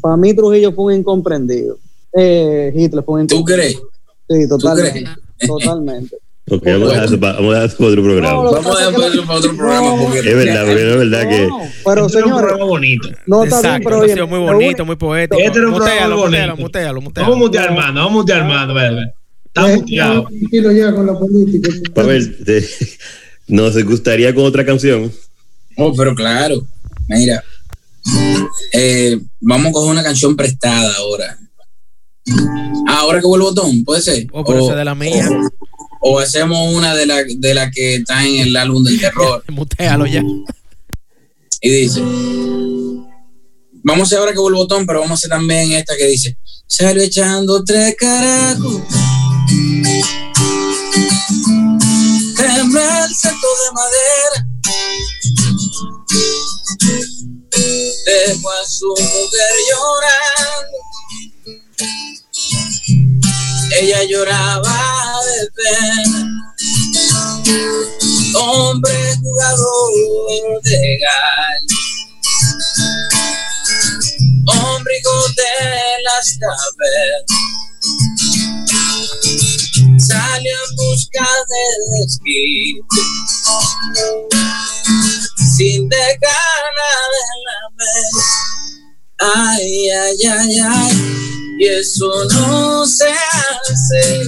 para, 0.00 0.16
mí 0.16 0.34
Trujillo 0.34 0.72
fue 0.72 0.94
un 0.94 1.00
incomprendido. 1.00 1.78
Eh, 2.16 2.72
Hitler 2.74 3.04
fue 3.04 3.14
un 3.16 3.22
incomprendido. 3.22 3.38
¿Tú 3.38 3.44
crees? 3.44 3.78
Sí, 4.28 4.48
totalmente. 4.48 5.10
Totalmente. 5.46 6.16
Ok, 6.50 6.64
vamos 6.66 6.92
a, 6.92 7.02
dejar 7.02 7.20
para, 7.20 7.32
vamos 7.34 7.54
a 7.54 7.60
dejar 7.60 7.76
para 7.76 7.88
otro 7.90 8.02
programa. 8.02 8.42
vamos 8.42 8.66
a 8.66 8.78
dejar 8.78 8.94
para 9.26 9.38
otro 9.38 9.56
programa. 9.56 9.96
porque 9.96 10.18
es 10.18 10.36
verdad, 10.36 10.66
porque 10.66 10.90
es 10.90 10.96
verdad 10.96 11.28
que. 11.28 11.48
Pero, 11.84 12.08
señor. 12.08 12.26
Es 12.26 12.32
un 12.32 12.38
programa 12.38 12.64
bonito. 12.64 13.08
No, 13.26 13.44
está 13.44 13.60
bien, 13.60 13.82
pero 13.84 13.98
oye. 14.00 14.24
muy 14.24 14.38
bonito, 14.40 14.84
muy 14.84 14.96
poético. 14.96 15.40
Este 15.40 15.58
es 15.58 15.64
un 15.64 15.74
programa 15.74 16.16
bonito. 16.16 16.56
Mutealo, 16.56 17.00
mutealo, 17.00 17.30
Vamos 17.30 17.36
a 17.36 17.38
mutear, 17.38 17.74
mano. 17.74 17.94
Vamos 17.94 18.10
a 18.10 18.14
mutear, 18.14 18.44
mano. 18.44 19.12
Está 19.46 19.66
muteado. 19.68 20.24
Tranquilo 20.24 20.72
ya 20.72 20.94
con 20.94 21.06
la 21.06 21.18
política. 21.18 21.70
Pavel, 21.94 22.36
¿nos 23.46 23.84
gustaría 23.84 24.34
con 24.34 24.44
otra 24.44 24.66
canción? 24.66 25.12
Oh, 25.76 25.94
pero 25.94 26.14
claro. 26.14 26.66
Mira. 27.08 27.42
Eh, 28.72 29.16
vamos 29.40 29.68
a 29.68 29.72
coger 29.72 29.92
una 29.92 30.02
canción 30.02 30.34
prestada 30.34 30.92
ahora. 30.96 31.38
Ahora 32.88 33.20
que 33.20 33.26
vuelvo 33.26 33.50
el 33.50 33.54
botón, 33.54 33.84
puede 33.84 34.02
ser. 34.02 34.26
Oh, 34.32 34.44
pero 34.44 34.64
o, 34.64 34.74
de 34.74 34.84
la 34.84 34.94
mía 34.94 35.28
o 35.30 35.71
hacemos 36.20 36.74
una 36.74 36.94
de 36.94 37.06
las 37.06 37.24
de 37.36 37.54
la 37.54 37.70
que 37.70 37.96
está 37.96 38.24
en 38.26 38.40
el 38.40 38.56
álbum 38.56 38.82
del 38.82 39.00
terror. 39.00 39.44
Mutealo 39.48 40.06
ya. 40.06 40.22
Y 41.60 41.70
dice, 41.70 42.00
vamos 43.84 44.00
a 44.00 44.02
hacer 44.02 44.18
ahora 44.18 44.32
que 44.32 44.40
vuelvo 44.40 44.58
el 44.58 44.64
botón, 44.64 44.84
pero 44.84 45.00
vamos 45.00 45.12
a 45.12 45.18
hacer 45.18 45.30
también 45.30 45.72
esta 45.72 45.96
que 45.96 46.08
dice, 46.08 46.36
salió 46.66 47.02
echando 47.02 47.62
tres 47.62 47.94
carajos. 47.96 48.82
Quemó 52.36 52.80
el 52.80 53.10
de 53.10 53.70
madera. 53.74 54.46
Dejó 58.06 58.50
a 58.50 58.66
su 58.66 58.88
mujer 58.88 59.54
llorando 59.70 60.78
ella 63.82 64.04
lloraba 64.04 64.80
de 65.26 65.40
pena. 65.56 66.20
Hombre 68.34 68.96
jugador 69.20 70.62
de 70.62 70.98
gallo, 71.02 71.78
hombre 74.46 74.94
de 75.36 76.02
las 76.04 76.26
tabernas, 76.38 77.26
salió 79.98 80.54
en 80.68 80.76
busca 80.76 81.28
de 81.50 81.64
desquite, 81.98 83.02
sin 85.56 85.88
dejar 85.88 86.62
nada 86.78 87.18
en 87.32 87.38
la 87.48 87.60
mesa. 87.78 88.26
Ay, 89.18 89.90
ay, 89.90 90.20
ay, 90.26 90.58
ay 90.58 91.11
y 91.62 91.68
eso 91.68 92.24
no 92.24 92.84
se 92.84 93.08
hace. 93.08 94.26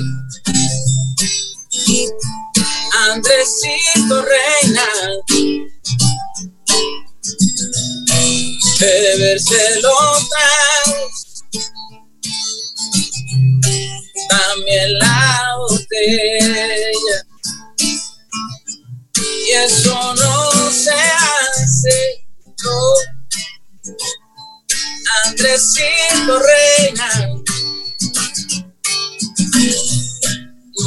Andresito 3.09 4.23
Reina, 4.23 4.89
beberse 8.79 9.81
los 9.81 10.29
tragos, 10.29 11.45
también 14.29 14.99
la 14.99 15.57
botella. 15.59 17.27
Y 19.17 19.51
eso 19.51 20.15
no 20.15 20.71
se 20.71 20.93
hace. 20.93 22.27
No. 22.65 23.14
Andresito 25.27 26.39
Reina. 26.39 27.09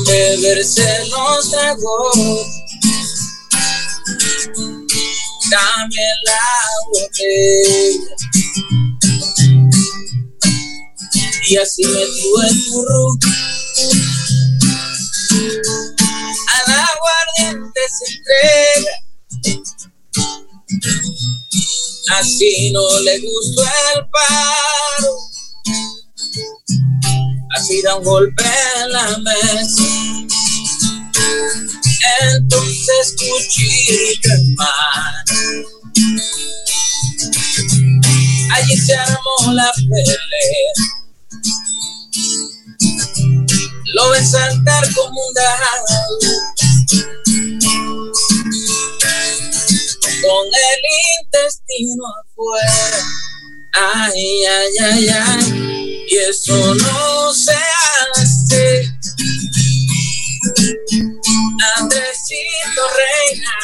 Beberse 0.05 1.05
los 1.09 1.49
tragos, 1.51 2.47
también 5.49 6.15
la 6.25 6.47
botella. 6.91 8.15
Y 11.49 11.57
así 11.57 11.85
metió 11.85 12.43
en 12.49 12.65
tu 12.65 12.85
ruta. 12.85 13.27
Al 16.47 16.67
aguardiente 16.73 17.81
se 17.89 18.05
entrega 18.13 19.07
así 22.11 22.71
no 22.71 22.99
le 22.99 23.19
gustó 23.19 23.63
el 23.63 24.05
paro. 24.09 25.17
Así 27.55 27.81
da 27.81 27.95
un 27.95 28.03
golpe 28.03 28.43
en 28.81 28.91
la 28.91 29.17
mesa. 29.17 29.83
Entonces 32.33 33.15
cuchillo 33.17 34.33
en 34.33 34.55
mano. 34.55 35.67
Allí 38.53 38.77
se 38.77 38.95
armó 38.95 39.53
la 39.53 39.71
pelea. 39.73 40.73
Lo 43.93 44.09
ven 44.11 44.27
saltar 44.27 44.93
como 44.93 45.19
un 45.27 45.33
gallo 45.33 46.56
con 50.27 50.47
el 50.47 50.81
intestino 51.23 52.03
afuera. 52.21 53.01
Ay, 53.73 54.45
ay, 54.45 54.71
ay, 54.83 55.09
ay, 55.09 56.05
y 56.09 56.17
eso 56.17 56.75
no 56.75 57.33
se 57.33 57.55
hace. 58.15 58.91
Andresito 61.77 62.81
Reina, 62.97 63.57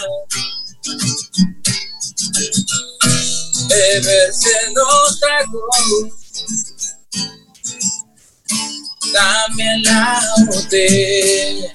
beberse 3.69 4.49
los 4.73 5.19
tragos, 5.19 6.09
también 9.13 9.83
la 9.83 10.21
botella. 10.47 11.73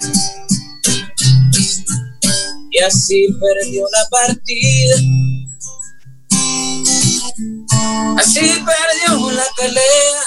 Así 2.86 3.26
perdió 3.40 3.84
la 3.92 4.08
partida. 4.08 4.96
Así 8.18 8.40
perdió 8.40 9.30
la 9.32 9.46
pelea. 9.56 10.20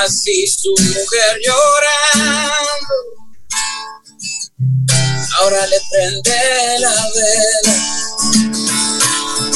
Así 0.00 0.46
su 0.46 0.74
mujer 0.78 1.38
llorando. 1.46 2.96
Ahora 5.40 5.66
le 5.66 5.78
prende 5.90 6.78
la 6.80 6.94
vela. 7.14 7.74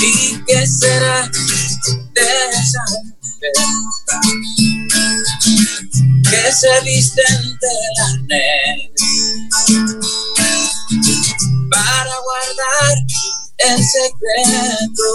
¿Y 0.01 0.45
qué 0.45 0.67
será 0.67 1.31
de 2.15 2.51
esa 2.51 2.85
mujer? 2.91 3.53
Que 6.31 6.53
se 6.53 6.81
viste 6.85 7.23
de 7.23 7.77
la 7.99 8.09
negra 8.29 8.60
el 13.67 13.85
secreto 13.85 15.09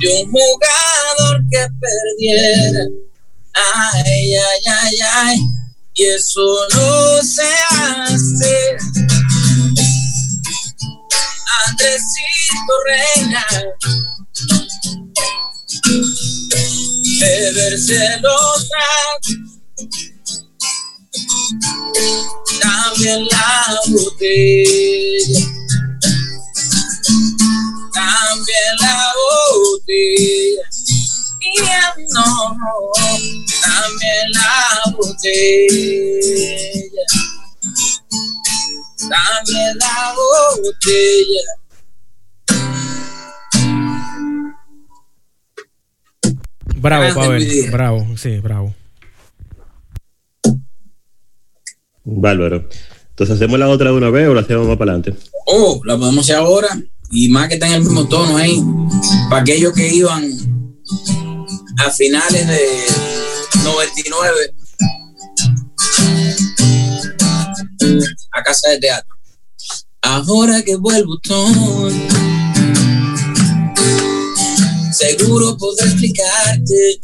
de 0.00 0.22
un 0.22 0.30
jugador 0.30 1.42
que 1.50 1.66
perdiera. 1.80 2.84
Ay, 3.54 4.34
ay, 4.36 4.60
ay, 4.66 4.98
ay, 5.12 5.38
y 5.94 6.06
eso 6.06 6.68
no 6.74 7.22
se 7.22 7.48
hace. 7.70 8.76
Andresito 11.66 12.74
Reina, 12.86 13.46
beberse 17.20 18.18
los 18.20 18.68
también 22.60 23.26
la 23.30 23.80
botella 23.88 25.59
también 28.10 28.72
la 28.80 29.12
botella. 29.16 30.64
Y 31.40 31.54
no, 32.12 32.26
también 33.62 34.26
la 34.32 34.92
botella. 34.96 36.24
También 38.98 39.78
la 39.78 40.14
botella. 40.56 41.44
Bravo, 46.76 47.14
Pavel. 47.14 47.70
Bravo, 47.70 48.16
sí, 48.16 48.38
bravo. 48.38 48.74
Bárbaro. 52.04 52.68
Entonces, 53.10 53.36
¿hacemos 53.36 53.58
la 53.58 53.68
otra 53.68 53.90
de 53.90 53.96
una 53.96 54.08
vez 54.08 54.28
o 54.28 54.34
la 54.34 54.40
hacemos 54.40 54.66
más 54.66 54.78
para 54.78 54.92
adelante? 54.92 55.22
Oh, 55.46 55.80
la 55.84 55.98
podemos 55.98 56.24
hacer 56.24 56.36
ahora 56.36 56.68
y 57.12 57.28
más 57.28 57.48
que 57.48 57.54
está 57.54 57.66
en 57.66 57.74
el 57.74 57.80
mismo 57.80 58.06
tono 58.06 58.36
ahí, 58.36 58.62
para 59.28 59.42
aquellos 59.42 59.72
que 59.72 59.92
iban 59.92 60.24
a 61.78 61.90
finales 61.90 62.46
de 62.46 62.86
99 63.64 64.54
a 68.32 68.42
casa 68.42 68.70
de 68.70 68.78
teatro. 68.78 69.16
Ahora 70.02 70.62
que 70.62 70.76
vuelvo 70.76 71.18
ton, 71.18 71.92
seguro 74.92 75.56
podré 75.56 75.86
explicarte, 75.86 77.00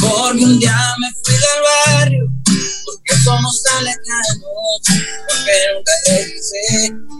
porque 0.00 0.44
un 0.44 0.58
día 0.58 0.94
me 0.98 1.10
fui 1.22 1.34
del 1.34 1.96
barrio, 1.96 2.32
porque 2.84 3.22
somos 3.22 3.62
tan 3.62 3.84
lejanos, 3.84 4.80
porque 5.28 5.52
nunca 5.74 5.92
regresé 6.06 7.19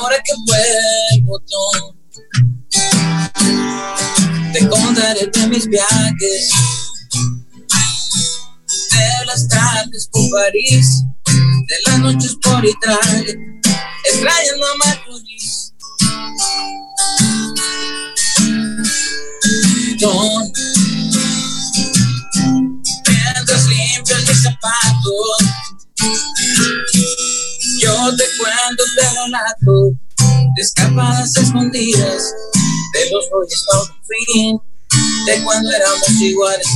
ahora 0.00 0.16
que 0.24 0.32
vuelvo 0.46 1.38
te 4.52 4.68
contaré 4.68 5.26
de 5.26 5.46
mis 5.46 5.66
viajes, 5.68 6.50
de 8.90 9.26
las 9.26 9.46
tardes 9.48 10.08
por 10.10 10.28
París, 10.30 11.04
de 11.26 11.76
las 11.86 11.98
noches 12.00 12.36
por 12.42 12.64
Italia, 12.64 13.34
extrañando 14.10 14.66
a 14.66 14.76
Marconis. 14.86 15.72
Mientras 23.06 23.66
limpias 23.66 24.28
mis 24.28 24.42
zapatos 24.42 25.50
yo 28.04 28.16
te 28.16 28.24
cuento, 28.38 28.84
te 28.96 29.08
relato 29.24 29.90
de 30.56 30.62
escapadas 30.62 31.36
escondidas 31.36 32.34
de 32.92 33.10
los 33.10 33.24
rollos 33.30 33.66
por 33.70 33.86
fin, 34.06 34.60
de 35.26 35.44
cuando 35.44 35.70
éramos 35.70 36.10
iguales. 36.20 36.66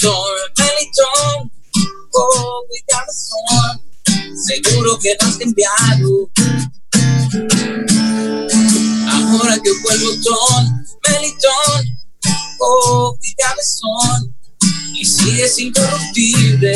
Todo 0.00 0.26
pelitón, 0.56 1.50
oh, 2.12 2.64
y 2.70 2.82
cabezón, 2.92 3.80
seguro 4.44 4.98
que 4.98 5.16
no 5.20 5.28
has 5.28 5.36
cambiado. 5.38 6.30
Ahora 9.08 9.58
que 9.62 9.70
vuelvo 9.82 10.10
ton, 10.22 10.84
melitón, 11.08 11.98
oh, 12.60 13.16
y 13.22 13.34
cabezón 13.34 14.33
y 14.94 15.04
sigues 15.04 15.58
incorruptible. 15.58 16.74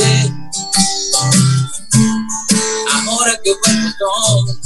Ahora 2.92 3.38
que 3.42 3.52
vuelvo 3.64 3.88
todo. 3.98 4.58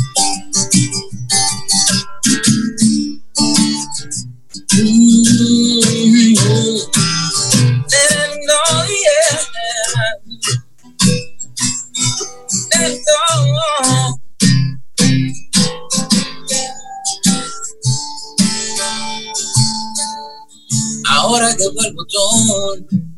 Ahora 21.09 21.57
que 21.57 21.69
vuelvo 21.69 22.05
todo. 22.07 23.12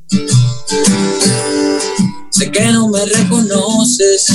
Sé 2.30 2.50
que 2.50 2.64
no 2.72 2.88
me 2.88 3.04
reconoces. 3.04 4.26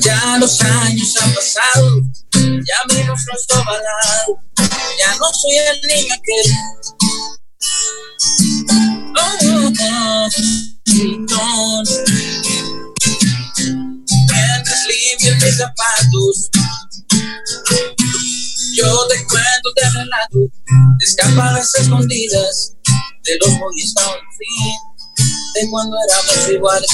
Ya 0.00 0.38
los 0.38 0.60
años 0.60 1.14
han 1.20 1.34
pasado, 1.34 2.02
ya 2.32 2.94
mi 2.94 3.02
rostro 3.02 3.34
está 3.36 3.60
ovalado, 3.60 4.40
ya 4.98 5.16
no 5.16 5.26
soy 5.32 5.56
el 5.58 5.80
niño 5.88 6.14
aquel. 6.14 6.46
Oh, 9.18 9.36
oh, 9.44 10.28
oh, 11.32 11.82
Mientras 14.28 14.80
limpias 14.88 15.42
mis 15.42 15.56
zapatos, 15.56 16.50
yo 18.74 19.06
te 19.08 19.16
cuento, 19.26 19.72
te 19.74 19.90
relato, 19.90 20.38
de 20.38 21.04
escapadas 21.04 21.74
escondidas 21.74 22.74
de 23.24 23.38
los 23.40 23.58
Boy 23.58 23.78
Scouts, 23.78 24.20
fin, 24.38 24.74
de 25.54 25.70
cuando 25.70 25.96
éramos 26.08 26.48
iguales. 26.50 26.90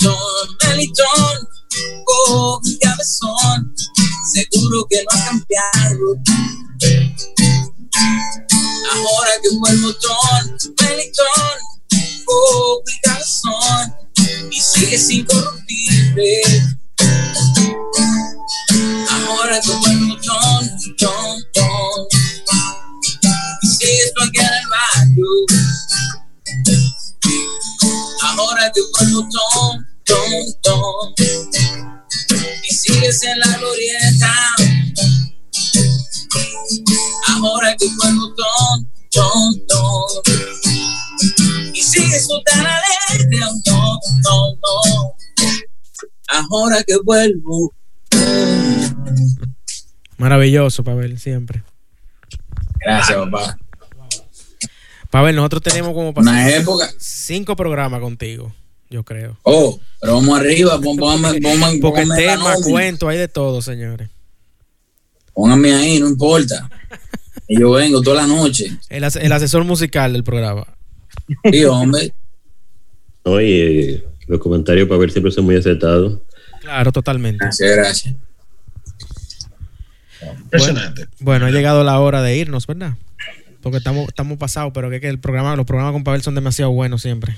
Tom, 0.00 0.16
Melitón, 0.66 1.48
oh, 2.06 2.60
cabezón, 2.80 3.74
seguro 4.32 4.86
que 4.88 5.02
no 5.02 5.10
ha 5.10 5.24
cambiado. 5.26 6.16
Ahora 8.92 9.30
que 9.42 9.48
vuelvo 9.58 9.92
Tom, 9.94 10.56
Melitón, 10.80 11.58
oh, 12.28 12.82
cabezón, 13.02 13.94
y 14.50 14.60
sigues 14.60 15.10
incorruptible. 15.10 16.42
Ahora 19.10 19.60
que 19.60 19.70
vuelvo 19.70 20.16
Tom, 20.22 20.68
Tom, 20.98 21.36
y 21.49 21.49
Ahora 28.22 28.70
que 28.74 28.80
vuelvo 28.98 29.28
ton, 29.30 29.86
ton, 30.04 30.54
ton. 30.62 31.14
Y 32.68 32.74
sigues 32.74 33.22
en 33.24 33.38
la 33.38 33.58
glorieta. 33.58 34.32
Ahora 37.28 37.76
que 37.76 37.86
vuelvo 37.96 38.34
ton, 38.34 38.88
ton, 39.10 39.66
ton. 39.66 40.22
Y 41.74 41.82
sigues 41.82 42.28
tú 42.28 42.34
tan 42.44 42.66
alegre, 42.66 43.38
no, 43.66 43.98
no, 44.24 44.54
no. 44.54 45.16
Ahora 46.28 46.82
que 46.84 46.96
vuelvo. 47.04 47.72
Maravilloso, 50.18 50.84
Pavel, 50.84 51.18
siempre. 51.18 51.62
Gracias, 52.80 53.16
papá. 53.16 53.56
Pavel, 55.10 55.34
nosotros 55.34 55.62
tenemos 55.62 55.92
como 55.92 56.14
para 56.14 56.30
una 56.30 56.48
época 56.54 56.88
cinco 56.98 57.56
programas 57.56 58.00
contigo, 58.00 58.54
yo 58.88 59.02
creo. 59.02 59.36
Oh, 59.42 59.80
pero 60.00 60.14
vamos 60.14 60.38
arriba, 60.38 60.80
póngame, 60.80 61.40
Porque 61.80 62.02
el 62.02 62.10
tema, 62.14 62.54
cuento, 62.62 63.08
hay 63.08 63.18
de 63.18 63.26
todo, 63.26 63.60
señores. 63.60 64.08
Póngame 65.34 65.74
ahí, 65.74 65.98
no 65.98 66.08
importa. 66.08 66.70
yo 67.48 67.72
vengo 67.72 68.00
toda 68.00 68.22
la 68.22 68.28
noche. 68.28 68.70
El, 68.88 69.02
asesor 69.04 69.64
musical 69.64 70.12
del 70.12 70.22
programa. 70.22 70.66
Sí, 71.50 71.64
hombre. 71.64 72.12
Oye, 73.24 74.04
los 74.28 74.40
comentarios 74.40 74.88
para 74.88 74.98
ver 74.98 75.10
siempre 75.10 75.32
son 75.32 75.44
muy 75.44 75.56
acertados. 75.56 76.20
Claro, 76.60 76.92
totalmente. 76.92 77.44
Gracias, 77.44 77.76
gracias. 77.76 78.14
Impresionante. 80.38 81.06
Bueno, 81.18 81.46
ha 81.46 81.50
llegado 81.50 81.82
la 81.82 81.98
hora 81.98 82.22
de 82.22 82.36
irnos, 82.36 82.66
¿verdad? 82.66 82.94
Porque 83.62 83.78
estamos, 83.78 84.08
estamos 84.08 84.38
pasados, 84.38 84.72
pero 84.74 84.90
que, 84.90 85.08
el 85.08 85.18
programa, 85.18 85.56
los 85.56 85.66
programas 85.66 85.92
con 85.92 86.04
Pavel 86.04 86.22
son 86.22 86.34
demasiado 86.34 86.70
buenos 86.70 87.02
siempre. 87.02 87.36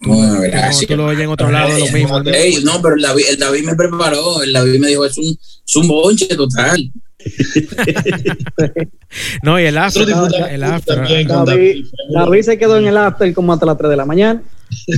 Bueno, 0.00 0.40
gracias. 0.40 0.86
Tú 0.86 0.96
lo 0.96 1.06
oyes 1.06 1.22
en 1.22 1.30
otro 1.30 1.50
lado, 1.50 1.78
lo 1.78 1.88
mismo. 1.88 2.20
no, 2.20 2.82
pero 2.82 2.96
el 2.96 3.02
David, 3.02 3.24
el 3.30 3.38
David, 3.38 3.64
me 3.64 3.74
preparó, 3.74 4.42
el 4.42 4.52
David 4.52 4.80
me 4.80 4.88
dijo, 4.88 5.04
es 5.04 5.16
un, 5.18 5.26
es 5.26 5.76
un 5.76 5.88
bonche 5.88 6.26
total. 6.28 6.90
no, 9.42 9.58
y 9.58 9.64
el 9.64 9.78
after. 9.78 10.06
El 10.50 10.62
after. 10.62 11.26
David, 11.26 11.86
David, 12.12 12.42
se 12.42 12.58
quedó 12.58 12.78
en 12.78 12.86
el 12.86 12.96
after 12.96 13.32
como 13.32 13.52
hasta 13.52 13.66
las 13.66 13.78
3 13.78 13.90
de 13.90 13.96
la 13.96 14.04
mañana. 14.04 14.42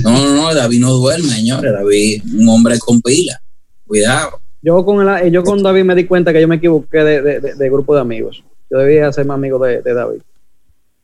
No, 0.03 0.11
no, 0.11 0.35
no, 0.35 0.53
David 0.53 0.79
no 0.79 0.93
duerme, 0.93 1.29
señores. 1.29 1.71
David, 1.71 2.23
un 2.37 2.49
hombre 2.49 2.77
con 2.79 3.01
pila. 3.01 3.41
Cuidado. 3.85 4.41
Yo 4.61 4.83
con, 4.83 5.07
el, 5.07 5.31
yo 5.31 5.43
con 5.43 5.63
David 5.63 5.83
me 5.83 5.95
di 5.95 6.05
cuenta 6.05 6.33
que 6.33 6.41
yo 6.41 6.47
me 6.47 6.55
equivoqué 6.55 6.97
de, 6.97 7.21
de, 7.21 7.55
de, 7.55 7.69
grupo 7.69 7.95
de 7.95 8.01
amigos. 8.01 8.43
Yo 8.69 8.79
debía 8.79 9.11
ser 9.13 9.25
más 9.25 9.35
amigo 9.35 9.59
de, 9.59 9.81
David. 9.81 10.21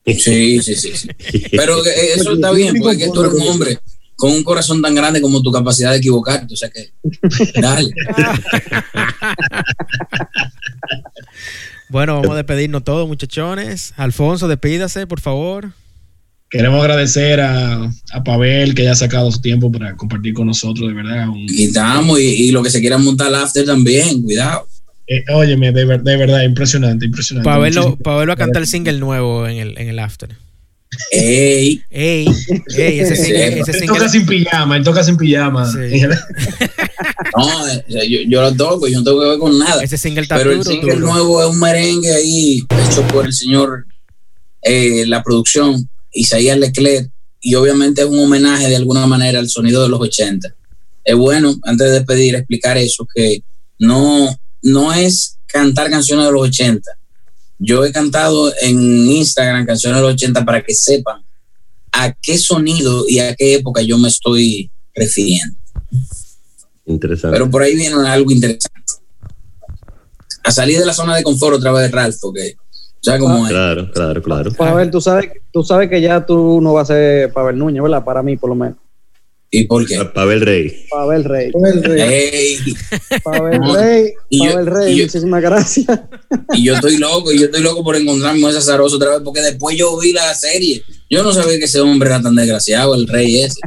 Sí, 0.05 0.61
sí, 0.61 0.75
sí, 0.75 0.91
sí. 0.95 1.09
Pero 1.51 1.83
eso 1.85 2.33
está 2.33 2.51
bien, 2.51 2.75
porque 2.81 3.09
tú 3.13 3.21
eres 3.21 3.33
un 3.33 3.47
hombre 3.47 3.79
con 4.15 4.31
un 4.31 4.43
corazón 4.43 4.81
tan 4.81 4.95
grande 4.95 5.21
como 5.21 5.41
tu 5.41 5.51
capacidad 5.51 5.91
de 5.91 5.97
equivocarte. 5.97 6.53
O 6.53 6.57
sea 6.57 6.69
que, 6.69 6.91
dale. 7.59 7.89
bueno, 11.89 12.15
vamos 12.15 12.31
a 12.31 12.35
despedirnos 12.35 12.83
todos, 12.83 13.07
muchachones. 13.07 13.93
Alfonso, 13.95 14.47
despídase, 14.47 15.07
por 15.07 15.19
favor. 15.19 15.71
Queremos 16.49 16.81
agradecer 16.81 17.41
a, 17.41 17.91
a, 18.11 18.23
Pavel 18.23 18.75
que 18.75 18.83
haya 18.83 18.93
sacado 18.93 19.31
su 19.31 19.41
tiempo 19.41 19.71
para 19.71 19.95
compartir 19.95 20.35
con 20.35 20.45
nosotros, 20.45 20.87
de 20.87 20.93
verdad. 20.93 21.27
Y 21.35 21.63
estamos, 21.63 22.19
y, 22.19 22.51
lo 22.51 22.61
que 22.61 22.69
se 22.69 22.79
quiera 22.79 22.99
montar 22.99 23.29
el 23.29 23.35
after 23.35 23.65
también, 23.65 24.21
cuidado. 24.21 24.67
Eh, 25.07 25.23
óyeme, 25.33 25.71
de, 25.71 25.85
de, 25.85 26.17
verdad, 26.17 26.43
impresionante, 26.43 27.05
impresionante. 27.05 27.49
Pavel, 27.49 27.97
Pavel 28.01 28.29
va 28.29 28.33
a 28.33 28.37
cantar 28.37 28.61
el 28.61 28.67
single 28.67 28.99
nuevo 28.99 29.47
en 29.47 29.57
el, 29.57 29.77
en 29.77 29.89
el 29.89 29.99
after. 29.99 30.29
Ey. 31.11 31.81
Ey, 31.89 32.27
ey, 32.77 32.99
ese 32.99 33.15
single, 33.15 33.59
ese 33.59 33.73
single. 33.73 33.87
toca 33.87 34.09
sin 34.09 34.25
pijama, 34.25 34.77
él 34.77 34.83
toca 34.83 35.03
sin 35.03 35.17
pijama. 35.17 35.71
Sí. 35.71 36.01
no, 37.37 37.73
yo, 37.87 38.19
yo, 38.27 38.41
lo 38.41 38.53
toco, 38.53 38.87
yo 38.87 38.99
no 38.99 39.03
tengo 39.03 39.19
que 39.19 39.27
ver 39.27 39.39
con 39.39 39.57
nada. 39.57 39.83
Ese 39.83 39.97
single 39.97 40.21
está 40.21 40.37
Pero 40.37 40.51
el 40.51 40.63
single 40.63 40.97
nuevo 40.97 41.41
es 41.41 41.49
un 41.49 41.59
merengue 41.59 42.13
ahí, 42.13 42.63
hecho 42.87 43.05
por 43.07 43.25
el 43.25 43.33
señor, 43.33 43.85
eh, 44.61 45.05
la 45.07 45.23
producción, 45.23 45.89
Isaías 46.11 46.57
Leclerc, 46.57 47.09
y 47.41 47.55
obviamente 47.55 48.01
es 48.01 48.07
un 48.07 48.19
homenaje 48.19 48.69
de 48.69 48.75
alguna 48.75 49.05
manera 49.07 49.39
al 49.39 49.49
sonido 49.49 49.83
de 49.83 49.89
los 49.89 49.99
80. 49.99 50.53
Es 51.03 51.15
bueno, 51.15 51.55
antes 51.63 51.87
de 51.87 51.93
despedir, 51.93 52.35
explicar 52.35 52.77
eso, 52.77 53.05
que 53.13 53.43
no, 53.79 54.29
no 54.63 54.93
es 54.93 55.37
cantar 55.45 55.89
canciones 55.89 56.25
de 56.25 56.31
los 56.31 56.41
80. 56.41 56.89
Yo 57.59 57.85
he 57.85 57.91
cantado 57.91 58.51
en 58.61 59.07
Instagram 59.07 59.65
canciones 59.65 59.99
de 59.99 60.01
los 60.01 60.13
80 60.15 60.43
para 60.43 60.63
que 60.63 60.73
sepan 60.73 61.23
a 61.91 62.11
qué 62.11 62.37
sonido 62.37 63.05
y 63.07 63.19
a 63.19 63.35
qué 63.35 63.55
época 63.55 63.81
yo 63.81 63.97
me 63.97 64.07
estoy 64.07 64.71
refiriendo. 64.95 65.55
Interesante. 66.85 67.35
Pero 67.37 67.49
por 67.49 67.61
ahí 67.61 67.75
viene 67.75 67.95
algo 68.07 68.31
interesante. 68.31 68.71
A 70.43 70.51
salir 70.51 70.79
de 70.79 70.85
la 70.85 70.93
zona 70.93 71.15
de 71.15 71.23
confort 71.23 71.55
otra 71.55 71.71
vez 71.71 71.83
de 71.83 71.95
Ralph, 71.95 72.17
porque 72.19 72.55
ya 73.01 73.19
como 73.19 73.47
Claro, 73.47 73.91
claro, 73.91 74.21
claro. 74.21 74.51
Pavel, 74.53 74.91
tú 74.91 74.99
sabes, 74.99 75.31
tú 75.51 75.63
sabes 75.63 75.89
que 75.89 76.01
ya 76.01 76.25
tú 76.25 76.59
no 76.61 76.73
vas 76.73 76.89
a 76.89 76.93
ser 76.95 77.31
Pavel 77.31 77.57
Núñez, 77.57 77.81
¿verdad? 77.81 78.03
Para 78.03 78.23
mí, 78.23 78.35
por 78.35 78.49
lo 78.49 78.55
menos. 78.55 78.77
¿Y 79.55 79.65
por 79.65 79.85
qué? 79.85 80.03
Pavel 80.03 80.41
Rey. 80.41 80.85
Pavel 80.89 81.23
Rey. 81.23 81.51
Pavel 81.51 81.83
Rey. 81.83 82.57
Pavel 83.23 83.61
Rey. 83.71 84.13
Pavel 84.39 84.65
Rey. 84.65 85.01
Muchísimas 85.01 85.41
gracias. 85.43 85.99
Y 86.53 86.65
yo 86.65 86.73
estoy 86.73 86.97
loco, 86.97 87.31
y 87.31 87.37
yo 87.37 87.45
estoy 87.45 87.61
loco 87.61 87.83
por 87.83 87.95
encontrarme 87.95 88.47
a 88.47 88.49
ese 88.49 88.61
zaroso 88.61 88.95
otra 88.95 89.11
vez, 89.11 89.19
porque 89.23 89.41
después 89.41 89.77
yo 89.77 89.95
vi 89.99 90.11
la 90.11 90.33
serie. 90.33 90.83
Yo 91.07 91.21
no 91.21 91.31
sabía 91.31 91.59
que 91.59 91.65
ese 91.65 91.79
hombre 91.81 92.09
era 92.09 92.19
tan 92.19 92.35
desgraciado, 92.35 92.95
el 92.95 93.07
rey 93.07 93.43
ese. 93.43 93.59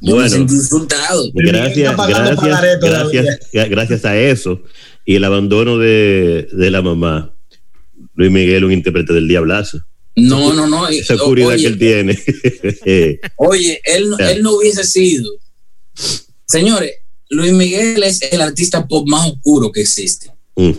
bueno, 0.00 0.36
insultado. 0.36 1.30
Gracias, 1.34 1.94
gracias, 1.94 2.80
gracias, 2.80 3.68
gracias 3.68 4.04
a 4.06 4.18
eso 4.18 4.62
y 5.04 5.16
el 5.16 5.24
abandono 5.24 5.76
de, 5.76 6.48
de 6.52 6.70
la 6.70 6.82
mamá 6.82 7.34
Luis 8.14 8.30
Miguel, 8.30 8.64
un 8.64 8.72
intérprete 8.72 9.12
del 9.12 9.28
diablazo. 9.28 9.82
No, 10.18 10.52
no, 10.52 10.66
no. 10.66 10.88
Esa 10.88 11.14
oscuridad 11.14 11.56
que 11.56 11.66
él 11.66 11.78
tiene. 11.78 12.18
oye, 13.36 13.80
él, 13.84 14.12
él 14.18 14.42
no 14.42 14.56
hubiese 14.56 14.84
sido. 14.84 15.30
Señores, 16.46 16.92
Luis 17.30 17.52
Miguel 17.52 18.02
es 18.02 18.20
el 18.22 18.40
artista 18.40 18.86
pop 18.86 19.06
más 19.08 19.28
oscuro 19.28 19.70
que 19.70 19.80
existe. 19.80 20.30
O 20.54 20.74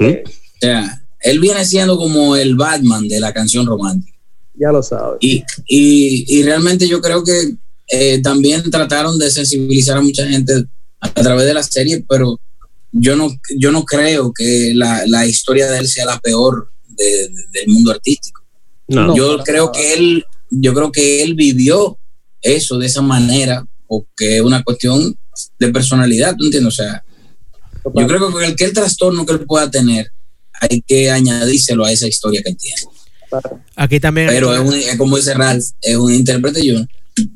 sea, 0.60 1.02
él 1.22 1.40
viene 1.40 1.64
siendo 1.66 1.98
como 1.98 2.36
el 2.36 2.56
Batman 2.56 3.08
de 3.08 3.20
la 3.20 3.34
canción 3.34 3.66
romántica. 3.66 4.18
Ya 4.56 4.72
lo 4.72 4.84
sabes. 4.84 5.18
Y, 5.22 5.44
y, 5.68 6.40
y, 6.40 6.44
realmente 6.44 6.88
yo 6.88 7.00
creo 7.02 7.24
que 7.24 7.56
eh, 7.88 8.22
también 8.22 8.70
trataron 8.70 9.18
de 9.18 9.32
sensibilizar 9.32 9.98
a 9.98 10.02
mucha 10.02 10.28
gente 10.28 10.66
a, 11.00 11.14
través 11.14 11.46
de 11.46 11.54
la 11.54 11.64
serie, 11.64 12.04
pero 12.10 12.40
yo 12.92 13.16
no, 13.16 13.30
yo 13.58 13.72
no 13.72 13.86
creo 13.86 14.34
que 14.34 14.74
la, 14.76 15.06
la 15.08 15.26
historia 15.26 15.72
de 15.72 15.80
él 15.80 15.88
sea 15.88 16.06
la 16.06 16.20
peor 16.20 16.70
del 16.90 17.68
mundo 17.68 17.92
artístico. 17.92 18.39
Yo 18.90 19.40
creo 19.44 19.72
que 19.72 19.94
él, 19.94 20.26
yo 20.50 20.74
creo 20.74 20.92
que 20.92 21.24
él 21.24 21.36
vivió 21.36 21.98
eso 22.42 22.78
de 22.78 22.88
esa 22.88 23.02
manera, 23.02 23.66
porque 23.88 24.38
es 24.38 24.42
una 24.42 24.64
cuestión 24.64 25.16
de 25.58 25.68
personalidad, 25.70 26.36
¿tú 26.38 26.46
entiendes? 26.46 26.74
O 26.74 26.76
sea, 26.76 27.04
yo 27.96 28.08
creo 28.08 28.28
que 28.28 28.34
cualquier 28.34 28.74
trastorno 28.74 29.26
que 29.26 29.34
él 29.34 29.46
pueda 29.46 29.70
tener, 29.70 30.12
hay 30.62 30.82
que 30.86 31.10
añadírselo 31.10 31.86
a 31.86 31.92
esa 31.92 32.08
historia 32.08 32.42
que 32.44 32.50
él 32.50 32.58
tiene. 32.58 32.82
Aquí 33.76 34.00
también. 34.00 34.28
Pero 34.28 34.54
es, 34.54 34.98
como 34.98 35.18
dice 35.18 35.34
Ralph, 35.34 35.64
es 35.82 35.96
un 35.96 36.14
intérprete. 36.14 36.66
Yo, 36.66 36.80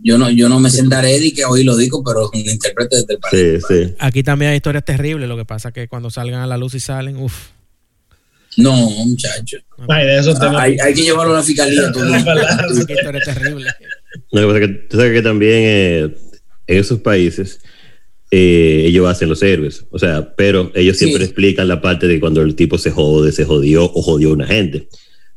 yo 0.03 0.17
no, 0.17 0.30
yo 0.30 0.49
no 0.49 0.59
me 0.59 0.69
sentaré 0.69 1.17
y 1.17 1.34
que 1.34 1.45
hoy 1.45 1.63
lo 1.63 1.77
digo, 1.77 2.03
pero 2.03 2.25
es 2.25 2.30
un 2.34 2.49
intérprete 2.49 2.97
desde 2.97 3.13
el 3.13 3.59
sí, 3.61 3.65
sí. 3.67 3.95
Aquí 3.99 4.23
también 4.23 4.51
hay 4.51 4.57
historias 4.57 4.84
terribles. 4.84 5.30
Lo 5.30 5.38
que 5.38 5.45
pasa 5.45 5.71
que 5.71 5.88
cuando 5.88 6.09
salgan 6.09 6.41
a 6.41 6.47
la 6.47 6.57
luz 6.57 6.73
y 6.75 6.80
salen, 6.80 7.17
uff. 7.17 7.34
No, 8.57 8.73
muchacho. 8.73 9.57
hay, 9.88 10.77
hay, 10.80 10.93
que 10.93 11.01
llevarlo 11.01 11.34
a 11.34 11.38
la 11.38 11.43
fiscalía. 11.43 11.91
Todo. 11.91 12.13
es 12.15 12.85
terrible. 13.25 13.71
No, 14.31 14.53
que, 14.53 14.67
tú 14.67 14.97
sabes 14.97 15.13
que 15.13 15.21
también 15.21 15.53
eh, 15.55 16.15
en 16.67 16.77
esos 16.77 16.99
países 16.99 17.59
eh, 18.31 18.84
ellos 18.88 19.07
hacen 19.07 19.30
los 19.30 19.41
héroes. 19.43 19.85
O 19.91 19.99
sea, 19.99 20.34
pero 20.35 20.71
ellos 20.75 20.97
siempre 20.97 21.23
explican 21.23 21.67
la 21.67 21.81
parte 21.81 22.07
de 22.07 22.19
cuando 22.19 22.41
el 22.41 22.55
tipo 22.55 22.77
se 22.77 22.91
jode, 22.91 23.31
se 23.31 23.45
jodió 23.45 23.85
o 23.85 24.01
jodió 24.01 24.30
a 24.30 24.34
una 24.34 24.47
gente. 24.47 24.88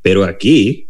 Pero 0.03 0.25
aquí 0.25 0.86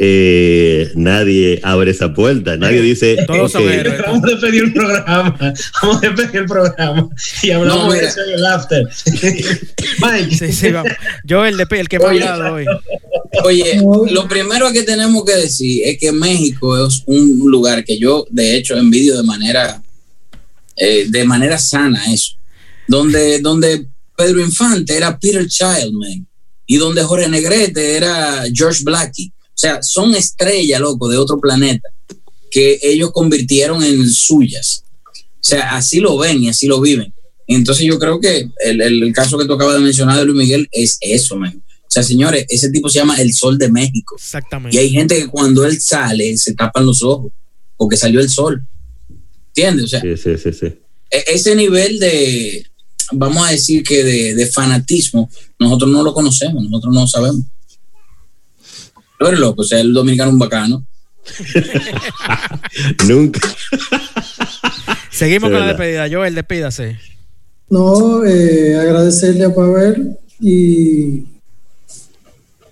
eh, 0.00 0.92
nadie 0.94 1.60
abre 1.64 1.90
esa 1.90 2.14
puerta, 2.14 2.56
nadie 2.56 2.80
dice. 2.80 3.16
Todos 3.26 3.52
okay. 3.56 3.82
Vamos 4.06 4.22
a 4.22 4.26
despedir 4.28 4.64
el 4.64 4.72
programa. 4.72 5.36
Vamos 5.82 5.96
a 5.96 6.00
despedir 6.00 6.36
el 6.36 6.46
programa. 6.46 7.08
Y 7.42 7.50
hablamos 7.50 7.86
no, 7.86 7.92
de 7.92 8.04
eso 8.04 8.20
en 8.24 8.34
el 8.34 8.46
after. 8.46 8.88
Mike. 10.00 10.36
Sí, 10.36 10.52
sí, 10.52 10.70
vamos. 10.70 10.92
Yo, 11.24 11.44
el, 11.44 11.56
de, 11.56 11.66
el 11.70 11.88
que 11.88 11.98
me 11.98 12.04
ha 12.04 12.08
hablado 12.10 12.54
hoy. 12.54 12.66
Oye, 13.42 13.82
lo 14.10 14.28
primero 14.28 14.72
que 14.72 14.84
tenemos 14.84 15.24
que 15.24 15.34
decir 15.34 15.82
es 15.84 15.98
que 15.98 16.12
México 16.12 16.86
es 16.86 17.02
un 17.06 17.50
lugar 17.50 17.84
que 17.84 17.98
yo, 17.98 18.24
de 18.30 18.56
hecho, 18.56 18.76
envidio 18.76 19.16
de 19.16 19.24
manera, 19.24 19.82
eh, 20.76 21.06
de 21.08 21.24
manera 21.24 21.58
sana 21.58 22.12
eso. 22.12 22.36
Donde, 22.86 23.40
donde 23.40 23.84
Pedro 24.16 24.40
Infante 24.40 24.96
era 24.96 25.18
Peter 25.18 25.46
Childman 25.46 26.24
y 26.66 26.76
donde 26.76 27.02
Jorge 27.02 27.28
Negrete 27.28 27.96
era 27.96 28.44
George 28.54 28.82
Blackie 28.84 29.32
sea, 29.60 29.82
son 29.82 30.14
estrellas, 30.14 30.80
loco, 30.80 31.08
de 31.08 31.16
otro 31.16 31.40
planeta 31.40 31.88
que 32.50 32.78
ellos 32.82 33.10
convirtieron 33.12 33.82
en 33.82 34.08
suyas. 34.08 34.84
O 35.04 35.44
sea, 35.48 35.76
así 35.76 36.00
lo 36.00 36.16
ven 36.16 36.42
y 36.44 36.48
así 36.48 36.66
lo 36.66 36.80
viven. 36.80 37.12
Entonces 37.46 37.86
yo 37.86 37.98
creo 37.98 38.20
que 38.20 38.48
el, 38.64 39.12
caso 39.12 39.38
que 39.38 39.46
tú 39.46 39.54
acabas 39.54 39.74
de 39.74 39.80
mencionar 39.80 40.18
de 40.18 40.24
Luis 40.26 40.38
Miguel 40.38 40.68
es 40.70 40.98
eso, 41.00 41.36
man. 41.36 41.62
O 41.82 41.90
sea, 41.90 42.02
señores, 42.02 42.44
ese 42.48 42.70
tipo 42.70 42.88
se 42.88 42.98
llama 42.98 43.16
el 43.20 43.32
Sol 43.32 43.56
de 43.56 43.70
México. 43.70 44.16
Exactamente. 44.16 44.76
Y 44.76 44.80
hay 44.80 44.90
gente 44.90 45.16
que 45.16 45.26
cuando 45.26 45.64
él 45.64 45.80
sale 45.80 46.36
se 46.36 46.54
tapan 46.54 46.84
los 46.84 47.02
ojos 47.02 47.32
porque 47.76 47.96
salió 47.96 48.20
el 48.20 48.28
sol. 48.28 48.62
¿Entiendes? 49.48 49.86
O 49.86 49.88
sea, 49.88 50.00
Sí, 50.02 50.16
sí, 50.16 50.30
sí, 50.36 50.52
sí. 50.52 50.66
e- 51.10 51.24
ese 51.28 51.56
nivel 51.56 51.98
de, 51.98 52.66
vamos 53.12 53.46
a 53.46 53.52
decir 53.52 53.82
que 53.82 54.04
de, 54.04 54.34
de 54.34 54.46
fanatismo, 54.46 55.30
nosotros 55.58 55.90
no 55.90 56.02
lo 56.02 56.12
conocemos, 56.12 56.62
nosotros 56.64 56.92
no 56.92 57.00
lo 57.00 57.06
sabemos. 57.06 57.42
Tú 59.18 59.26
eres 59.26 59.40
loco, 59.40 59.62
o 59.62 59.64
sea, 59.64 59.80
el 59.80 59.92
dominicano 59.92 60.28
es 60.30 60.32
un 60.34 60.38
bacano. 60.38 60.84
Nunca. 63.08 63.40
Seguimos 65.10 65.48
Sí, 65.48 65.52
con 65.54 65.60
la 65.60 65.66
despedida. 65.68 66.06
Joel, 66.10 66.34
despídase. 66.34 66.98
No, 67.70 68.24
eh, 68.24 68.76
agradecerle 68.78 69.44
a 69.44 69.54
Pavel 69.54 70.16
y 70.40 71.24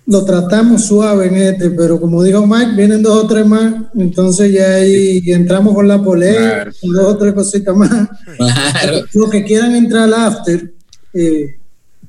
lo 0.07 0.25
tratamos 0.25 0.85
suave 0.87 1.27
en 1.27 1.37
este, 1.37 1.71
pero 1.71 2.01
como 2.01 2.23
dijo 2.23 2.47
Mike, 2.47 2.73
vienen 2.77 3.03
dos 3.03 3.25
o 3.25 3.27
tres 3.27 3.45
más, 3.45 3.75
entonces 3.99 4.53
ya 4.53 4.75
ahí 4.77 5.21
entramos 5.27 5.75
con 5.75 5.89
la 5.89 6.01
polémica, 6.03 6.41
Claro. 6.63 6.73
y 6.81 6.91
dos 6.91 7.05
o 7.05 7.17
tres 7.19 7.35
cositas 7.35 7.77
más. 7.77 7.91
Claro. 8.37 9.01
Los 9.13 9.31
que 9.31 9.45
quieran 9.45 9.75
entrar 9.75 10.05
al 10.05 10.15
after, 10.15 10.73
eh, 11.13 11.57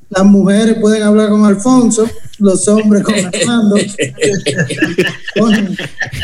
las 0.09 0.23
mujeres 0.25 0.77
pueden 0.79 1.01
hablar 1.03 1.29
con 1.29 1.43
Alfonso, 1.43 2.07
los 2.39 2.67
hombres 2.67 3.03
con 3.03 3.15
Armando. 3.15 3.75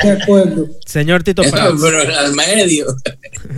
De 0.03 0.11
acuerdo. 0.11 0.69
Señor 0.85 1.23
Tito 1.23 1.41
Prats. 1.43 1.81
Pero 1.81 2.17
al 2.17 2.35
medio. 2.35 2.87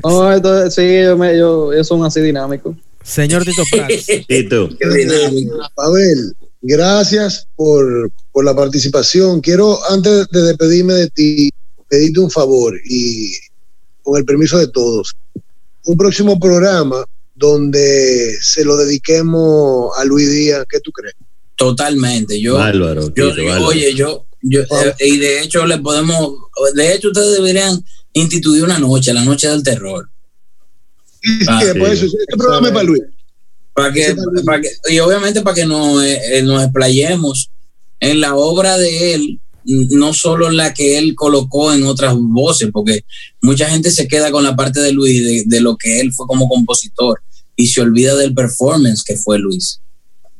No, 0.03 0.31
esto, 0.31 0.71
sí, 0.71 1.01
yo, 1.03 1.17
me, 1.17 1.37
yo, 1.37 1.73
ellos 1.73 1.87
son 1.87 2.05
así 2.05 2.21
dinámicos. 2.21 2.75
Señor 3.03 3.43
Tito 3.45 3.63
Prats. 3.71 4.05
Tito, 4.27 4.69
Qué 4.79 4.87
dinámico. 4.89 5.57
Pavel, 5.75 6.33
gracias 6.61 7.47
por, 7.55 8.11
por 8.31 8.45
la 8.45 8.55
participación. 8.55 9.41
Quiero, 9.41 9.79
antes 9.89 10.27
de 10.29 10.41
despedirme 10.41 10.93
de 10.93 11.09
ti, 11.09 11.49
pedirte 11.89 12.19
un 12.19 12.31
favor 12.31 12.73
y 12.85 13.31
con 14.03 14.17
el 14.17 14.25
permiso 14.25 14.57
de 14.57 14.67
todos, 14.67 15.15
un 15.85 15.97
próximo 15.97 16.39
programa 16.39 17.05
donde 17.35 18.37
se 18.41 18.63
lo 18.63 18.77
dediquemos 18.77 19.91
a 19.97 20.05
Luis 20.05 20.31
Díaz, 20.31 20.65
¿qué 20.69 20.79
tú 20.79 20.91
crees? 20.91 21.15
Totalmente. 21.55 22.39
Yo, 22.39 22.55
Bárbaro, 22.55 23.13
yo 23.13 23.31
oye, 23.65 23.93
yo, 23.93 24.25
yo 24.41 24.61
eh, 24.61 24.95
y 24.99 25.17
de 25.17 25.41
hecho 25.41 25.65
le 25.65 25.77
podemos, 25.79 26.35
de 26.73 26.93
hecho 26.93 27.09
ustedes 27.09 27.33
deberían 27.33 27.83
instituir 28.13 28.63
una 28.63 28.79
noche, 28.79 29.13
la 29.13 29.23
noche 29.23 29.47
del 29.47 29.63
terror. 29.63 30.09
Y, 31.21 31.39
Ah, 31.47 31.61
sí, 31.61 31.79
por 31.79 31.89
eso, 31.89 32.05
este 32.05 32.37
programa 32.37 32.67
es 32.67 32.73
para 32.73 32.83
Luis. 32.83 33.03
Para 33.73 33.91
que, 33.91 34.15
para 34.45 34.61
que, 34.61 34.69
y 34.89 34.99
obviamente 34.99 35.41
para 35.41 35.55
que 35.55 35.65
nos, 35.65 36.03
eh, 36.03 36.41
nos 36.43 36.63
explayemos 36.63 37.49
en 37.99 38.21
la 38.21 38.35
obra 38.35 38.77
de 38.77 39.13
él, 39.13 39.39
no 39.63 40.13
solo 40.13 40.49
la 40.51 40.73
que 40.73 40.97
él 40.97 41.15
colocó 41.15 41.73
en 41.73 41.83
otras 41.83 42.15
voces, 42.15 42.69
porque 42.71 43.03
mucha 43.41 43.67
gente 43.69 43.91
se 43.91 44.07
queda 44.07 44.31
con 44.31 44.43
la 44.43 44.55
parte 44.55 44.79
de 44.79 44.91
Luis, 44.91 45.23
de, 45.23 45.43
de 45.45 45.61
lo 45.61 45.75
que 45.75 45.99
él 45.99 46.13
fue 46.13 46.27
como 46.27 46.47
compositor, 46.47 47.21
y 47.55 47.67
se 47.67 47.81
olvida 47.81 48.15
del 48.15 48.33
performance 48.33 49.03
que 49.03 49.17
fue 49.17 49.39
Luis. 49.39 49.81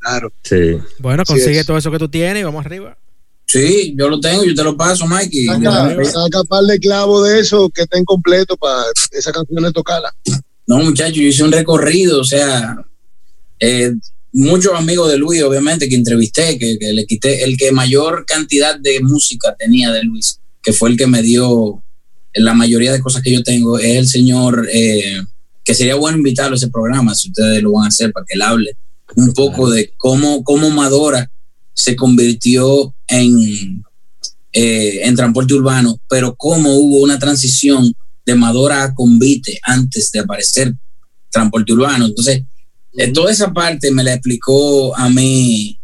Claro. 0.06 0.32
Sí. 0.44 0.78
Bueno, 1.00 1.24
consigue 1.24 1.58
es. 1.58 1.66
todo 1.66 1.76
eso 1.76 1.90
que 1.90 1.98
tú 1.98 2.08
tienes 2.08 2.40
y 2.40 2.44
vamos 2.44 2.64
arriba. 2.64 2.96
Sí, 3.44 3.94
yo 3.98 4.08
lo 4.08 4.20
tengo, 4.20 4.44
yo 4.44 4.54
te 4.54 4.62
lo 4.62 4.76
paso, 4.76 5.06
Mikey. 5.06 5.46
Saca, 5.46 6.04
saca 6.04 6.44
par 6.44 6.62
de 6.64 6.78
clavos 6.78 7.28
de 7.28 7.40
eso 7.40 7.68
que 7.70 7.82
estén 7.82 8.04
completos 8.04 8.56
para 8.58 8.84
esa 9.10 9.32
canción 9.32 9.64
de 9.64 9.72
tocarla. 9.72 10.14
No, 10.66 10.78
muchachos, 10.78 11.16
yo 11.16 11.22
hice 11.22 11.42
un 11.42 11.50
recorrido, 11.50 12.20
o 12.20 12.24
sea, 12.24 12.76
eh, 13.58 13.92
muchos 14.32 14.74
amigos 14.74 15.10
de 15.10 15.18
Luis, 15.18 15.42
obviamente, 15.42 15.88
que 15.88 15.96
entrevisté, 15.96 16.56
que, 16.56 16.78
que 16.78 16.92
le 16.92 17.04
quité, 17.04 17.42
el 17.42 17.56
que 17.56 17.72
mayor 17.72 18.24
cantidad 18.26 18.78
de 18.78 19.00
música 19.00 19.56
tenía 19.58 19.90
de 19.90 20.04
Luis, 20.04 20.38
que 20.62 20.72
fue 20.72 20.90
el 20.90 20.96
que 20.96 21.06
me 21.06 21.22
dio 21.22 21.82
la 22.34 22.54
mayoría 22.54 22.92
de 22.92 23.00
cosas 23.00 23.22
que 23.22 23.32
yo 23.32 23.42
tengo, 23.42 23.78
es 23.78 23.96
el 23.96 24.08
señor, 24.08 24.68
eh, 24.72 25.20
que 25.64 25.74
sería 25.74 25.96
bueno 25.96 26.18
invitarlo 26.18 26.54
a 26.54 26.58
ese 26.58 26.68
programa, 26.68 27.14
si 27.14 27.28
ustedes 27.28 27.60
lo 27.62 27.72
van 27.72 27.86
a 27.86 27.88
hacer, 27.88 28.12
para 28.12 28.24
que 28.24 28.34
él 28.34 28.42
hable 28.42 28.76
un 29.14 29.32
poco 29.32 29.70
de 29.70 29.92
cómo, 29.96 30.42
cómo 30.44 30.70
Madora 30.70 31.30
se 31.72 31.94
convirtió 31.94 32.94
en, 33.06 33.82
eh, 34.52 35.00
en 35.04 35.14
transporte 35.14 35.54
urbano, 35.54 36.00
pero 36.08 36.34
cómo 36.36 36.74
hubo 36.74 37.00
una 37.02 37.18
transición 37.18 37.92
de 38.24 38.34
Madora 38.34 38.82
a 38.82 38.94
Convite 38.94 39.58
antes 39.62 40.10
de 40.10 40.20
aparecer 40.20 40.72
transporte 41.30 41.72
urbano. 41.72 42.06
Entonces, 42.06 42.42
eh, 42.98 43.12
toda 43.12 43.30
esa 43.30 43.52
parte 43.52 43.90
me 43.90 44.02
la 44.02 44.14
explicó 44.14 44.96
a 44.96 45.08
mí 45.08 45.78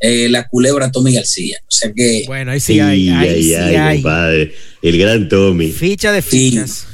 eh, 0.00 0.28
la 0.28 0.46
culebra 0.46 0.90
Tommy 0.90 1.14
García. 1.14 1.58
O 1.62 1.70
sea 1.70 1.90
que 1.94 2.24
Bueno, 2.26 2.50
ahí 2.50 2.60
sí 2.60 2.78
hay. 2.80 3.08
Ahí 3.08 3.42
sí 3.44 3.54
hay. 3.54 4.02
compadre. 4.02 4.52
El 4.82 4.98
gran 4.98 5.28
Tommy. 5.28 5.70
Ficha 5.70 6.12
de 6.12 6.20
Sí. 6.22 6.50
fichas. 6.50 6.86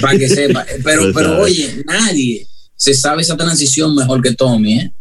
para 0.00 0.16
que 0.18 0.28
sepa. 0.28 0.64
Pero, 0.84 1.12
pero 1.14 1.40
oye, 1.40 1.82
nadie 1.86 2.46
se 2.76 2.92
sabe 2.94 3.22
esa 3.22 3.36
transición 3.36 3.94
mejor 3.94 4.22
que 4.22 4.32
Tommy, 4.34 4.74
¿eh? 4.80 4.92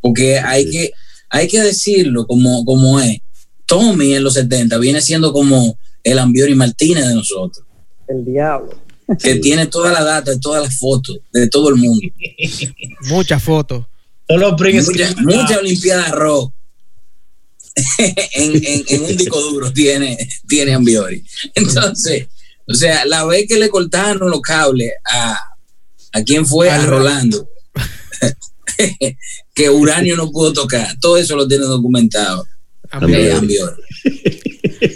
Porque 0.00 0.38
hay 0.38 0.64
Sí. 0.64 0.70
que, 0.70 0.90
hay 1.30 1.48
que 1.48 1.60
decirlo 1.60 2.26
como, 2.26 2.64
como 2.64 3.00
es. 3.00 3.18
Tommy 3.66 4.14
en 4.14 4.24
los 4.24 4.34
70 4.34 4.78
viene 4.78 5.00
siendo 5.02 5.32
como 5.32 5.78
el 6.02 6.18
Ambiori 6.18 6.54
Martínez 6.54 7.06
de 7.06 7.14
nosotros, 7.14 7.66
El 8.08 8.24
diablo. 8.24 8.80
que 9.22 9.34
tiene 9.36 9.66
toda 9.66 9.92
la 9.92 10.02
data, 10.02 10.38
todas 10.40 10.62
las 10.62 10.78
fotos 10.78 11.18
de 11.32 11.48
todo 11.48 11.68
el 11.68 11.76
mundo. 11.76 12.06
Muchas 13.08 13.42
fotos. 13.42 13.84
Prince 14.56 14.90
Mucha, 14.90 15.10
Screen. 15.10 15.24
mucha 15.40 15.58
Olimpiada 15.58 16.10
Rock. 16.12 16.52
en, 18.34 18.64
en- 18.64 18.84
en 18.88 19.02
un 19.02 19.16
disco 19.16 19.40
duro 19.40 19.72
tiene, 19.72 20.16
tiene 20.48 20.74
Ambiori. 20.74 21.22
Entonces, 21.54 22.26
o 22.66 22.74
sea, 22.74 23.04
la 23.04 23.24
vez 23.24 23.46
que 23.48 23.58
le 23.58 23.68
cortaron 23.68 24.30
los 24.30 24.40
cables 24.40 24.92
a, 25.04 25.38
a 26.12 26.22
quién 26.22 26.44
fue, 26.46 26.70
a 26.70 26.76
Al- 26.76 26.86
Rolando, 26.86 27.48
que 29.58 29.68
Uranio 29.68 30.14
no 30.16 30.30
pudo 30.30 30.52
tocar, 30.52 30.86
todo 31.00 31.16
eso 31.18 31.34
lo 31.36 31.48
tiene 31.48 31.64
documentado. 31.64 32.46
Ambiori. 32.90 33.56
eh. 33.56 33.60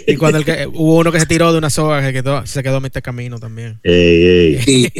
Y 0.07 0.15
cuando 0.15 0.37
el 0.37 0.45
que, 0.45 0.65
hubo 0.65 0.97
uno 0.99 1.11
que 1.11 1.19
se 1.19 1.25
tiró 1.25 1.51
de 1.51 1.57
una 1.57 1.69
soga 1.69 2.01
que 2.01 2.13
quedó, 2.13 2.45
se 2.45 2.63
quedó 2.63 2.77
a 2.77 2.79
mitad 2.79 2.95
de 2.95 3.01
camino 3.01 3.37
también. 3.39 3.79
Ey, 3.83 4.57
ey. 4.65 4.91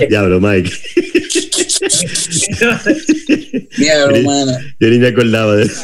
Diablo, 0.08 0.40
Mike. 0.40 0.70
Mira, 3.78 3.94
hermano. 4.04 4.52
Yo 4.78 4.88
ni 4.88 4.98
me 4.98 5.08
acordaba 5.08 5.56
de 5.56 5.64
eso. 5.64 5.80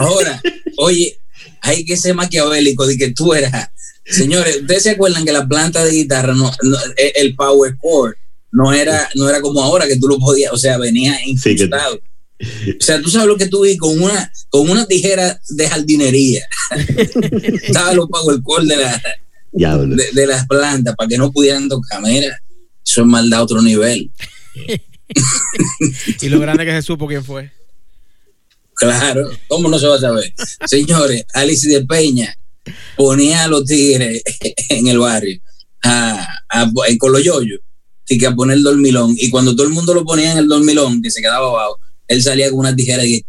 Ahora, 0.00 0.40
oye, 0.78 1.18
hay 1.60 1.84
que 1.84 1.96
ser 1.98 2.14
maquiavélico 2.14 2.86
de 2.86 2.96
que 2.96 3.12
tú 3.12 3.34
eras. 3.34 3.68
Señores, 4.06 4.58
¿ustedes 4.62 4.84
se 4.84 4.90
acuerdan 4.90 5.24
que 5.26 5.32
la 5.32 5.46
planta 5.46 5.84
de 5.84 5.92
guitarra, 5.92 6.34
no, 6.34 6.50
no- 6.62 6.78
el- 6.96 7.12
el 7.26 7.34
power 7.34 7.74
chord, 7.82 8.14
no 8.52 8.72
era, 8.72 9.08
no 9.14 9.28
era 9.28 9.40
como 9.40 9.62
ahora 9.62 9.86
que 9.86 9.98
tú 9.98 10.08
lo 10.08 10.18
podías, 10.18 10.52
o 10.52 10.56
sea, 10.56 10.78
venía 10.78 11.16
Sí, 11.40 11.50
incrustado. 11.50 12.00
O 12.40 12.80
sea, 12.80 13.02
tú 13.02 13.10
sabes 13.10 13.26
lo 13.26 13.36
que 13.36 13.48
tú 13.48 13.62
vi 13.62 13.76
con 13.76 14.00
una, 14.00 14.30
con 14.48 14.70
una 14.70 14.86
tijera 14.86 15.40
de 15.48 15.68
jardinería. 15.68 16.46
Estaba 17.62 17.94
los 17.94 18.08
power 18.08 18.38
chord 18.42 18.66
de, 18.66 18.76
la, 18.76 19.02
de, 19.52 20.08
de 20.12 20.26
las 20.26 20.46
plantas 20.46 20.94
para 20.94 21.08
que 21.08 21.18
no 21.18 21.32
pudieran 21.32 21.68
tocar. 21.68 22.00
Mira, 22.00 22.40
eso 22.84 23.00
es 23.00 23.06
maldad 23.06 23.40
a 23.40 23.42
otro 23.42 23.60
nivel. 23.62 24.10
Y 26.20 26.28
lo 26.28 26.38
grande 26.38 26.64
que 26.64 26.72
se 26.72 26.82
supo 26.82 27.06
quién 27.06 27.24
fue. 27.24 27.50
Claro, 28.74 29.30
¿cómo 29.48 29.68
no 29.68 29.78
se 29.78 29.86
va 29.86 29.96
a 29.96 30.00
saber? 30.00 30.32
Señores, 30.66 31.24
Alice 31.34 31.68
de 31.68 31.84
Peña 31.84 32.36
ponía 32.96 33.44
a 33.44 33.48
los 33.48 33.64
tigres 33.64 34.22
en 34.68 34.86
el 34.86 34.98
barrio 34.98 35.40
a, 35.82 36.28
a, 36.50 36.70
en 36.86 36.98
Coloyoyo 36.98 37.56
y 37.56 37.58
que 38.16 38.26
a 38.26 38.34
poner 38.34 38.56
el 38.56 38.62
dormilón. 38.62 39.14
Y 39.18 39.28
cuando 39.28 39.54
todo 39.54 39.66
el 39.66 39.72
mundo 39.72 39.92
lo 39.92 40.04
ponía 40.04 40.32
en 40.32 40.38
el 40.38 40.48
dormilón, 40.48 41.02
que 41.02 41.10
se 41.10 41.20
quedaba 41.20 41.48
abajo, 41.48 41.78
él 42.06 42.22
salía 42.22 42.48
con 42.50 42.60
una 42.60 42.74
tijera 42.74 43.04
y 43.04 43.22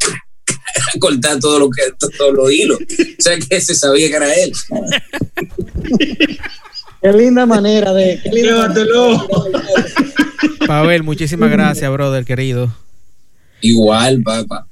cortar 1.00 1.40
todo 1.40 1.60
lo 1.60 1.70
que, 1.70 1.82
todos 2.18 2.34
los 2.34 2.52
hilos. 2.52 2.80
O 2.80 3.22
sea 3.22 3.38
que 3.38 3.60
se 3.60 3.76
sabía 3.76 4.10
que 4.10 4.16
era 4.16 4.34
él. 4.34 4.54
Qué 7.02 7.14
linda 7.14 7.46
manera 7.46 7.94
de. 7.94 8.20
Qué 8.22 8.30
linda 8.30 8.68
manera 8.68 8.86
Llévatelo. 8.86 9.28
Pavel, 10.68 11.04
muchísimas 11.04 11.50
gracias, 11.50 11.90
brother, 11.92 12.26
querido. 12.26 12.74
Igual, 13.62 14.22
papá. 14.22 14.68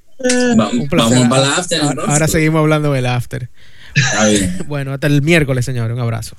Vamos, 0.56 0.88
vamos 0.90 1.28
para 1.30 1.42
la 1.42 1.56
after. 1.56 1.82
Ahora, 1.82 2.04
ahora 2.08 2.28
seguimos 2.28 2.60
hablando 2.60 2.92
del 2.92 3.06
after. 3.06 3.50
Está 3.96 4.28
bien. 4.28 4.58
Bueno, 4.68 4.94
hasta 4.94 5.08
el 5.08 5.22
miércoles, 5.22 5.66
señor. 5.66 5.92
Un 5.92 6.00
abrazo. 6.00 6.36